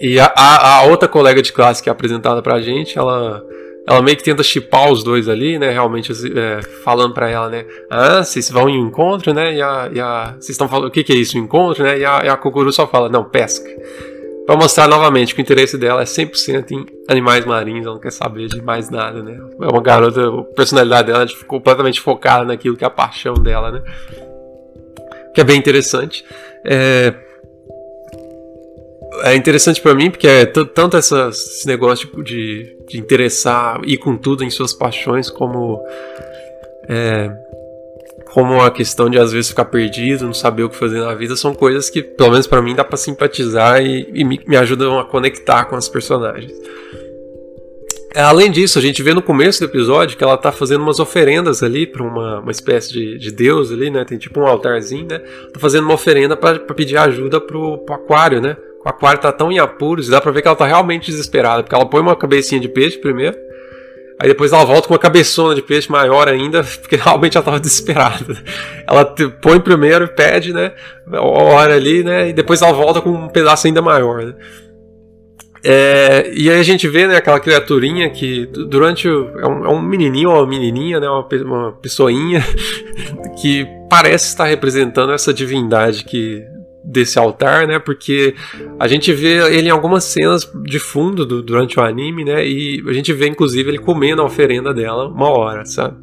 E 0.00 0.18
a, 0.18 0.32
a, 0.34 0.78
a, 0.78 0.82
outra 0.84 1.08
colega 1.08 1.42
de 1.42 1.52
classe 1.52 1.82
que 1.82 1.88
é 1.88 1.92
apresentada 1.92 2.42
pra 2.42 2.60
gente, 2.60 2.98
ela. 2.98 3.44
Ela 3.88 4.02
meio 4.02 4.16
que 4.16 4.22
tenta 4.22 4.42
chipar 4.42 4.92
os 4.92 5.02
dois 5.02 5.28
ali, 5.28 5.58
né? 5.58 5.70
Realmente 5.70 6.12
é, 6.12 6.62
falando 6.84 7.12
para 7.12 7.28
ela, 7.28 7.48
né? 7.48 7.64
Ah, 7.90 8.22
vocês 8.22 8.48
vão 8.50 8.68
em 8.68 8.78
um 8.80 8.86
encontro, 8.86 9.34
né? 9.34 9.54
E 9.54 9.62
a. 9.62 9.90
E 9.92 10.00
a 10.00 10.34
vocês 10.34 10.50
estão 10.50 10.68
falando. 10.68 10.88
O 10.88 10.90
que, 10.90 11.02
que 11.02 11.12
é 11.12 11.16
isso, 11.16 11.36
um 11.36 11.42
encontro, 11.42 11.82
né? 11.82 11.98
E 11.98 12.04
a, 12.04 12.22
e 12.24 12.28
a 12.28 12.38
só 12.72 12.86
fala, 12.86 13.08
não, 13.08 13.24
pesca 13.24 13.68
para 14.50 14.58
mostrar 14.58 14.88
novamente 14.88 15.32
que 15.32 15.40
o 15.40 15.42
interesse 15.42 15.78
dela 15.78 16.02
é 16.02 16.04
100% 16.04 16.72
em 16.72 16.84
animais 17.06 17.44
marinhos, 17.46 17.86
ela 17.86 17.94
não 17.94 18.00
quer 18.00 18.10
saber 18.10 18.48
de 18.48 18.60
mais 18.60 18.90
nada, 18.90 19.22
né? 19.22 19.38
É 19.60 19.68
uma 19.68 19.80
garota, 19.80 20.26
a 20.26 20.42
personalidade 20.42 21.06
dela 21.06 21.22
é 21.22 21.44
completamente 21.44 22.00
focada 22.00 22.44
naquilo 22.44 22.76
que 22.76 22.82
é 22.82 22.86
a 22.88 22.90
paixão 22.90 23.34
dela, 23.34 23.70
né? 23.70 23.80
Que 25.32 25.40
é 25.40 25.44
bem 25.44 25.56
interessante. 25.56 26.24
É, 26.64 27.14
é 29.22 29.36
interessante 29.36 29.80
para 29.80 29.94
mim 29.94 30.10
porque 30.10 30.26
é 30.26 30.46
tanto 30.46 30.96
essa, 30.96 31.28
esse 31.28 31.64
negócio 31.68 32.10
de, 32.20 32.76
de 32.88 32.98
interessar, 32.98 33.80
ir 33.84 33.98
com 33.98 34.16
tudo 34.16 34.42
em 34.42 34.50
suas 34.50 34.72
paixões, 34.74 35.30
como 35.30 35.80
é, 36.88 37.30
como 38.32 38.60
a 38.60 38.70
questão 38.70 39.10
de 39.10 39.18
às 39.18 39.32
vezes 39.32 39.50
ficar 39.50 39.64
perdido, 39.64 40.24
não 40.24 40.32
saber 40.32 40.62
o 40.62 40.70
que 40.70 40.76
fazer 40.76 41.00
na 41.00 41.14
vida, 41.14 41.34
são 41.34 41.52
coisas 41.52 41.90
que, 41.90 42.02
pelo 42.02 42.30
menos 42.30 42.46
para 42.46 42.62
mim, 42.62 42.74
dá 42.74 42.84
para 42.84 42.96
simpatizar 42.96 43.82
e, 43.82 44.08
e 44.14 44.24
me, 44.24 44.40
me, 44.46 44.56
ajudam 44.56 44.98
a 44.98 45.04
conectar 45.04 45.64
com 45.64 45.74
as 45.74 45.88
personagens. 45.88 46.52
É, 48.14 48.22
além 48.22 48.50
disso, 48.50 48.78
a 48.78 48.82
gente 48.82 49.02
vê 49.02 49.14
no 49.14 49.22
começo 49.22 49.60
do 49.60 49.66
episódio 49.66 50.16
que 50.16 50.24
ela 50.24 50.36
tá 50.36 50.50
fazendo 50.50 50.82
umas 50.82 50.98
oferendas 50.98 51.62
ali 51.62 51.86
para 51.86 52.02
uma, 52.02 52.40
uma 52.40 52.50
espécie 52.50 52.92
de, 52.92 53.18
de 53.18 53.30
deus 53.30 53.70
ali, 53.70 53.90
né? 53.90 54.04
Tem 54.04 54.18
tipo 54.18 54.40
um 54.40 54.46
altarzinho, 54.46 55.06
né? 55.08 55.18
Tá 55.52 55.60
fazendo 55.60 55.84
uma 55.84 55.94
oferenda 55.94 56.36
para 56.36 56.58
pedir 56.58 56.96
ajuda 56.96 57.40
pro, 57.40 57.78
pro 57.78 57.94
aquário, 57.94 58.40
né? 58.40 58.56
O 58.84 58.88
aquário 58.88 59.20
tá 59.20 59.30
tão 59.30 59.52
em 59.52 59.58
apuros, 59.58 60.08
dá 60.08 60.20
pra 60.20 60.32
ver 60.32 60.42
que 60.42 60.48
ela 60.48 60.56
tá 60.56 60.66
realmente 60.66 61.10
desesperada, 61.10 61.62
porque 61.62 61.74
ela 61.74 61.86
põe 61.86 62.00
uma 62.00 62.16
cabecinha 62.16 62.60
de 62.60 62.68
peixe 62.68 62.98
primeiro, 62.98 63.36
Aí 64.20 64.28
depois 64.28 64.52
ela 64.52 64.66
volta 64.66 64.86
com 64.86 64.92
uma 64.92 65.00
cabeçona 65.00 65.54
de 65.54 65.62
peixe 65.62 65.90
maior 65.90 66.28
ainda, 66.28 66.62
porque 66.78 66.94
realmente 66.94 67.38
ela 67.38 67.42
estava 67.42 67.58
desesperada. 67.58 68.36
Ela 68.86 69.02
põe 69.40 69.58
primeiro, 69.58 70.08
pede, 70.08 70.52
né? 70.52 70.72
Ora 71.10 71.74
ali, 71.74 72.04
né? 72.04 72.28
E 72.28 72.32
depois 72.34 72.60
ela 72.60 72.72
volta 72.72 73.00
com 73.00 73.08
um 73.08 73.28
pedaço 73.28 73.66
ainda 73.66 73.80
maior, 73.80 74.22
né? 74.22 74.34
É, 75.64 76.30
e 76.34 76.50
aí 76.50 76.58
a 76.58 76.62
gente 76.62 76.86
vê 76.86 77.06
né, 77.06 77.16
aquela 77.16 77.40
criaturinha 77.40 78.08
que 78.10 78.46
durante 78.46 79.06
o, 79.08 79.38
é, 79.38 79.46
um, 79.46 79.64
é 79.66 79.68
um 79.68 79.80
menininho 79.80 80.30
ou 80.30 80.36
uma 80.36 80.46
menininha, 80.46 80.98
né, 80.98 81.08
uma, 81.08 81.26
uma 81.44 81.72
pessoinha 81.72 82.42
que 83.40 83.66
parece 83.88 84.28
estar 84.28 84.44
representando 84.44 85.12
essa 85.12 85.34
divindade 85.34 86.04
que 86.04 86.42
desse 86.84 87.18
altar, 87.18 87.66
né? 87.66 87.78
Porque 87.78 88.34
a 88.78 88.88
gente 88.88 89.12
vê 89.12 89.54
ele 89.54 89.68
em 89.68 89.70
algumas 89.70 90.04
cenas 90.04 90.50
de 90.64 90.78
fundo 90.78 91.26
do, 91.26 91.42
durante 91.42 91.78
o 91.78 91.82
anime, 91.82 92.24
né? 92.24 92.46
E 92.46 92.82
a 92.86 92.92
gente 92.92 93.12
vê 93.12 93.28
inclusive 93.28 93.70
ele 93.70 93.78
comendo 93.78 94.22
a 94.22 94.24
oferenda 94.24 94.72
dela 94.72 95.08
uma 95.08 95.28
hora, 95.28 95.64
sabe? 95.64 95.96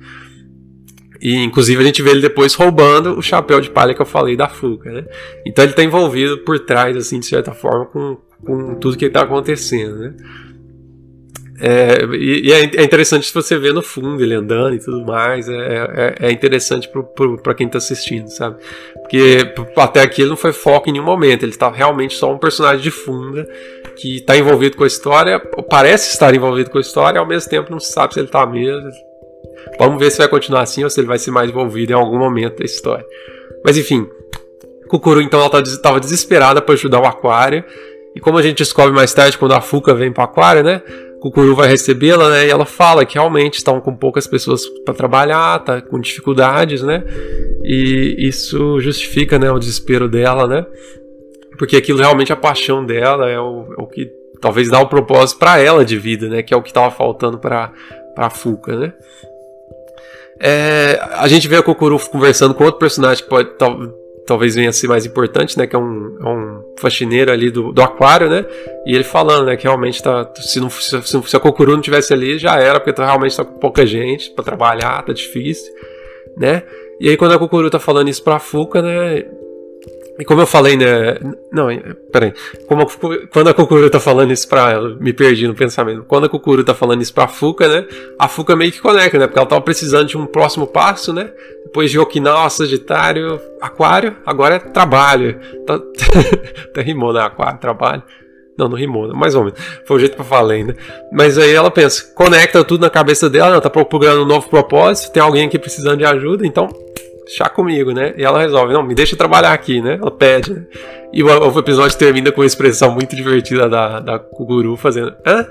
E 1.22 1.36
inclusive 1.44 1.82
a 1.82 1.86
gente 1.86 2.02
vê 2.02 2.12
ele 2.12 2.22
depois 2.22 2.54
roubando 2.54 3.18
o 3.18 3.22
chapéu 3.22 3.60
de 3.60 3.70
palha 3.70 3.94
que 3.94 4.02
eu 4.02 4.06
falei 4.06 4.36
da 4.36 4.48
Fuca, 4.48 4.92
né? 4.92 5.06
Então 5.46 5.64
ele 5.64 5.72
está 5.72 5.84
envolvido 5.84 6.40
por 6.40 6.60
trás, 6.60 6.96
assim, 6.96 7.20
de 7.20 7.26
certa 7.26 7.52
forma, 7.52 7.86
com, 7.88 8.18
com 8.46 8.76
tudo 8.76 8.98
que 8.98 9.06
está 9.06 9.22
acontecendo, 9.22 9.98
né? 9.98 10.14
É, 11.60 12.06
e, 12.16 12.48
e 12.48 12.54
é, 12.54 12.82
é 12.82 12.84
interessante 12.84 13.34
você 13.34 13.58
ver 13.58 13.74
no 13.74 13.82
fundo 13.82 14.24
ele 14.24 14.36
andando 14.36 14.76
e 14.76 14.80
tudo 14.80 15.06
mais. 15.06 15.50
É, 15.50 16.16
é, 16.22 16.28
é 16.28 16.32
interessante 16.32 16.90
para 17.42 17.54
quem 17.56 17.68
está 17.68 17.80
assistindo, 17.80 18.28
sabe? 18.28 18.58
Porque 18.94 19.54
até 19.76 20.02
aqui 20.02 20.22
ele 20.22 20.30
não 20.30 20.38
foi 20.38 20.54
foco 20.54 20.90
em 20.90 20.94
nenhum 20.94 21.06
momento. 21.06 21.44
Ele 21.44 21.52
está 21.52 21.70
realmente 21.70 22.16
só 22.16 22.32
um 22.32 22.38
personagem 22.38 22.82
de 22.82 22.92
funda 22.92 23.48
que 23.96 24.18
está 24.18 24.38
envolvido 24.38 24.78
com 24.78 24.84
a 24.84 24.88
história, 24.88 25.40
parece 25.70 26.12
estar 26.12 26.34
envolvido 26.36 26.70
com 26.70 26.78
a 26.78 26.82
história, 26.82 27.20
ao 27.20 27.26
mesmo 27.26 27.50
tempo 27.50 27.72
não 27.72 27.80
sabe 27.80 28.14
se 28.14 28.20
ele 28.20 28.28
está 28.28 28.46
mesmo. 28.46 28.92
Vamos 29.80 30.00
ver 30.00 30.12
se 30.12 30.20
vai 30.20 30.28
continuar 30.28 30.62
assim 30.62 30.84
ou 30.84 30.90
se 30.90 31.00
ele 31.00 31.08
vai 31.08 31.18
ser 31.18 31.32
mais 31.32 31.50
envolvido 31.50 31.92
em 31.92 31.96
algum 31.96 32.20
momento 32.20 32.60
da 32.60 32.66
história. 32.66 33.06
Mas 33.66 33.78
enfim, 33.78 34.08
Kukuru 34.88 35.22
então 35.22 35.40
ela 35.40 35.62
estava 35.62 35.96
tá 35.96 36.00
desesperada 36.00 36.62
para 36.62 36.74
ajudar 36.76 37.00
o 37.00 37.06
Aquário. 37.06 37.64
E 38.16 38.20
como 38.20 38.38
a 38.38 38.42
gente 38.42 38.58
descobre 38.58 38.94
mais 38.94 39.14
tarde, 39.14 39.38
quando 39.38 39.54
a 39.54 39.62
Fuca 39.62 39.94
vem 39.94 40.12
para 40.12 40.22
o 40.22 40.26
Aquário, 40.26 40.64
né? 40.64 40.82
Kukuru 41.22 41.56
vai 41.56 41.68
recebê-la, 41.68 42.30
né? 42.30 42.48
E 42.48 42.50
ela 42.50 42.66
fala 42.66 43.06
que 43.06 43.16
realmente 43.16 43.56
estão 43.56 43.82
com 43.82 43.96
poucas 43.96 44.28
pessoas 44.28 44.68
para 44.86 44.94
trabalhar, 44.94 45.60
tá 45.60 45.82
com 45.82 46.00
dificuldades, 46.00 46.82
né? 46.84 47.04
E 47.64 48.16
isso 48.20 48.80
justifica, 48.80 49.40
né, 49.40 49.52
o 49.52 49.60
desespero 49.60 50.08
dela, 50.08 50.48
né? 50.48 50.66
Porque 51.58 51.76
aquilo 51.76 52.00
realmente 52.00 52.32
é 52.32 52.34
a 52.34 52.38
paixão 52.38 52.86
dela, 52.86 53.30
é 53.30 53.40
o, 53.40 53.74
é 53.78 53.82
o 53.82 53.88
que 53.88 54.12
talvez 54.40 54.70
dá 54.70 54.80
o 54.80 54.84
um 54.84 54.88
propósito 54.88 55.40
para 55.40 55.60
ela 55.60 55.84
de 55.84 55.98
vida, 55.98 56.30
né? 56.30 56.44
Que 56.44 56.54
é 56.54 56.58
o 56.58 56.62
que 56.62 56.70
estava 56.70 56.92
faltando 56.92 57.40
para 57.40 57.72
para 58.16 58.32
Fuka, 58.32 58.76
né? 58.76 58.94
É, 60.40 61.00
a 61.14 61.28
gente 61.28 61.48
vê 61.48 61.56
a 61.56 61.64
Kokoro 61.64 62.00
conversando 62.10 62.54
com 62.54 62.64
outro 62.64 62.80
personagem 62.80 63.24
que 63.24 63.30
pode 63.30 63.52
talvez 64.26 64.56
venha 64.56 64.70
a 64.70 64.74
ser 64.74 64.88
mais 64.88 65.06
importante, 65.06 65.58
né? 65.58 65.66
Que 65.66 65.76
é 65.76 65.80
um, 65.80 66.18
é 66.20 66.26
um 66.30 66.67
faxineiro 66.78 67.32
ali 67.32 67.50
do, 67.52 67.72
do 67.72 67.82
aquário, 67.82 68.30
né? 68.30 68.46
E 68.86 68.96
ele 68.96 69.04
falando, 69.04 69.46
né? 69.46 69.56
Que 69.56 69.64
realmente 69.64 70.02
tá. 70.02 70.30
Se, 70.36 70.60
não, 70.60 70.70
se, 70.70 71.02
se 71.02 71.36
a 71.36 71.40
Kokuru 71.40 71.74
não 71.74 71.82
tivesse 71.82 72.14
ali, 72.14 72.38
já 72.38 72.56
era, 72.60 72.80
porque 72.80 72.94
tá, 72.94 73.06
realmente 73.06 73.36
tá 73.36 73.44
com 73.44 73.60
pouca 73.60 73.86
gente 73.86 74.32
para 74.32 74.44
trabalhar, 74.44 75.04
tá 75.04 75.14
difícil, 75.14 75.74
né? 76.38 76.64
E 77.00 77.10
aí 77.10 77.18
quando 77.18 77.34
a 77.34 77.40
Kokuru 77.40 77.70
tá 77.70 77.80
falando 77.80 78.10
isso 78.10 78.24
pra 78.24 78.40
Fuka, 78.40 78.82
né? 78.82 79.26
E 80.20 80.26
como 80.26 80.42
eu 80.42 80.48
falei, 80.48 80.76
né? 80.76 81.18
Não, 81.52 81.68
peraí. 82.12 82.34
Como, 82.68 82.88
quando 83.32 83.50
a 83.50 83.54
Kukuru 83.54 83.88
tá 83.90 84.00
falando 84.00 84.32
isso 84.32 84.48
pra 84.48 84.72
ela, 84.72 84.96
me 84.96 85.14
perdi 85.14 85.48
no 85.48 85.54
pensamento. 85.54 86.04
Quando 86.08 86.26
a 86.26 86.30
Kukuru 86.30 86.64
tá 86.64 86.74
falando 86.74 87.04
isso 87.04 87.14
pra 87.14 87.28
Fuka, 87.28 87.68
né? 87.68 87.86
A 88.18 88.28
Fuka 88.28 88.56
meio 88.56 88.72
que 88.72 88.82
conecta, 88.82 89.20
né? 89.20 89.28
Porque 89.28 89.38
ela 89.38 89.48
tava 89.48 89.62
precisando 89.62 90.08
de 90.08 90.18
um 90.18 90.26
próximo 90.26 90.66
passo, 90.66 91.14
né? 91.14 91.32
Depois 91.68 91.92
de 91.92 92.00
Okinawa, 92.00 92.50
Sagitário, 92.50 93.42
Aquário, 93.62 94.16
agora 94.26 94.56
é 94.56 94.60
trabalho. 94.60 95.38
Tá, 95.66 95.76
até 96.72 96.82
rimou, 96.82 97.12
né? 97.12 97.22
Aquário, 97.22 97.60
trabalho. 97.60 98.02
Não, 98.58 98.70
não 98.70 98.78
rimou, 98.78 99.10
né? 99.10 99.14
mais 99.14 99.36
ou 99.36 99.44
menos. 99.44 99.60
Foi 99.86 99.98
o 99.98 100.00
jeito 100.00 100.16
que 100.16 100.22
eu 100.22 100.26
falei, 100.26 100.64
né? 100.64 100.74
Mas 101.12 101.38
aí 101.38 101.54
ela 101.54 101.70
pensa, 101.70 102.12
conecta 102.16 102.64
tudo 102.64 102.82
na 102.82 102.90
cabeça 102.90 103.30
dela, 103.30 103.52
ela 103.52 103.62
tá 103.62 103.70
procurando 103.70 104.24
um 104.24 104.26
novo 104.26 104.50
propósito, 104.50 105.12
tem 105.12 105.22
alguém 105.22 105.46
aqui 105.46 105.60
precisando 105.60 105.98
de 105.98 106.06
ajuda, 106.06 106.48
então 106.48 106.70
chá 107.28 107.50
comigo, 107.50 107.92
né? 107.92 108.14
E 108.18 108.24
ela 108.24 108.40
resolve, 108.40 108.74
não, 108.74 108.84
me 108.84 108.96
deixa 108.96 109.16
trabalhar 109.16 109.54
aqui, 109.54 109.82
né? 109.82 109.98
Ela 110.02 110.12
pede, 110.12 110.54
né? 110.54 110.66
E 111.12 111.24
o, 111.24 111.28
o 111.28 111.60
episódio 111.60 111.98
termina 111.98 112.32
com 112.32 112.42
uma 112.42 112.48
expressão 112.48 112.92
muito 112.92 113.16
divertida 113.16 113.70
da, 113.70 114.00
da 114.00 114.20
Kuguru 114.20 114.76
fazendo, 114.76 115.16
hã? 115.26 115.46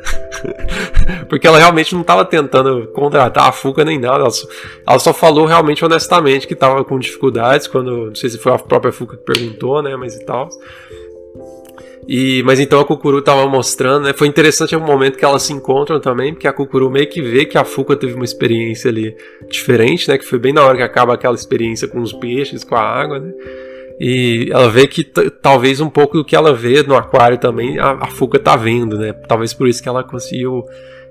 Porque 1.28 1.46
ela 1.46 1.58
realmente 1.58 1.94
não 1.94 2.02
estava 2.02 2.24
tentando 2.24 2.88
contratar 2.88 3.48
a 3.48 3.52
Fuca 3.52 3.84
nem 3.84 3.98
nada, 3.98 4.20
ela 4.20 4.30
só, 4.30 4.46
ela 4.86 4.98
só 4.98 5.12
falou 5.12 5.46
realmente 5.46 5.84
honestamente 5.84 6.46
que 6.46 6.54
estava 6.54 6.84
com 6.84 6.98
dificuldades, 6.98 7.66
quando, 7.66 8.06
não 8.08 8.14
sei 8.14 8.30
se 8.30 8.38
foi 8.38 8.52
a 8.52 8.58
própria 8.58 8.92
Fuca 8.92 9.16
que 9.16 9.24
perguntou, 9.24 9.82
né? 9.82 9.96
Mas 9.96 10.14
e 10.14 10.24
tal. 10.24 10.48
E, 12.08 12.40
mas 12.44 12.60
então 12.60 12.78
a 12.78 12.84
Kukuru 12.84 13.20
tava 13.20 13.46
mostrando, 13.48 14.04
né? 14.04 14.12
Foi 14.12 14.28
interessante 14.28 14.76
o 14.76 14.80
momento 14.80 15.18
que 15.18 15.24
elas 15.24 15.42
se 15.42 15.52
encontram 15.52 15.98
também, 15.98 16.32
porque 16.32 16.46
a 16.46 16.52
Kukuru 16.52 16.88
meio 16.88 17.08
que 17.08 17.20
vê 17.20 17.44
que 17.44 17.58
a 17.58 17.64
Fuka 17.64 17.96
teve 17.96 18.14
uma 18.14 18.24
experiência 18.24 18.88
ali 18.90 19.16
diferente, 19.50 20.09
né? 20.09 20.16
Que 20.16 20.24
foi 20.24 20.38
bem 20.38 20.52
na 20.52 20.62
hora 20.62 20.76
que 20.76 20.84
acaba 20.84 21.14
aquela 21.14 21.34
experiência 21.34 21.88
com 21.88 22.00
os 22.00 22.12
peixes, 22.12 22.62
com 22.62 22.76
a 22.76 22.80
água, 22.80 23.18
né? 23.18 23.32
E 23.98 24.48
ela 24.52 24.68
vê 24.68 24.86
que 24.86 25.02
talvez 25.02 25.80
um 25.80 25.88
pouco 25.88 26.18
do 26.18 26.24
que 26.24 26.36
ela 26.36 26.54
vê 26.54 26.82
no 26.82 26.94
aquário 26.94 27.38
também, 27.38 27.78
a, 27.78 27.92
a 27.92 28.07
Fuka 28.07 28.38
tá 28.38 28.54
vendo, 28.54 28.96
né? 28.96 29.12
Talvez 29.12 29.52
por 29.52 29.66
isso 29.66 29.82
que 29.82 29.88
ela 29.88 30.04
conseguiu 30.04 30.64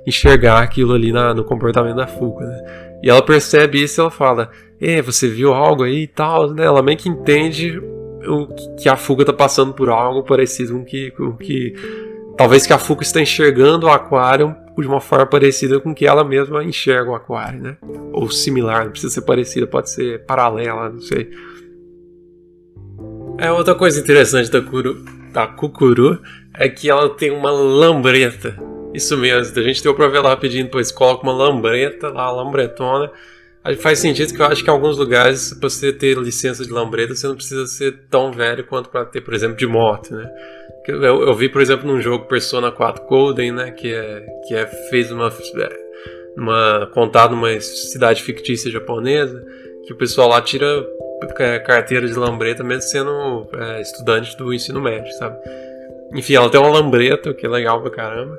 enxergar 0.07 0.59
aquilo 0.59 0.93
ali 0.93 1.11
na, 1.11 1.33
no 1.33 1.43
comportamento 1.43 1.97
da 1.97 2.07
Fuka, 2.07 2.45
né? 2.45 2.85
E 3.03 3.09
ela 3.09 3.21
percebe 3.21 3.83
isso 3.83 3.99
e 3.99 4.01
ela 4.01 4.11
fala: 4.11 4.49
É, 4.79 5.01
você 5.01 5.27
viu 5.27 5.53
algo 5.53 5.83
aí 5.83 6.03
e 6.03 6.07
tal, 6.07 6.53
né? 6.53 6.63
Ela 6.63 6.81
meio 6.81 6.97
que 6.97 7.09
entende 7.09 7.81
que 8.79 8.89
a 8.89 8.95
Fuga 8.95 9.23
está 9.23 9.33
passando 9.33 9.73
por 9.73 9.89
algo 9.89 10.23
parecido 10.23 10.73
com 10.73 10.85
que, 10.85 11.11
com 11.11 11.33
que 11.33 11.73
talvez 12.37 12.65
que 12.65 12.73
a 12.73 12.77
Fuga 12.77 13.03
está 13.03 13.21
enxergando 13.21 13.87
o 13.87 13.89
aquário 13.89 14.55
de 14.77 14.87
uma 14.87 14.99
forma 14.99 15.25
parecida 15.25 15.79
com 15.79 15.95
que 15.95 16.05
ela 16.05 16.23
mesma 16.23 16.63
enxerga 16.63 17.11
o 17.11 17.15
aquário, 17.15 17.61
né? 17.61 17.77
Ou 18.11 18.29
similar, 18.29 18.85
não 18.85 18.91
precisa 18.91 19.13
ser 19.13 19.21
parecida, 19.21 19.65
pode 19.65 19.89
ser 19.89 20.25
paralela, 20.25 20.89
não 20.89 20.99
sei. 20.99 21.29
É 23.37 23.51
outra 23.51 23.75
coisa 23.75 23.99
interessante 23.99 24.51
da, 24.51 24.61
Kuru, 24.61 25.03
da 25.31 25.47
Kukuru 25.47 26.21
é 26.53 26.67
que 26.67 26.89
ela 26.89 27.09
tem 27.09 27.31
uma 27.31 27.51
lambreta. 27.51 28.57
Isso 28.93 29.17
mesmo, 29.17 29.57
a 29.57 29.63
gente 29.63 29.83
deu 29.83 29.93
pra 29.93 30.07
ver 30.07 30.19
lá 30.19 30.29
rapidinho 30.29 30.65
depois, 30.65 30.91
coloca 30.91 31.23
uma 31.23 31.33
lambreta 31.33 32.09
lá, 32.09 32.31
lambretona 32.31 33.11
faz 33.81 33.97
sentido 33.99 34.33
que 34.33 34.41
eu 34.41 34.45
acho 34.45 34.63
que 34.63 34.69
em 34.69 34.73
alguns 34.73 34.97
lugares, 34.97 35.53
para 35.53 35.69
você 35.69 35.91
ter 35.91 36.17
licença 36.17 36.63
de 36.63 36.71
lambreta, 36.71 37.15
você 37.15 37.27
não 37.27 37.35
precisa 37.35 37.65
ser 37.65 38.07
tão 38.11 38.31
velho 38.31 38.63
quanto 38.65 38.89
para 38.89 39.05
ter, 39.05 39.21
por 39.21 39.33
exemplo, 39.33 39.57
de 39.57 39.65
moto, 39.65 40.13
né? 40.13 40.29
Eu, 40.87 41.03
eu, 41.03 41.33
vi, 41.33 41.49
por 41.49 41.61
exemplo, 41.61 41.87
num 41.87 41.99
jogo 41.99 42.27
Persona 42.27 42.71
4 42.71 43.05
Golden, 43.07 43.51
né? 43.53 43.71
Que 43.71 43.91
é, 43.91 44.25
que 44.47 44.53
é 44.53 44.67
fez 44.67 45.11
uma, 45.11 45.29
é, 45.29 45.77
uma 46.37 46.91
contado 46.93 47.31
numa 47.31 47.59
cidade 47.59 48.21
fictícia 48.21 48.69
japonesa, 48.69 49.43
que 49.87 49.93
o 49.93 49.97
pessoal 49.97 50.29
lá 50.29 50.39
tira 50.41 50.85
é, 51.39 51.59
carteira 51.59 52.05
de 52.07 52.13
lambreta 52.13 52.63
mesmo 52.63 52.83
sendo 52.83 53.47
é, 53.53 53.81
estudante 53.81 54.37
do 54.37 54.53
ensino 54.53 54.79
médio, 54.79 55.11
sabe? 55.13 55.37
Enfim, 56.13 56.35
ela 56.35 56.49
tem 56.49 56.59
uma 56.59 56.69
lambreta, 56.69 57.31
o 57.31 57.33
que 57.33 57.47
é 57.47 57.49
legal 57.49 57.81
pra 57.81 57.89
caramba. 57.89 58.37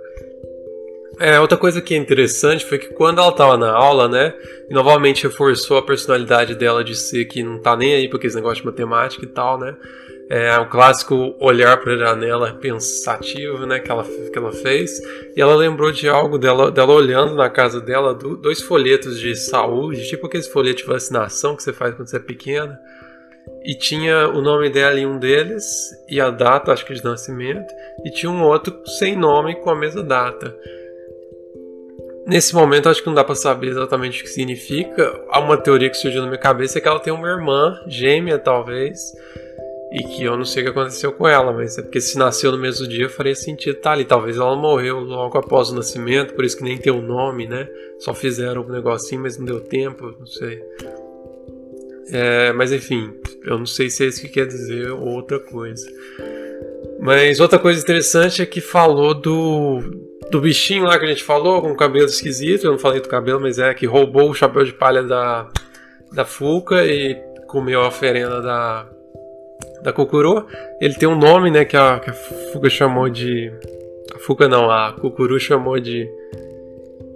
É, 1.18 1.40
outra 1.40 1.56
coisa 1.56 1.80
que 1.80 1.94
é 1.94 1.96
interessante 1.96 2.64
foi 2.66 2.78
que 2.78 2.88
quando 2.88 3.20
ela 3.20 3.32
tava 3.32 3.56
na 3.56 3.72
aula, 3.72 4.06
né, 4.06 4.34
e 4.68 4.74
novamente 4.74 5.24
reforçou 5.24 5.78
a 5.78 5.82
personalidade 5.82 6.54
dela 6.54 6.84
de 6.84 6.94
ser 6.94 7.24
que 7.24 7.42
não 7.42 7.58
tá 7.58 7.74
nem 7.74 7.94
aí 7.94 8.08
porque 8.08 8.26
esse 8.26 8.36
negócio 8.36 8.58
de 8.62 8.66
matemática 8.66 9.24
e 9.24 9.28
tal, 9.28 9.58
né, 9.58 9.74
é 10.28 10.58
o 10.58 10.68
clássico 10.68 11.34
olhar 11.40 11.78
para 11.78 11.94
a 11.94 11.98
janela 11.98 12.52
pensativo, 12.54 13.64
né, 13.64 13.78
que 13.78 13.90
ela, 13.90 14.04
que 14.04 14.36
ela 14.36 14.52
fez, 14.52 15.00
e 15.34 15.40
ela 15.40 15.54
lembrou 15.54 15.90
de 15.90 16.06
algo 16.06 16.36
dela, 16.36 16.70
dela 16.70 16.92
olhando 16.92 17.34
na 17.34 17.48
casa 17.48 17.80
dela, 17.80 18.12
do, 18.12 18.36
dois 18.36 18.60
folhetos 18.60 19.18
de 19.18 19.34
saúde, 19.36 20.06
tipo 20.08 20.26
aqueles 20.26 20.48
folhetos 20.48 20.82
de 20.82 20.88
vacinação 20.88 21.56
que 21.56 21.62
você 21.62 21.72
faz 21.72 21.94
quando 21.94 22.08
você 22.08 22.16
é 22.16 22.20
pequena, 22.20 22.78
e 23.64 23.74
tinha 23.74 24.28
o 24.28 24.42
nome 24.42 24.68
dela 24.68 24.98
em 24.98 25.06
um 25.06 25.18
deles, 25.18 25.64
e 26.08 26.20
a 26.20 26.28
data, 26.28 26.72
acho 26.72 26.84
que 26.84 26.92
de 26.92 27.04
nascimento, 27.04 27.72
e 28.04 28.10
tinha 28.10 28.30
um 28.30 28.42
outro 28.42 28.82
sem 28.98 29.16
nome 29.16 29.54
com 29.54 29.70
a 29.70 29.76
mesma 29.76 30.02
data. 30.02 30.54
Nesse 32.26 32.56
momento, 32.56 32.88
acho 32.88 33.00
que 33.00 33.06
não 33.06 33.14
dá 33.14 33.22
para 33.22 33.36
saber 33.36 33.68
exatamente 33.68 34.20
o 34.20 34.24
que 34.24 34.30
significa. 34.30 35.22
Há 35.28 35.38
uma 35.38 35.56
teoria 35.56 35.88
que 35.88 35.96
surgiu 35.96 36.22
na 36.22 36.26
minha 36.26 36.40
cabeça 36.40 36.78
é 36.78 36.80
que 36.80 36.88
ela 36.88 36.98
tem 36.98 37.12
uma 37.12 37.28
irmã 37.28 37.80
gêmea, 37.86 38.36
talvez, 38.36 39.12
e 39.92 40.02
que 40.02 40.24
eu 40.24 40.36
não 40.36 40.44
sei 40.44 40.62
o 40.62 40.66
que 40.66 40.70
aconteceu 40.72 41.12
com 41.12 41.28
ela, 41.28 41.52
mas 41.52 41.78
é 41.78 41.82
porque 41.82 42.00
se 42.00 42.18
nasceu 42.18 42.50
no 42.50 42.58
mesmo 42.58 42.88
dia 42.88 43.08
faria 43.08 43.34
sentido 43.34 43.76
estar 43.76 43.90
tá 43.90 43.92
ali. 43.92 44.04
Talvez 44.04 44.38
ela 44.38 44.56
morreu 44.56 44.98
logo 44.98 45.38
após 45.38 45.70
o 45.70 45.76
nascimento, 45.76 46.34
por 46.34 46.44
isso 46.44 46.56
que 46.56 46.64
nem 46.64 46.76
tem 46.76 46.92
o 46.92 47.00
nome, 47.00 47.46
né? 47.46 47.68
Só 48.00 48.12
fizeram 48.12 48.62
um 48.62 48.72
negocinho, 48.72 49.22
mas 49.22 49.38
não 49.38 49.46
deu 49.46 49.60
tempo, 49.60 50.12
não 50.18 50.26
sei. 50.26 50.60
É, 52.10 52.52
mas 52.52 52.72
enfim, 52.72 53.14
eu 53.44 53.56
não 53.56 53.66
sei 53.66 53.88
se 53.88 54.04
é 54.04 54.08
isso 54.08 54.20
que 54.20 54.28
quer 54.28 54.48
dizer 54.48 54.90
ou 54.90 55.10
outra 55.10 55.38
coisa. 55.38 55.86
Mas 56.98 57.38
outra 57.38 57.58
coisa 57.58 57.80
interessante 57.80 58.42
é 58.42 58.46
que 58.46 58.60
falou 58.60 59.14
do 59.14 60.05
do 60.30 60.40
bichinho 60.40 60.84
lá 60.84 60.98
que 60.98 61.04
a 61.04 61.08
gente 61.08 61.22
falou, 61.22 61.60
com 61.60 61.70
o 61.70 61.76
cabelo 61.76 62.06
esquisito, 62.06 62.64
eu 62.64 62.72
não 62.72 62.78
falei 62.78 63.00
do 63.00 63.08
cabelo, 63.08 63.40
mas 63.40 63.58
é 63.58 63.72
que 63.74 63.86
roubou 63.86 64.30
o 64.30 64.34
chapéu 64.34 64.64
de 64.64 64.72
palha 64.72 65.02
da, 65.02 65.48
da 66.12 66.24
Fuca 66.24 66.84
e 66.84 67.14
comeu 67.46 67.80
a 67.82 67.88
oferenda 67.88 68.40
da, 68.40 68.86
da 69.82 69.92
Kukuru. 69.92 70.46
Ele 70.80 70.94
tem 70.94 71.08
um 71.08 71.18
nome, 71.18 71.50
né, 71.50 71.64
que 71.64 71.76
a, 71.76 72.00
que 72.00 72.10
a 72.10 72.12
Fuca 72.12 72.68
chamou 72.68 73.08
de... 73.08 73.52
A 74.14 74.18
Fuca 74.18 74.48
não, 74.48 74.70
a 74.70 74.92
Kukuru 74.92 75.38
chamou 75.38 75.78
de 75.78 76.08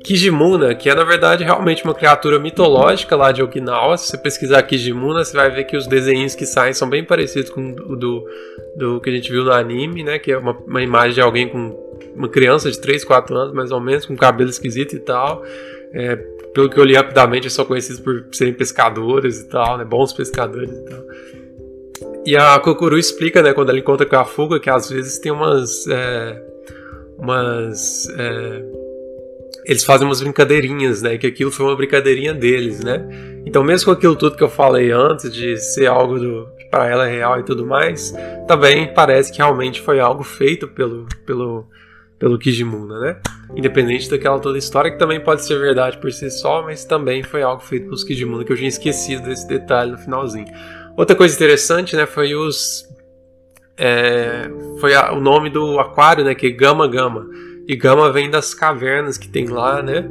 Kijimuna, 0.03 0.75
que 0.75 0.89
é 0.89 0.95
na 0.95 1.05
verdade 1.05 1.45
realmente 1.45 1.85
uma 1.85 1.95
criatura 1.95 2.39
mitológica 2.39 3.15
lá 3.15 3.33
de 3.33 3.43
Okinawa. 3.43 3.97
Se 3.97 4.09
você 4.09 4.19
pesquisar 4.19 4.63
Kijimuna, 4.63 5.25
você 5.25 5.37
vai 5.37 5.51
ver 5.51 5.65
que 5.65 5.77
os 5.77 5.87
desenhos 5.87 6.35
que 6.35 6.47
saem 6.47 6.73
são 6.73 6.89
bem 6.89 7.05
parecidos 7.05 7.51
com 7.51 7.71
o 7.71 7.97
do, 7.97 8.25
do 8.77 9.01
que 9.01 9.11
a 9.11 9.13
gente 9.13 9.31
viu 9.31 9.45
no 9.45 9.53
anime, 9.53 10.03
né? 10.03 10.19
Que 10.19 10.33
é 10.33 10.39
uma, 10.39 10.53
uma 10.67 10.83
imagem 10.83 11.15
de 11.15 11.21
alguém 11.21 11.49
com 11.49 11.79
uma 12.15 12.29
criança 12.29 12.71
de 12.71 12.81
3, 12.81 13.05
4 13.05 13.37
anos, 13.37 13.55
mais 13.55 13.71
ou 13.71 13.81
menos, 13.81 14.07
com 14.07 14.17
cabelo 14.17 14.49
esquisito 14.49 14.97
e 14.97 15.01
tal. 15.01 15.45
É, 15.93 16.17
pelo 16.55 16.69
que 16.69 16.79
eu 16.79 16.85
li 16.85 16.95
rapidamente, 16.95 17.51
são 17.51 17.65
conhecidos 17.65 18.01
por 18.01 18.27
serem 18.33 18.55
pescadores 18.55 19.41
e 19.41 19.49
tal, 19.49 19.79
né? 19.79 19.85
Bons 19.85 20.13
pescadores 20.13 20.71
e 20.71 20.85
tal. 20.85 21.05
E 22.25 22.37
a 22.37 22.59
Kokuru 22.59 22.99
explica, 22.99 23.43
né, 23.43 23.53
quando 23.53 23.71
ela 23.71 23.79
encontra 23.79 24.07
com 24.07 24.17
a 24.17 24.25
Fuga, 24.25 24.61
que 24.61 24.69
às 24.69 24.91
vezes 24.91 25.19
tem 25.19 25.31
umas. 25.31 25.87
É, 25.87 26.43
umas. 27.19 28.09
É, 28.19 28.80
eles 29.65 29.85
fazem 29.85 30.07
umas 30.07 30.21
brincadeirinhas, 30.21 31.03
né? 31.03 31.19
Que 31.19 31.27
aquilo 31.27 31.51
foi 31.51 31.67
uma 31.67 31.77
brincadeirinha 31.77 32.35
deles, 32.35 32.83
né? 32.83 33.05
Então, 33.47 33.63
mesmo 33.63 33.87
com 33.87 33.93
aquilo 33.93 34.17
tudo 34.17 34.37
que 34.37 34.43
eu 34.43 34.49
falei 34.49 34.91
antes, 34.91 35.33
de 35.33 35.57
ser 35.57 35.87
algo 35.87 36.19
do 36.19 36.61
para 36.71 36.87
ela 36.87 37.09
é 37.09 37.11
real 37.11 37.41
e 37.41 37.43
tudo 37.43 37.67
mais, 37.67 38.15
também 38.47 38.95
parece 38.95 39.33
que 39.33 39.39
realmente 39.39 39.81
foi 39.81 39.99
algo 39.99 40.23
feito 40.23 40.69
pelo, 40.69 41.07
pelo, 41.27 41.67
pelo 42.17 42.39
Kijimuna, 42.39 42.99
né? 43.01 43.17
Independente 43.57 44.09
daquela 44.09 44.39
toda 44.39 44.57
história, 44.57 44.91
que 44.91 44.99
também 44.99 45.19
pode 45.19 45.45
ser 45.45 45.59
verdade 45.59 45.99
por 45.99 46.13
si 46.13 46.31
só, 46.31 46.63
mas 46.63 46.85
também 46.85 47.25
foi 47.25 47.43
algo 47.43 47.61
feito 47.61 47.87
pelos 47.87 48.05
Kijimuna, 48.05 48.45
que 48.45 48.53
eu 48.53 48.57
tinha 48.57 48.69
esquecido 48.69 49.25
desse 49.25 49.49
detalhe 49.49 49.91
no 49.91 49.99
finalzinho. 49.99 50.47
Outra 50.97 51.17
coisa 51.17 51.35
interessante, 51.35 51.97
né, 51.97 52.07
foi 52.07 52.35
os. 52.35 52.89
É, 53.77 54.49
foi 54.79 54.95
a, 54.95 55.13
o 55.13 55.21
nome 55.21 55.51
do 55.51 55.81
aquário, 55.81 56.25
né, 56.25 56.35
que 56.35 56.47
é 56.47 56.51
Gama 56.51 56.87
Gama. 56.87 57.27
E 57.71 57.77
Gama 57.77 58.11
vem 58.11 58.29
das 58.29 58.53
cavernas 58.53 59.17
que 59.17 59.29
tem 59.29 59.47
lá, 59.47 59.81
né? 59.81 60.03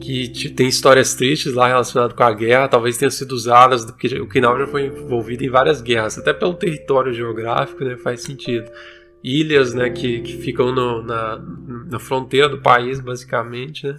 Que 0.00 0.48
tem 0.48 0.66
histórias 0.66 1.14
tristes 1.14 1.52
lá 1.52 1.68
relacionadas 1.68 2.16
com 2.16 2.22
a 2.22 2.32
guerra, 2.32 2.68
talvez 2.68 2.96
tenham 2.96 3.10
sido 3.10 3.32
usadas, 3.32 3.84
porque 3.84 4.18
o 4.18 4.26
Kinal 4.26 4.58
já 4.58 4.66
foi 4.66 4.86
envolvido 4.86 5.44
em 5.44 5.50
várias 5.50 5.82
guerras, 5.82 6.16
até 6.16 6.32
pelo 6.32 6.54
território 6.54 7.12
geográfico, 7.12 7.84
né? 7.84 7.98
Faz 7.98 8.22
sentido. 8.22 8.70
Ilhas, 9.22 9.74
né? 9.74 9.90
Que, 9.90 10.20
que 10.22 10.38
ficam 10.38 10.72
no, 10.72 11.02
na, 11.02 11.38
na 11.90 11.98
fronteira 11.98 12.48
do 12.48 12.62
país, 12.62 12.98
basicamente, 12.98 13.86
né? 13.86 13.98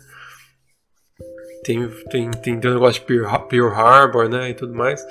Tem, 1.64 1.88
tem, 2.10 2.32
tem, 2.32 2.60
tem 2.60 2.72
um 2.72 2.74
negócio 2.74 3.00
de 3.00 3.06
Pearl 3.06 3.68
Harbor, 3.68 4.28
né? 4.28 4.50
E 4.50 4.54
tudo 4.56 4.74
mais. 4.74 5.06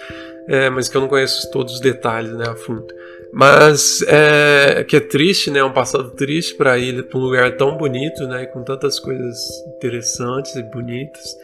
É, 0.49 0.69
mas 0.69 0.89
que 0.89 0.97
eu 0.97 1.03
não 1.03 1.09
conheço 1.09 1.49
todos 1.53 1.75
os 1.75 1.81
detalhes, 1.81 2.33
né? 2.33 2.49
A 2.49 2.57
fundo. 2.57 2.93
Mas 3.33 4.03
é 4.03 4.85
que 4.85 4.97
é 4.97 5.01
triste, 5.01 5.51
né? 5.51 5.61
É 5.61 5.65
um 5.65 5.73
passado 5.73 6.11
triste 6.11 6.55
para 6.55 6.79
ir 6.79 7.05
para 7.05 7.19
um 7.19 7.23
lugar 7.23 7.57
tão 7.57 7.79
bonito, 7.79 8.27
né? 8.27 8.45
Com 8.45 8.63
tantas 8.63 9.01
coisas 9.01 9.39
interessantes 9.77 10.55
e 10.55 10.63
bonitas. 10.63 11.39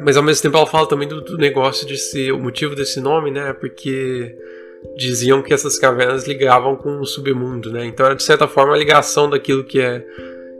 Mas 0.00 0.16
ao 0.16 0.22
mesmo 0.22 0.42
tempo 0.42 0.56
ela 0.56 0.66
fala 0.66 0.88
também 0.88 1.06
do, 1.06 1.20
do 1.20 1.36
negócio 1.36 1.86
de 1.86 1.96
ser 1.96 2.32
o 2.32 2.38
motivo 2.38 2.74
desse 2.74 3.00
nome, 3.00 3.30
né? 3.30 3.52
Porque 3.52 4.36
diziam 4.96 5.42
que 5.42 5.54
essas 5.54 5.78
cavernas 5.78 6.26
ligavam 6.26 6.76
com 6.76 6.98
o 7.00 7.06
submundo, 7.06 7.72
né? 7.72 7.86
Então 7.86 8.06
era 8.06 8.16
de 8.16 8.22
certa 8.22 8.48
forma 8.48 8.74
a 8.74 8.78
ligação 8.78 9.30
daquilo 9.30 9.64
que 9.64 9.80
é 9.80 10.04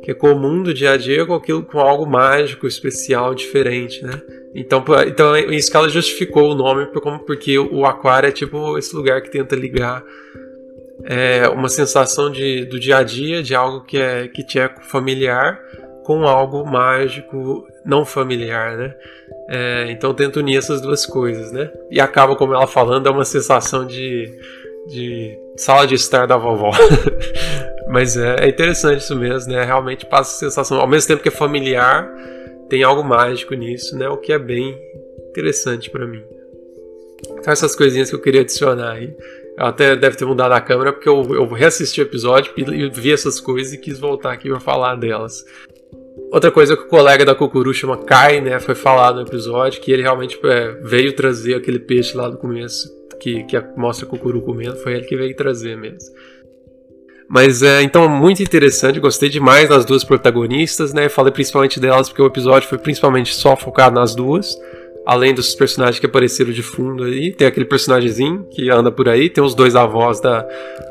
que 0.03 0.11
é 0.11 0.15
comum 0.15 0.63
do 0.63 0.73
dia 0.73 0.93
a 0.93 0.97
dia 0.97 1.27
com 1.27 1.35
aquilo 1.35 1.63
com 1.63 1.81
algo 1.81 2.07
mágico, 2.07 2.67
especial, 2.67 3.35
diferente, 3.35 4.05
né? 4.05 4.21
Então, 4.55 4.85
então 5.07 5.33
que 5.35 5.77
ela 5.77 5.89
justificou 5.89 6.51
o 6.51 6.55
nome 6.55 6.87
porque 7.27 7.59
o 7.59 7.85
aquário 7.85 8.29
é 8.29 8.33
tipo 8.33 8.79
esse 8.79 8.95
lugar 8.95 9.21
que 9.21 9.31
tenta 9.31 9.55
ligar 9.55 10.03
é, 11.05 11.49
uma 11.49 11.69
sensação 11.69 12.31
de, 12.31 12.65
do 12.65 12.79
dia 12.79 12.99
a 12.99 13.03
dia, 13.03 13.43
de 13.43 13.55
algo 13.55 13.85
que, 13.85 13.99
é, 13.99 14.29
que 14.29 14.43
te 14.43 14.59
é 14.59 14.69
familiar, 14.83 15.61
com 16.05 16.27
algo 16.27 16.65
mágico 16.65 17.67
não 17.85 18.05
familiar, 18.05 18.77
né? 18.77 18.95
É, 19.49 19.87
então 19.91 20.13
tenta 20.13 20.41
unir 20.41 20.59
essas 20.59 20.81
duas 20.81 21.07
coisas, 21.07 21.53
né? 21.53 21.71
E 21.91 22.01
acaba, 22.01 22.37
como 22.37 22.55
ela 22.55 22.67
falando, 22.67 23.07
é 23.07 23.11
uma 23.11 23.25
sensação 23.25 23.87
de, 23.87 24.31
de 24.87 25.39
sala 25.57 25.87
de 25.87 25.95
estar 25.95 26.27
da 26.27 26.37
vovó. 26.37 26.71
Mas 27.91 28.17
é, 28.17 28.45
é 28.45 28.49
interessante 28.49 29.01
isso 29.01 29.17
mesmo, 29.17 29.53
né? 29.53 29.65
Realmente 29.65 30.07
passa 30.07 30.35
a 30.35 30.51
sensação, 30.51 30.79
ao 30.79 30.87
mesmo 30.87 31.09
tempo 31.09 31.23
que 31.23 31.29
é 31.29 31.33
familiar, 31.33 32.09
tem 32.69 32.83
algo 32.83 33.03
mágico 33.03 33.55
nisso, 33.55 33.97
né? 33.97 34.09
O 34.09 34.19
que 34.19 34.33
é 34.33 34.39
bem 34.39 34.79
interessante 35.31 35.91
para 35.91 36.07
mim. 36.07 36.23
Então 37.31 37.53
essas 37.53 37.75
coisinhas 37.75 38.11
que 38.11 38.17
eu 38.17 38.21
queria 38.21 38.43
adicionar 38.43 38.93
aí. 38.93 39.15
Eu 39.59 39.67
até 39.67 39.97
deve 39.97 40.17
ter 40.17 40.25
mudado 40.25 40.53
a 40.53 40.61
câmera 40.61 40.93
porque 40.93 41.09
eu, 41.09 41.35
eu 41.35 41.47
reassisti 41.49 42.01
o 42.01 42.03
episódio 42.03 42.53
e 42.57 42.89
vi 42.91 43.13
essas 43.13 43.41
coisas 43.41 43.73
e 43.73 43.79
quis 43.79 43.99
voltar 43.99 44.33
aqui 44.33 44.49
para 44.49 44.61
falar 44.61 44.95
delas. 44.95 45.45
Outra 46.31 46.51
coisa 46.51 46.77
que 46.77 46.83
o 46.85 46.89
colega 46.89 47.25
da 47.25 47.35
Kokuru 47.35 47.73
chama 47.73 47.97
Kai, 47.97 48.41
né, 48.41 48.61
foi 48.61 48.75
falado 48.75 49.17
no 49.17 49.23
episódio, 49.23 49.81
que 49.81 49.91
ele 49.91 50.03
realmente 50.03 50.39
é, 50.45 50.73
veio 50.83 51.13
trazer 51.15 51.55
aquele 51.55 51.79
peixe 51.79 52.17
lá 52.17 52.29
do 52.29 52.37
começo, 52.37 52.89
que, 53.19 53.43
que 53.45 53.59
mostra 53.77 54.07
a 54.07 54.09
Kokuru 54.09 54.43
comendo, 54.43 54.77
foi 54.77 54.95
ele 54.95 55.07
que 55.07 55.17
veio 55.17 55.35
trazer 55.35 55.77
mesmo. 55.77 56.15
Mas 57.29 57.63
é, 57.63 57.83
então, 57.83 58.09
muito 58.09 58.43
interessante, 58.43 58.99
gostei 58.99 59.29
demais 59.29 59.69
das 59.69 59.85
duas 59.85 60.03
protagonistas, 60.03 60.95
né, 60.95 61.11
falei 61.11 61.31
principalmente 61.31 61.79
delas 61.79 62.09
porque 62.09 62.23
o 62.23 62.27
episódio 62.27 62.69
foi 62.69 62.79
principalmente 62.79 63.35
só 63.35 63.55
focado 63.55 63.95
nas 63.95 64.15
duas, 64.15 64.59
além 65.05 65.35
dos 65.35 65.55
personagens 65.55 65.99
que 65.99 66.07
apareceram 66.07 66.53
de 66.53 66.63
fundo 66.63 67.05
aí, 67.05 67.33
tem 67.33 67.47
aquele 67.47 67.67
personagemzinho 67.67 68.47
que 68.51 68.71
anda 68.71 68.91
por 68.91 69.09
aí, 69.09 69.29
tem 69.29 69.45
os 69.45 69.55
dois 69.55 69.77
avós 69.77 70.21
da, 70.21 70.47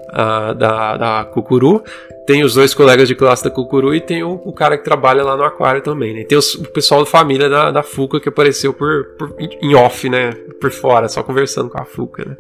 a, 0.10 0.54
da, 0.54 0.98
da 0.98 1.26
Kukuru, 1.26 1.84
tem 2.28 2.44
os 2.44 2.56
dois 2.56 2.74
colegas 2.74 3.08
de 3.08 3.16
classe 3.16 3.44
da 3.44 3.50
Kukuru 3.50 3.96
e 3.96 4.02
tem 4.02 4.24
o, 4.24 4.34
o 4.44 4.52
cara 4.52 4.78
que 4.78 4.84
trabalha 4.84 5.24
lá 5.24 5.38
no 5.38 5.44
aquário 5.44 5.82
também, 5.82 6.14
né? 6.14 6.24
Tem 6.24 6.38
os, 6.38 6.56
o 6.56 6.64
pessoal 6.64 7.00
da 7.00 7.06
família 7.06 7.48
da, 7.48 7.72
da 7.72 7.82
Fuca 7.82 8.20
que 8.20 8.28
apareceu 8.28 8.74
por, 8.74 9.06
por, 9.18 9.36
em 9.40 9.74
off, 9.76 10.10
né? 10.10 10.32
Por 10.60 10.72
fora, 10.72 11.08
só 11.08 11.24
conversando 11.24 11.70
com 11.70 11.80
a 11.80 11.86
Fuca, 11.86 12.26
né? 12.26 12.36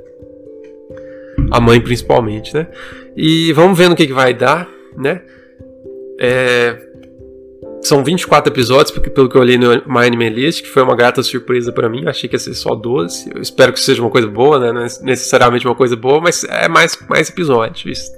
A 1.52 1.62
mãe 1.62 1.80
principalmente, 1.80 2.54
né? 2.54 2.68
E 3.18 3.51
vamos 3.53 3.76
ver 3.76 3.89
no 3.89 3.95
que, 3.95 4.05
que 4.05 4.13
vai 4.13 4.32
dar, 4.32 4.70
né? 4.95 5.24
É, 6.20 6.78
são 7.82 8.03
24 8.03 8.53
episódios, 8.53 8.91
porque 8.91 9.09
pelo 9.09 9.28
que 9.28 9.36
eu 9.36 9.41
olhei 9.41 9.57
no 9.57 9.70
My 9.88 10.05
Anime 10.05 10.30
List, 10.30 10.61
que 10.61 10.70
foi 10.70 10.84
uma 10.84 10.95
grata 10.95 11.24
surpresa 11.24 11.72
para 11.72 11.89
mim. 11.89 12.07
Achei 12.07 12.30
que 12.30 12.36
ia 12.36 12.39
ser 12.39 12.53
só 12.53 12.76
12. 12.76 13.32
Eu 13.34 13.41
espero 13.41 13.74
que 13.74 13.80
seja 13.80 14.01
uma 14.03 14.11
coisa 14.11 14.28
boa, 14.28 14.59
né? 14.59 14.72
Não 14.72 14.82
é 14.82 14.88
necessariamente 15.01 15.68
uma 15.68 15.74
coisa 15.76 15.95
boa, 15.95 16.22
mas 16.22 16.43
é 16.43 16.68
mais, 16.68 16.95
mais 17.09 17.30
episódios. 17.30 17.86
Isso, 17.86 18.11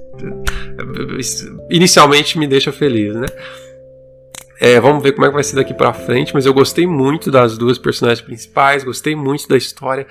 isso, 1.17 1.57
inicialmente 1.69 2.37
me 2.37 2.45
deixa 2.45 2.71
feliz, 2.71 3.15
né? 3.15 3.27
É, 4.61 4.77
vamos 4.81 5.01
ver 5.01 5.13
como 5.13 5.25
é 5.25 5.29
que 5.29 5.35
vai 5.35 5.43
ser 5.43 5.55
daqui 5.55 5.73
para 5.73 5.93
frente, 5.93 6.33
mas 6.33 6.45
eu 6.45 6.53
gostei 6.53 6.85
muito 6.85 7.31
das 7.31 7.57
duas 7.57 7.77
personagens 7.77 8.19
principais, 8.19 8.83
gostei 8.83 9.15
muito 9.15 9.47
da 9.47 9.55
história, 9.55 10.05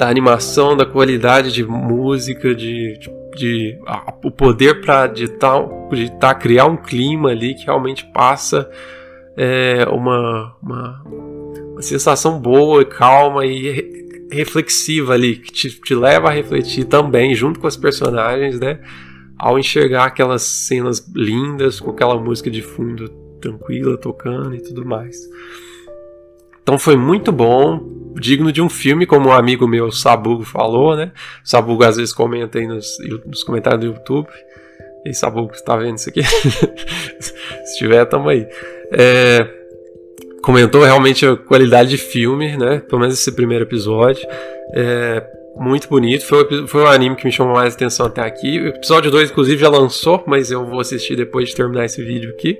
da 0.00 0.08
animação, 0.08 0.74
da 0.74 0.86
qualidade 0.86 1.52
de 1.52 1.62
música, 1.62 2.54
de, 2.54 2.98
de, 2.98 3.10
de 3.36 3.78
o 4.24 4.30
poder 4.30 4.80
para 4.80 5.06
ditar, 5.06 5.62
ditar, 5.92 6.38
criar 6.38 6.64
um 6.64 6.76
clima 6.78 7.28
ali 7.28 7.54
que 7.54 7.66
realmente 7.66 8.06
passa 8.06 8.66
é, 9.36 9.84
uma, 9.90 10.56
uma, 10.62 11.02
uma, 11.74 11.82
sensação 11.82 12.40
boa, 12.40 12.82
calma 12.82 13.44
e 13.44 13.70
re, 13.70 14.26
reflexiva 14.32 15.12
ali, 15.12 15.36
que 15.36 15.52
te, 15.52 15.68
te, 15.68 15.94
leva 15.94 16.28
a 16.28 16.32
refletir 16.32 16.84
também, 16.84 17.34
junto 17.34 17.60
com 17.60 17.66
as 17.66 17.76
personagens, 17.76 18.58
né? 18.58 18.80
Ao 19.38 19.58
enxergar 19.58 20.06
aquelas 20.06 20.40
cenas 20.40 21.06
lindas, 21.14 21.78
com 21.78 21.90
aquela 21.90 22.18
música 22.18 22.50
de 22.50 22.62
fundo 22.62 23.06
tranquila 23.38 23.98
tocando 23.98 24.54
e 24.54 24.62
tudo 24.62 24.82
mais. 24.82 25.28
Então 26.62 26.78
foi 26.78 26.96
muito 26.96 27.30
bom, 27.30 27.99
digno 28.14 28.52
de 28.52 28.62
um 28.62 28.68
filme, 28.68 29.06
como 29.06 29.28
um 29.28 29.32
amigo 29.32 29.66
meu, 29.68 29.92
Sabugo, 29.92 30.44
falou, 30.44 30.96
né? 30.96 31.12
Sabugo 31.44 31.84
às 31.84 31.96
vezes 31.96 32.12
comenta 32.12 32.58
aí 32.58 32.66
nos, 32.66 32.96
nos 33.26 33.44
comentários 33.44 33.80
do 33.80 33.86
YouTube. 33.86 34.28
E 35.04 35.14
Sabugo, 35.14 35.54
você 35.54 35.64
tá 35.64 35.76
vendo 35.76 35.96
isso 35.96 36.08
aqui? 36.08 36.22
Se 37.22 37.78
tiver, 37.78 38.04
tamo 38.04 38.28
aí. 38.28 38.46
É, 38.92 39.59
comentou 40.42 40.82
realmente 40.82 41.26
a 41.26 41.36
qualidade 41.36 41.90
de 41.90 41.98
filme, 41.98 42.56
né? 42.56 42.80
Pelo 42.88 43.00
menos 43.00 43.18
esse 43.18 43.32
primeiro 43.32 43.64
episódio. 43.64 44.26
É, 44.74 45.22
muito 45.56 45.88
bonito. 45.88 46.24
Foi, 46.24 46.66
foi 46.66 46.82
um 46.82 46.86
anime 46.86 47.16
que 47.16 47.24
me 47.24 47.32
chamou 47.32 47.54
mais 47.54 47.74
atenção 47.74 48.06
até 48.06 48.22
aqui. 48.22 48.58
O 48.60 48.68
episódio 48.68 49.10
2, 49.10 49.30
inclusive, 49.30 49.60
já 49.60 49.68
lançou, 49.68 50.22
mas 50.26 50.50
eu 50.50 50.64
vou 50.64 50.80
assistir 50.80 51.16
depois 51.16 51.48
de 51.48 51.54
terminar 51.54 51.84
esse 51.84 52.02
vídeo 52.02 52.30
aqui. 52.30 52.58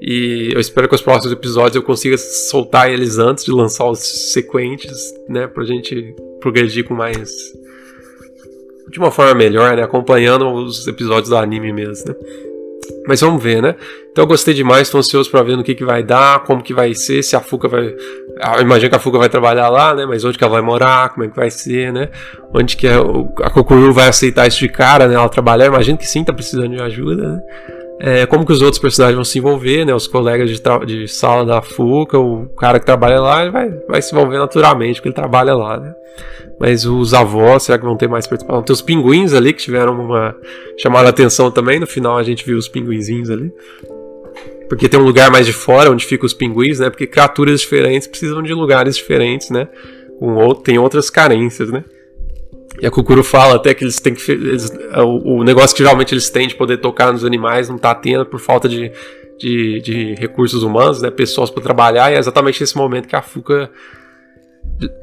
E 0.00 0.50
eu 0.52 0.60
espero 0.60 0.88
que 0.88 0.94
os 0.94 1.02
próximos 1.02 1.32
episódios 1.32 1.76
eu 1.76 1.82
consiga 1.82 2.18
soltar 2.18 2.90
eles 2.90 3.18
antes 3.18 3.44
de 3.44 3.52
lançar 3.52 3.88
os 3.88 4.32
sequentes, 4.32 5.14
né? 5.28 5.46
Pra 5.46 5.64
gente 5.64 6.14
progredir 6.40 6.84
com 6.84 6.94
mais. 6.94 7.30
De 8.90 8.98
uma 8.98 9.10
forma 9.10 9.34
melhor, 9.34 9.76
né? 9.76 9.82
Acompanhando 9.82 10.46
os 10.52 10.86
episódios 10.86 11.28
do 11.28 11.36
anime 11.36 11.72
mesmo, 11.72 12.04
né? 12.08 12.14
Mas 13.06 13.20
vamos 13.20 13.42
ver, 13.42 13.62
né? 13.62 13.74
Então 14.10 14.24
eu 14.24 14.28
gostei 14.28 14.54
demais, 14.54 14.82
estou 14.82 14.98
ansioso 14.98 15.30
para 15.30 15.42
ver 15.42 15.56
no 15.56 15.62
que, 15.62 15.74
que 15.74 15.84
vai 15.84 16.02
dar, 16.02 16.42
como 16.44 16.62
que 16.62 16.72
vai 16.72 16.94
ser, 16.94 17.22
se 17.22 17.36
a 17.36 17.40
Fuca 17.40 17.68
vai. 17.68 17.94
Eu 18.56 18.62
imagino 18.62 18.90
que 18.90 18.96
a 18.96 18.98
Fuca 18.98 19.18
vai 19.18 19.28
trabalhar 19.28 19.68
lá, 19.68 19.94
né? 19.94 20.06
Mas 20.06 20.24
onde 20.24 20.38
que 20.38 20.44
ela 20.44 20.52
vai 20.52 20.62
morar, 20.62 21.10
como 21.10 21.24
é 21.24 21.28
que 21.28 21.36
vai 21.36 21.50
ser, 21.50 21.92
né? 21.92 22.08
Onde 22.52 22.76
que 22.76 22.86
a, 22.86 22.98
a 23.42 23.50
Kokuru 23.50 23.92
vai 23.92 24.08
aceitar 24.08 24.46
isso 24.46 24.58
de 24.58 24.68
cara, 24.68 25.06
né? 25.06 25.14
Ela 25.14 25.28
trabalhar, 25.28 25.66
imagino 25.66 25.98
que 25.98 26.06
sim, 26.06 26.24
tá 26.24 26.32
precisando 26.32 26.70
de 26.74 26.82
ajuda, 26.82 27.28
né? 27.28 27.40
É, 28.00 28.26
como 28.26 28.44
que 28.44 28.52
os 28.52 28.60
outros 28.60 28.80
personagens 28.80 29.14
vão 29.14 29.24
se 29.24 29.38
envolver, 29.38 29.84
né? 29.84 29.94
Os 29.94 30.06
colegas 30.06 30.50
de, 30.50 30.60
de 30.86 31.08
sala 31.08 31.44
da 31.44 31.62
Fuca, 31.62 32.18
o 32.18 32.46
cara 32.58 32.80
que 32.80 32.86
trabalha 32.86 33.20
lá, 33.20 33.48
vai, 33.50 33.70
vai 33.88 34.02
se 34.02 34.14
envolver 34.14 34.38
naturalmente, 34.38 34.96
porque 34.96 35.08
ele 35.08 35.14
trabalha 35.14 35.54
lá, 35.54 35.78
né? 35.78 35.94
Mas 36.58 36.84
os 36.84 37.14
avós, 37.14 37.64
será 37.64 37.78
que 37.78 37.84
vão 37.84 37.96
ter 37.96 38.08
mais 38.08 38.26
participação? 38.26 38.62
Tem 38.62 38.72
os 38.72 38.82
pinguins 38.82 39.32
ali 39.32 39.52
que 39.52 39.62
tiveram 39.62 40.00
uma 40.00 40.34
chamada 40.78 41.08
atenção 41.08 41.50
também. 41.50 41.80
No 41.80 41.86
final 41.86 42.16
a 42.16 42.22
gente 42.22 42.44
viu 42.44 42.56
os 42.56 42.68
pinguinzinhos 42.68 43.30
ali. 43.30 43.52
Porque 44.68 44.88
tem 44.88 44.98
um 44.98 45.04
lugar 45.04 45.30
mais 45.30 45.46
de 45.46 45.52
fora 45.52 45.90
onde 45.90 46.04
ficam 46.04 46.26
os 46.26 46.32
pinguins, 46.32 46.78
né? 46.78 46.90
Porque 46.90 47.06
criaturas 47.06 47.60
diferentes 47.60 48.06
precisam 48.06 48.42
de 48.42 48.54
lugares 48.54 48.96
diferentes, 48.96 49.50
né? 49.50 49.68
Outro, 50.20 50.62
tem 50.62 50.78
outras 50.78 51.10
carências, 51.10 51.70
né? 51.70 51.84
E 52.80 52.86
a 52.86 52.90
Kukuru 52.90 53.22
fala 53.22 53.56
até 53.56 53.72
que 53.72 53.84
eles 53.84 54.00
têm 54.00 54.14
que. 54.14 54.30
Eles, 54.30 54.70
o, 54.96 55.36
o, 55.36 55.44
negócio 55.44 55.76
que 55.76 55.82
geralmente 55.82 56.12
eles 56.12 56.28
têm 56.28 56.48
de 56.48 56.54
poder 56.54 56.78
tocar 56.78 57.12
nos 57.12 57.24
animais 57.24 57.68
não 57.68 57.76
está 57.76 57.94
tendo 57.94 58.26
por 58.26 58.40
falta 58.40 58.68
de, 58.68 58.90
de, 59.38 59.80
de, 59.80 60.14
recursos 60.14 60.62
humanos, 60.62 61.00
né? 61.00 61.10
Pessoas 61.10 61.50
para 61.50 61.62
trabalhar, 61.62 62.10
e 62.10 62.16
é 62.16 62.18
exatamente 62.18 62.60
nesse 62.60 62.76
momento 62.76 63.06
que 63.06 63.14
a 63.14 63.22
Fuca 63.22 63.70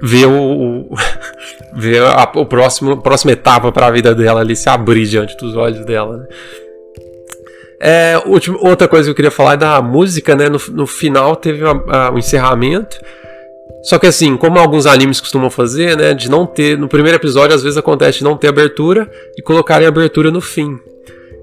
vê 0.01 0.25
o, 0.25 0.89
o 0.91 0.95
vê 1.75 1.99
a, 1.99 2.29
o 2.35 2.45
próximo 2.45 2.91
a 2.91 2.97
próxima 2.97 3.31
etapa 3.31 3.71
para 3.71 3.87
a 3.87 3.91
vida 3.91 4.13
dela 4.13 4.41
ali 4.41 4.55
se 4.55 4.69
abrir 4.69 5.05
diante 5.05 5.37
dos 5.37 5.55
olhos 5.55 5.85
dela 5.85 6.17
né? 6.17 6.27
é, 7.79 8.21
outra 8.59 8.87
coisa 8.87 9.05
que 9.05 9.11
eu 9.11 9.15
queria 9.15 9.31
falar 9.31 9.53
é 9.53 9.57
da 9.57 9.81
música 9.81 10.35
né 10.35 10.49
no, 10.49 10.59
no 10.73 10.85
final 10.85 11.37
teve 11.37 11.63
o 11.63 11.83
um 12.13 12.17
encerramento 12.17 12.99
só 13.83 13.97
que 13.97 14.07
assim, 14.07 14.37
como 14.37 14.59
alguns 14.59 14.85
animes 14.85 15.19
costumam 15.19 15.49
fazer, 15.49 15.97
né, 15.97 16.13
de 16.13 16.29
não 16.29 16.45
ter, 16.45 16.77
no 16.77 16.87
primeiro 16.87 17.17
episódio 17.17 17.55
às 17.55 17.63
vezes 17.63 17.77
acontece 17.77 18.19
de 18.19 18.23
não 18.23 18.37
ter 18.37 18.47
abertura 18.47 19.09
e 19.37 19.41
colocarem 19.41 19.87
abertura 19.87 20.29
no 20.29 20.39
fim. 20.41 20.79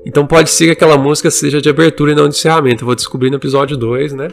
Então 0.07 0.26
pode 0.26 0.51
ser 0.51 0.66
que 0.66 0.72
aquela 0.72 0.97
música 0.97 1.30
seja 1.30 1.61
de 1.61 1.68
abertura 1.68 2.12
e 2.12 2.14
não 2.14 2.28
de 2.28 2.36
encerramento. 2.36 2.82
Eu 2.82 2.86
vou 2.86 2.95
descobrir 2.95 3.30
no 3.30 3.36
episódio 3.36 3.76
2, 3.76 4.12
né? 4.12 4.28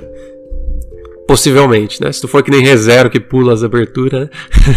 Possivelmente, 1.28 2.02
né? 2.02 2.12
Se 2.12 2.22
tu 2.22 2.28
for 2.28 2.44
que 2.44 2.52
nem 2.52 2.62
ReZero 2.62 3.10
que 3.10 3.20
pula 3.20 3.54
as 3.54 3.64
aberturas, 3.64 4.22
né? 4.22 4.30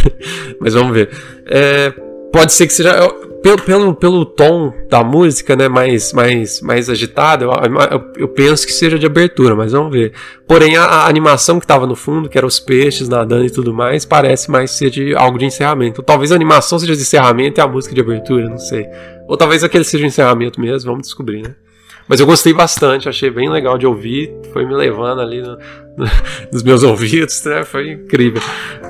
Mas 0.59 0.75
vamos 0.75 0.93
ver. 0.93 1.11
É, 1.47 1.93
pode 2.33 2.53
ser 2.53 2.67
que 2.67 2.73
seja 2.73 3.09
pelo, 3.43 3.63
pelo, 3.63 3.95
pelo 3.95 4.25
tom 4.25 4.73
da 4.89 5.05
música, 5.05 5.55
né, 5.55 5.69
mais, 5.69 6.13
mais, 6.13 6.61
mais 6.61 6.91
agitado, 6.91 7.45
eu, 7.45 7.51
eu, 7.51 8.13
eu, 8.17 8.29
penso 8.29 8.67
que 8.67 8.73
seja 8.73 8.99
de 8.99 9.07
abertura, 9.07 9.55
mas 9.55 9.73
vamos 9.73 9.93
ver. 9.93 10.13
Porém, 10.47 10.77
a, 10.77 10.85
a 10.85 11.09
animação 11.09 11.59
que 11.59 11.65
estava 11.65 11.87
no 11.87 11.95
fundo, 11.95 12.29
que 12.29 12.37
eram 12.37 12.49
os 12.49 12.59
peixes 12.59 13.09
nadando 13.09 13.47
e 13.47 13.51
tudo 13.51 13.73
mais, 13.73 14.05
parece 14.05 14.51
mais 14.51 14.73
ser 14.73 14.91
de 14.91 15.15
algo 15.15 15.39
de 15.39 15.45
encerramento. 15.45 16.03
Talvez 16.03 16.33
a 16.33 16.35
animação 16.35 16.79
seja 16.79 16.97
de 16.97 17.03
encerramento 17.03 17.61
e 17.61 17.63
a 17.63 17.69
música 17.69 17.95
de 17.95 18.01
abertura, 18.01 18.49
não 18.49 18.59
sei. 18.59 18.87
Ou 19.29 19.37
talvez 19.37 19.63
aquele 19.63 19.85
seja 19.85 20.03
de 20.03 20.09
encerramento 20.09 20.61
mesmo, 20.61 20.91
vamos 20.91 21.07
descobrir, 21.07 21.43
né? 21.43 21.55
Mas 22.09 22.21
eu 22.21 22.27
gostei 22.27 22.55
bastante, 22.55 23.09
achei 23.09 23.31
bem 23.31 23.51
legal 23.51 23.77
de 23.77 23.87
ouvir, 23.87 24.35
foi 24.53 24.65
me 24.65 24.75
levando 24.75 25.21
ali 25.21 25.43
no, 25.43 25.59
no, 25.97 26.07
nos 26.51 26.63
meus 26.63 26.83
ouvidos, 26.83 27.45
né? 27.45 27.63
Foi 27.65 27.93
incrível. 27.93 28.43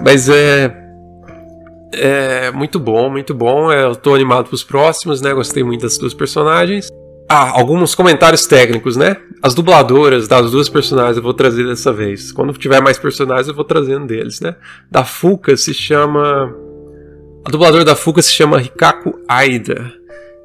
Mas 0.03 0.29
é 0.29 0.88
é 1.93 2.51
muito 2.51 2.79
bom, 2.79 3.11
muito 3.11 3.35
bom. 3.35 3.71
É, 3.73 3.85
eu 3.85 3.97
tô 3.97 4.15
animado 4.15 4.49
pros 4.49 4.65
próximos, 4.65 5.21
né? 5.21 5.33
Gostei 5.33 5.63
muito 5.63 5.83
das 5.83 5.99
duas 5.99 6.15
personagens. 6.15 6.89
Ah, 7.31 7.51
alguns 7.51 7.95
comentários 7.95 8.47
técnicos, 8.47 8.97
né? 8.97 9.17
As 9.43 9.55
dubladoras 9.55 10.27
das 10.27 10.51
duas 10.51 10.69
personagens 10.69 11.17
eu 11.17 11.23
vou 11.23 11.35
trazer 11.35 11.67
dessa 11.67 11.93
vez. 11.93 12.33
Quando 12.33 12.53
tiver 12.55 12.81
mais 12.81 12.99
personagens 12.99 13.49
eu 13.49 13.55
vou 13.55 13.65
trazendo 13.65 14.07
deles, 14.07 14.41
né? 14.41 14.57
Da 14.91 15.05
Fuka 15.05 15.57
se 15.57 15.75
chama. 15.75 16.55
A 17.45 17.51
dubladora 17.51 17.85
da 17.85 17.95
Fuka 17.95 18.23
se 18.23 18.33
chama 18.33 18.63
Hikaku 18.63 19.21
Aida. 19.29 19.93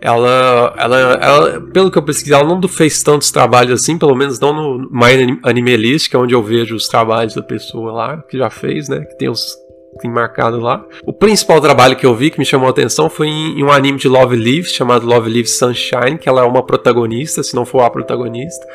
Ela, 0.01 0.73
ela, 0.77 0.97
ela, 1.13 1.61
pelo 1.71 1.89
que 1.89 1.97
eu 1.97 2.03
pesquisei, 2.03 2.37
ela 2.37 2.43
não 2.43 2.61
fez 2.67 3.01
tantos 3.01 3.31
trabalhos 3.31 3.81
assim, 3.81 3.97
pelo 3.97 4.13
menos 4.13 4.37
não 4.37 4.51
no 4.53 4.89
My 4.91 5.39
Anime 5.43 5.77
List, 5.77 6.09
que 6.09 6.15
é 6.17 6.19
onde 6.19 6.35
eu 6.35 6.43
vejo 6.43 6.75
os 6.75 6.89
trabalhos 6.89 7.33
da 7.33 7.41
pessoa 7.41 7.93
lá, 7.93 8.17
que 8.17 8.37
já 8.37 8.49
fez, 8.49 8.89
né? 8.89 8.99
Que 9.05 9.17
tem 9.17 9.29
os 9.29 9.55
tem 9.99 10.11
marcado 10.11 10.59
lá. 10.59 10.85
O 11.05 11.13
principal 11.13 11.59
trabalho 11.61 11.95
que 11.95 12.05
eu 12.05 12.15
vi 12.15 12.31
que 12.31 12.39
me 12.39 12.45
chamou 12.45 12.67
a 12.67 12.71
atenção 12.71 13.09
foi 13.09 13.27
em, 13.27 13.63
um 13.63 13.71
anime 13.71 13.97
de 13.97 14.07
Love 14.07 14.35
Live 14.35 14.65
chamado 14.65 15.05
Love 15.05 15.29
Live 15.29 15.47
Sunshine, 15.47 16.17
que 16.17 16.27
ela 16.27 16.41
é 16.41 16.45
uma 16.45 16.65
protagonista, 16.65 17.43
se 17.43 17.55
não 17.55 17.65
for 17.65 17.81
a 17.81 17.89
protagonista, 17.89 18.65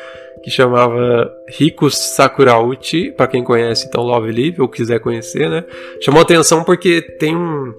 que 0.43 0.49
chamava 0.49 1.31
Riku 1.47 1.89
Sakurauchi, 1.89 3.11
para 3.11 3.27
quem 3.27 3.43
conhece 3.43 3.87
então 3.87 4.03
Love 4.03 4.31
Live 4.31 4.61
ou 4.61 4.67
quiser 4.67 4.99
conhecer, 4.99 5.49
né? 5.49 5.65
Chamou 6.01 6.19
a 6.19 6.23
atenção 6.23 6.63
porque 6.63 7.01
tem 7.01 7.35
um 7.35 7.73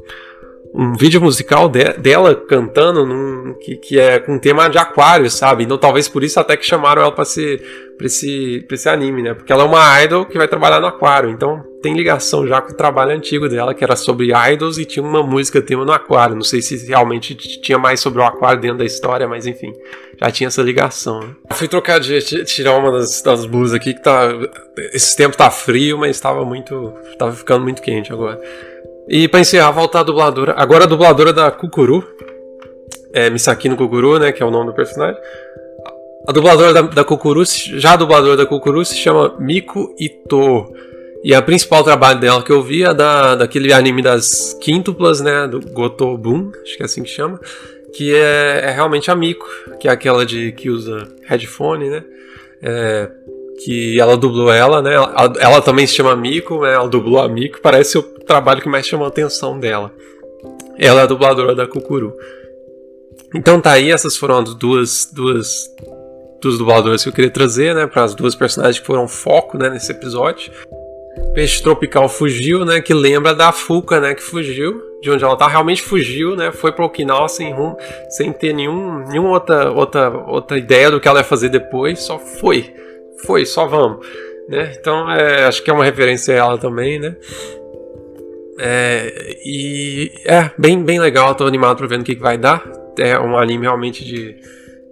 um 0.72 0.94
vídeo 0.94 1.20
musical 1.20 1.68
de, 1.68 1.84
dela 1.94 2.34
cantando 2.34 3.04
num, 3.04 3.54
que, 3.54 3.76
que 3.76 3.98
é 3.98 4.18
com 4.18 4.38
tema 4.38 4.68
de 4.68 4.78
aquário, 4.78 5.28
sabe? 5.30 5.64
Então 5.64 5.76
talvez 5.76 6.08
por 6.08 6.22
isso 6.22 6.38
até 6.38 6.56
que 6.56 6.64
chamaram 6.64 7.02
ela 7.02 7.12
para 7.12 7.24
ser 7.24 7.60
pra 7.98 8.06
esse, 8.06 8.64
pra 8.66 8.76
esse 8.76 8.88
anime, 8.88 9.22
né? 9.22 9.34
Porque 9.34 9.52
ela 9.52 9.64
é 9.64 9.66
uma 9.66 10.02
idol 10.02 10.24
que 10.24 10.38
vai 10.38 10.48
trabalhar 10.48 10.80
no 10.80 10.86
aquário, 10.86 11.30
então 11.30 11.62
tem 11.82 11.94
ligação 11.94 12.46
já 12.46 12.60
com 12.60 12.72
o 12.72 12.76
trabalho 12.76 13.12
antigo 13.12 13.48
dela, 13.48 13.74
que 13.74 13.82
era 13.82 13.96
sobre 13.96 14.32
idols 14.52 14.78
e 14.78 14.84
tinha 14.84 15.04
uma 15.04 15.22
música 15.22 15.62
tema 15.62 15.84
no 15.84 15.92
aquário. 15.92 16.34
Não 16.34 16.42
sei 16.42 16.60
se 16.60 16.86
realmente 16.86 17.34
tinha 17.34 17.78
mais 17.78 18.00
sobre 18.00 18.20
o 18.20 18.24
aquário 18.24 18.60
dentro 18.60 18.78
da 18.78 18.84
história, 18.84 19.26
mas 19.26 19.46
enfim, 19.46 19.72
já 20.20 20.30
tinha 20.30 20.48
essa 20.48 20.62
ligação. 20.62 21.20
Né? 21.20 21.34
Fui 21.52 21.68
trocar 21.68 21.98
de 21.98 22.20
tirar 22.44 22.76
uma 22.76 22.92
das, 22.92 23.22
das 23.22 23.46
blusas 23.46 23.74
aqui 23.74 23.94
que 23.94 24.02
tá. 24.02 24.28
Esse 24.92 25.16
tempo 25.16 25.36
tá 25.36 25.50
frio, 25.50 25.98
mas 25.98 26.16
estava 26.16 26.44
muito. 26.44 26.92
tava 27.18 27.32
ficando 27.32 27.62
muito 27.62 27.80
quente 27.80 28.12
agora. 28.12 28.40
E 29.08 29.26
para 29.26 29.40
encerrar, 29.40 29.70
voltar 29.70 30.00
a 30.00 30.04
dubladora. 30.04 30.54
Agora 30.56 30.84
a 30.84 30.86
dubladora 30.86 31.32
da 31.32 31.50
Kukuru. 31.50 32.06
É 33.12 33.28
Misakino 33.28 33.76
Kukuru, 33.76 34.18
né? 34.18 34.30
Que 34.30 34.42
é 34.42 34.46
o 34.46 34.50
nome 34.50 34.66
do 34.66 34.74
personagem. 34.74 35.20
A 36.28 36.32
dubladora 36.32 36.72
da, 36.72 36.82
da 36.82 37.04
Kukuru, 37.04 37.42
já 37.44 37.94
a 37.94 37.96
dubladora 37.96 38.36
da 38.36 38.46
Kukuru 38.46 38.84
se 38.84 38.96
chama 38.96 39.34
Miko 39.38 39.94
Ito. 39.98 40.89
E 41.22 41.34
a 41.34 41.42
principal 41.42 41.84
trabalho 41.84 42.18
dela 42.18 42.42
que 42.42 42.50
eu 42.50 42.62
vi 42.62 42.82
é 42.82 42.94
da, 42.94 43.34
daquele 43.34 43.72
anime 43.72 44.00
das 44.00 44.54
quíntuplas, 44.60 45.20
né? 45.20 45.46
Do 45.46 45.60
Gotobun, 45.60 46.50
acho 46.62 46.76
que 46.76 46.82
é 46.82 46.86
assim 46.86 47.02
que 47.02 47.10
chama. 47.10 47.38
Que 47.94 48.14
é, 48.14 48.60
é 48.64 48.70
realmente 48.70 49.10
a 49.10 49.14
Miko, 49.14 49.46
que 49.78 49.86
é 49.86 49.90
aquela 49.90 50.24
de 50.24 50.52
que 50.52 50.70
usa 50.70 51.08
headphone, 51.26 51.90
né? 51.90 52.04
É, 52.62 53.10
que 53.64 54.00
ela 54.00 54.16
dublou 54.16 54.50
ela, 54.50 54.80
né? 54.80 54.94
Ela, 54.94 55.32
ela, 55.38 55.60
também 55.60 55.86
se 55.86 55.94
chama 55.94 56.16
Miko, 56.16 56.62
né? 56.62 56.72
Ela 56.72 56.88
dublou 56.88 57.20
a 57.20 57.28
Miko, 57.28 57.60
parece 57.60 57.98
o 57.98 58.02
trabalho 58.02 58.62
que 58.62 58.68
mais 58.68 58.86
chamou 58.86 59.04
a 59.04 59.08
atenção 59.08 59.58
dela. 59.58 59.92
Ela 60.78 61.00
é 61.00 61.04
a 61.04 61.06
dubladora 61.06 61.54
da 61.54 61.66
Kukuru. 61.66 62.14
Então 63.34 63.60
tá 63.60 63.72
aí, 63.72 63.92
essas 63.92 64.16
foram 64.16 64.38
as 64.38 64.54
duas, 64.54 65.10
duas, 65.12 65.68
duas 66.40 66.56
dubladoras 66.56 67.02
que 67.02 67.10
eu 67.10 67.12
queria 67.12 67.30
trazer, 67.30 67.74
né? 67.74 67.86
Para 67.86 68.04
as 68.04 68.14
duas 68.14 68.34
personagens 68.34 68.80
que 68.80 68.86
foram 68.86 69.06
foco, 69.06 69.58
né? 69.58 69.68
Nesse 69.68 69.92
episódio. 69.92 70.50
Peixe 71.34 71.62
Tropical 71.62 72.08
fugiu, 72.08 72.64
né? 72.64 72.80
Que 72.80 72.92
lembra 72.94 73.34
da 73.34 73.52
Fuca, 73.52 74.00
né? 74.00 74.14
Que 74.14 74.22
fugiu 74.22 74.82
de 75.00 75.10
onde 75.10 75.24
ela 75.24 75.36
tá, 75.36 75.48
realmente 75.48 75.82
fugiu, 75.82 76.36
né? 76.36 76.52
Foi 76.52 76.72
para 76.72 76.84
Okinawa 76.84 77.28
sem 77.28 77.52
rumo, 77.52 77.76
sem 78.10 78.32
ter 78.32 78.52
nenhum, 78.52 78.98
nenhuma 79.08 79.30
outra, 79.30 79.70
outra, 79.70 80.10
outra 80.10 80.58
ideia 80.58 80.90
do 80.90 81.00
que 81.00 81.08
ela 81.08 81.20
ia 81.20 81.24
fazer 81.24 81.48
depois, 81.48 82.00
só 82.00 82.18
foi 82.18 82.74
foi, 83.24 83.44
só 83.44 83.66
vamos. 83.66 84.06
Né? 84.48 84.72
Então, 84.78 85.10
é, 85.10 85.44
acho 85.44 85.62
que 85.62 85.70
é 85.70 85.72
uma 85.72 85.84
referência 85.84 86.34
a 86.34 86.38
ela 86.38 86.58
também, 86.58 86.98
né? 86.98 87.16
É, 88.58 89.36
e 89.44 90.12
é 90.26 90.50
bem, 90.58 90.82
bem 90.82 91.00
legal, 91.00 91.34
tô 91.34 91.46
animado 91.46 91.78
pra 91.78 91.86
ver 91.86 92.00
o 92.00 92.04
que, 92.04 92.14
que 92.14 92.20
vai 92.20 92.36
dar. 92.36 92.62
É 92.98 93.18
um 93.18 93.38
anime 93.38 93.62
realmente 93.62 94.04
de. 94.04 94.36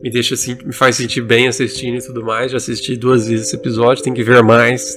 Me 0.00 0.10
deixa 0.10 0.34
assim, 0.34 0.56
me 0.64 0.72
faz 0.72 0.94
sentir 0.94 1.20
bem 1.22 1.48
assistindo 1.48 1.98
e 1.98 2.06
tudo 2.06 2.24
mais. 2.24 2.52
Já 2.52 2.56
assisti 2.58 2.96
duas 2.96 3.26
vezes 3.26 3.48
esse 3.48 3.56
episódio, 3.56 4.02
tem 4.02 4.14
que 4.14 4.22
ver 4.22 4.42
mais. 4.42 4.96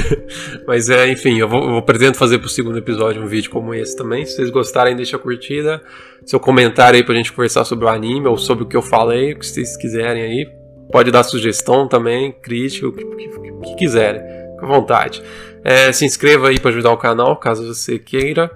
Mas 0.66 0.90
é, 0.90 1.10
enfim, 1.10 1.38
eu 1.38 1.48
vou, 1.48 1.76
eu 1.76 1.82
pretendo 1.82 2.18
fazer 2.18 2.38
pro 2.38 2.48
segundo 2.48 2.76
episódio 2.76 3.22
um 3.22 3.26
vídeo 3.26 3.50
como 3.50 3.74
esse 3.74 3.96
também. 3.96 4.26
Se 4.26 4.36
vocês 4.36 4.50
gostarem, 4.50 4.94
deixa 4.94 5.16
a 5.16 5.18
curtida, 5.18 5.80
seu 6.24 6.38
comentário 6.38 6.98
aí 6.98 7.04
pra 7.04 7.14
gente 7.14 7.32
conversar 7.32 7.64
sobre 7.64 7.86
o 7.86 7.88
anime 7.88 8.28
ou 8.28 8.36
sobre 8.36 8.64
o 8.64 8.66
que 8.66 8.76
eu 8.76 8.82
falei, 8.82 9.32
o 9.32 9.38
que 9.38 9.46
vocês 9.46 9.74
quiserem 9.76 10.22
aí. 10.22 10.48
Pode 10.92 11.10
dar 11.10 11.24
sugestão 11.24 11.88
também, 11.88 12.30
crítica, 12.30 12.86
o 12.86 12.92
que, 12.92 13.04
que, 13.04 13.28
que 13.28 13.76
quiserem, 13.76 14.20
com 14.60 14.66
vontade. 14.66 15.22
É, 15.64 15.90
se 15.92 16.04
inscreva 16.04 16.48
aí 16.48 16.60
para 16.60 16.70
ajudar 16.70 16.92
o 16.92 16.96
canal, 16.96 17.36
caso 17.36 17.66
você 17.66 17.98
queira. 17.98 18.50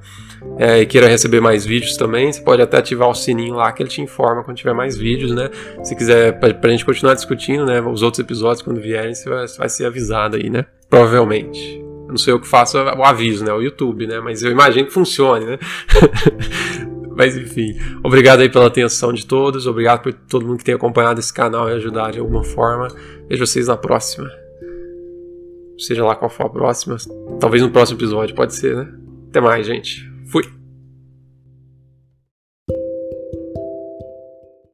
É, 0.58 0.80
e 0.80 0.86
queira 0.86 1.06
receber 1.08 1.40
mais 1.40 1.64
vídeos 1.64 1.96
também, 1.96 2.32
você 2.32 2.40
pode 2.40 2.60
até 2.60 2.78
ativar 2.78 3.08
o 3.08 3.14
sininho 3.14 3.54
lá 3.54 3.72
que 3.72 3.82
ele 3.82 3.90
te 3.90 4.00
informa 4.00 4.42
quando 4.42 4.56
tiver 4.56 4.74
mais 4.74 4.96
vídeos, 4.96 5.32
né? 5.32 5.50
Se 5.82 5.94
quiser, 5.96 6.38
pra, 6.38 6.52
pra 6.52 6.70
gente 6.70 6.84
continuar 6.84 7.14
discutindo, 7.14 7.64
né? 7.64 7.80
Os 7.80 8.02
outros 8.02 8.18
episódios, 8.20 8.62
quando 8.62 8.80
vierem, 8.80 9.14
você 9.14 9.28
vai, 9.28 9.46
vai 9.46 9.68
ser 9.68 9.86
avisado 9.86 10.36
aí, 10.36 10.50
né? 10.50 10.66
Provavelmente. 10.88 11.78
Eu 11.78 12.08
não 12.08 12.18
sei 12.18 12.32
eu 12.32 12.40
que 12.40 12.48
faço 12.48 12.76
o 12.76 13.04
aviso, 13.04 13.44
né? 13.44 13.52
O 13.52 13.62
YouTube, 13.62 14.06
né? 14.06 14.20
Mas 14.20 14.42
eu 14.42 14.50
imagino 14.50 14.86
que 14.86 14.92
funcione, 14.92 15.46
né? 15.46 15.58
Mas 17.16 17.36
enfim, 17.36 17.76
obrigado 18.02 18.40
aí 18.40 18.48
pela 18.48 18.66
atenção 18.66 19.12
de 19.12 19.26
todos, 19.26 19.66
obrigado 19.66 20.00
por 20.00 20.12
todo 20.12 20.46
mundo 20.46 20.58
que 20.58 20.64
tem 20.64 20.74
acompanhado 20.74 21.20
esse 21.20 21.32
canal 21.32 21.68
e 21.68 21.74
ajudado 21.74 22.12
de 22.12 22.18
alguma 22.18 22.42
forma. 22.42 22.88
Vejo 23.28 23.46
vocês 23.46 23.68
na 23.68 23.76
próxima. 23.76 24.30
Seja 25.78 26.04
lá 26.04 26.16
qual 26.16 26.30
for 26.30 26.46
a 26.46 26.50
próxima. 26.50 26.96
Talvez 27.38 27.62
no 27.62 27.70
próximo 27.70 27.98
episódio, 27.98 28.34
pode 28.34 28.54
ser, 28.54 28.74
né? 28.74 28.92
Até 29.28 29.40
mais, 29.40 29.66
gente. 29.66 30.09
Fui. 30.30 30.59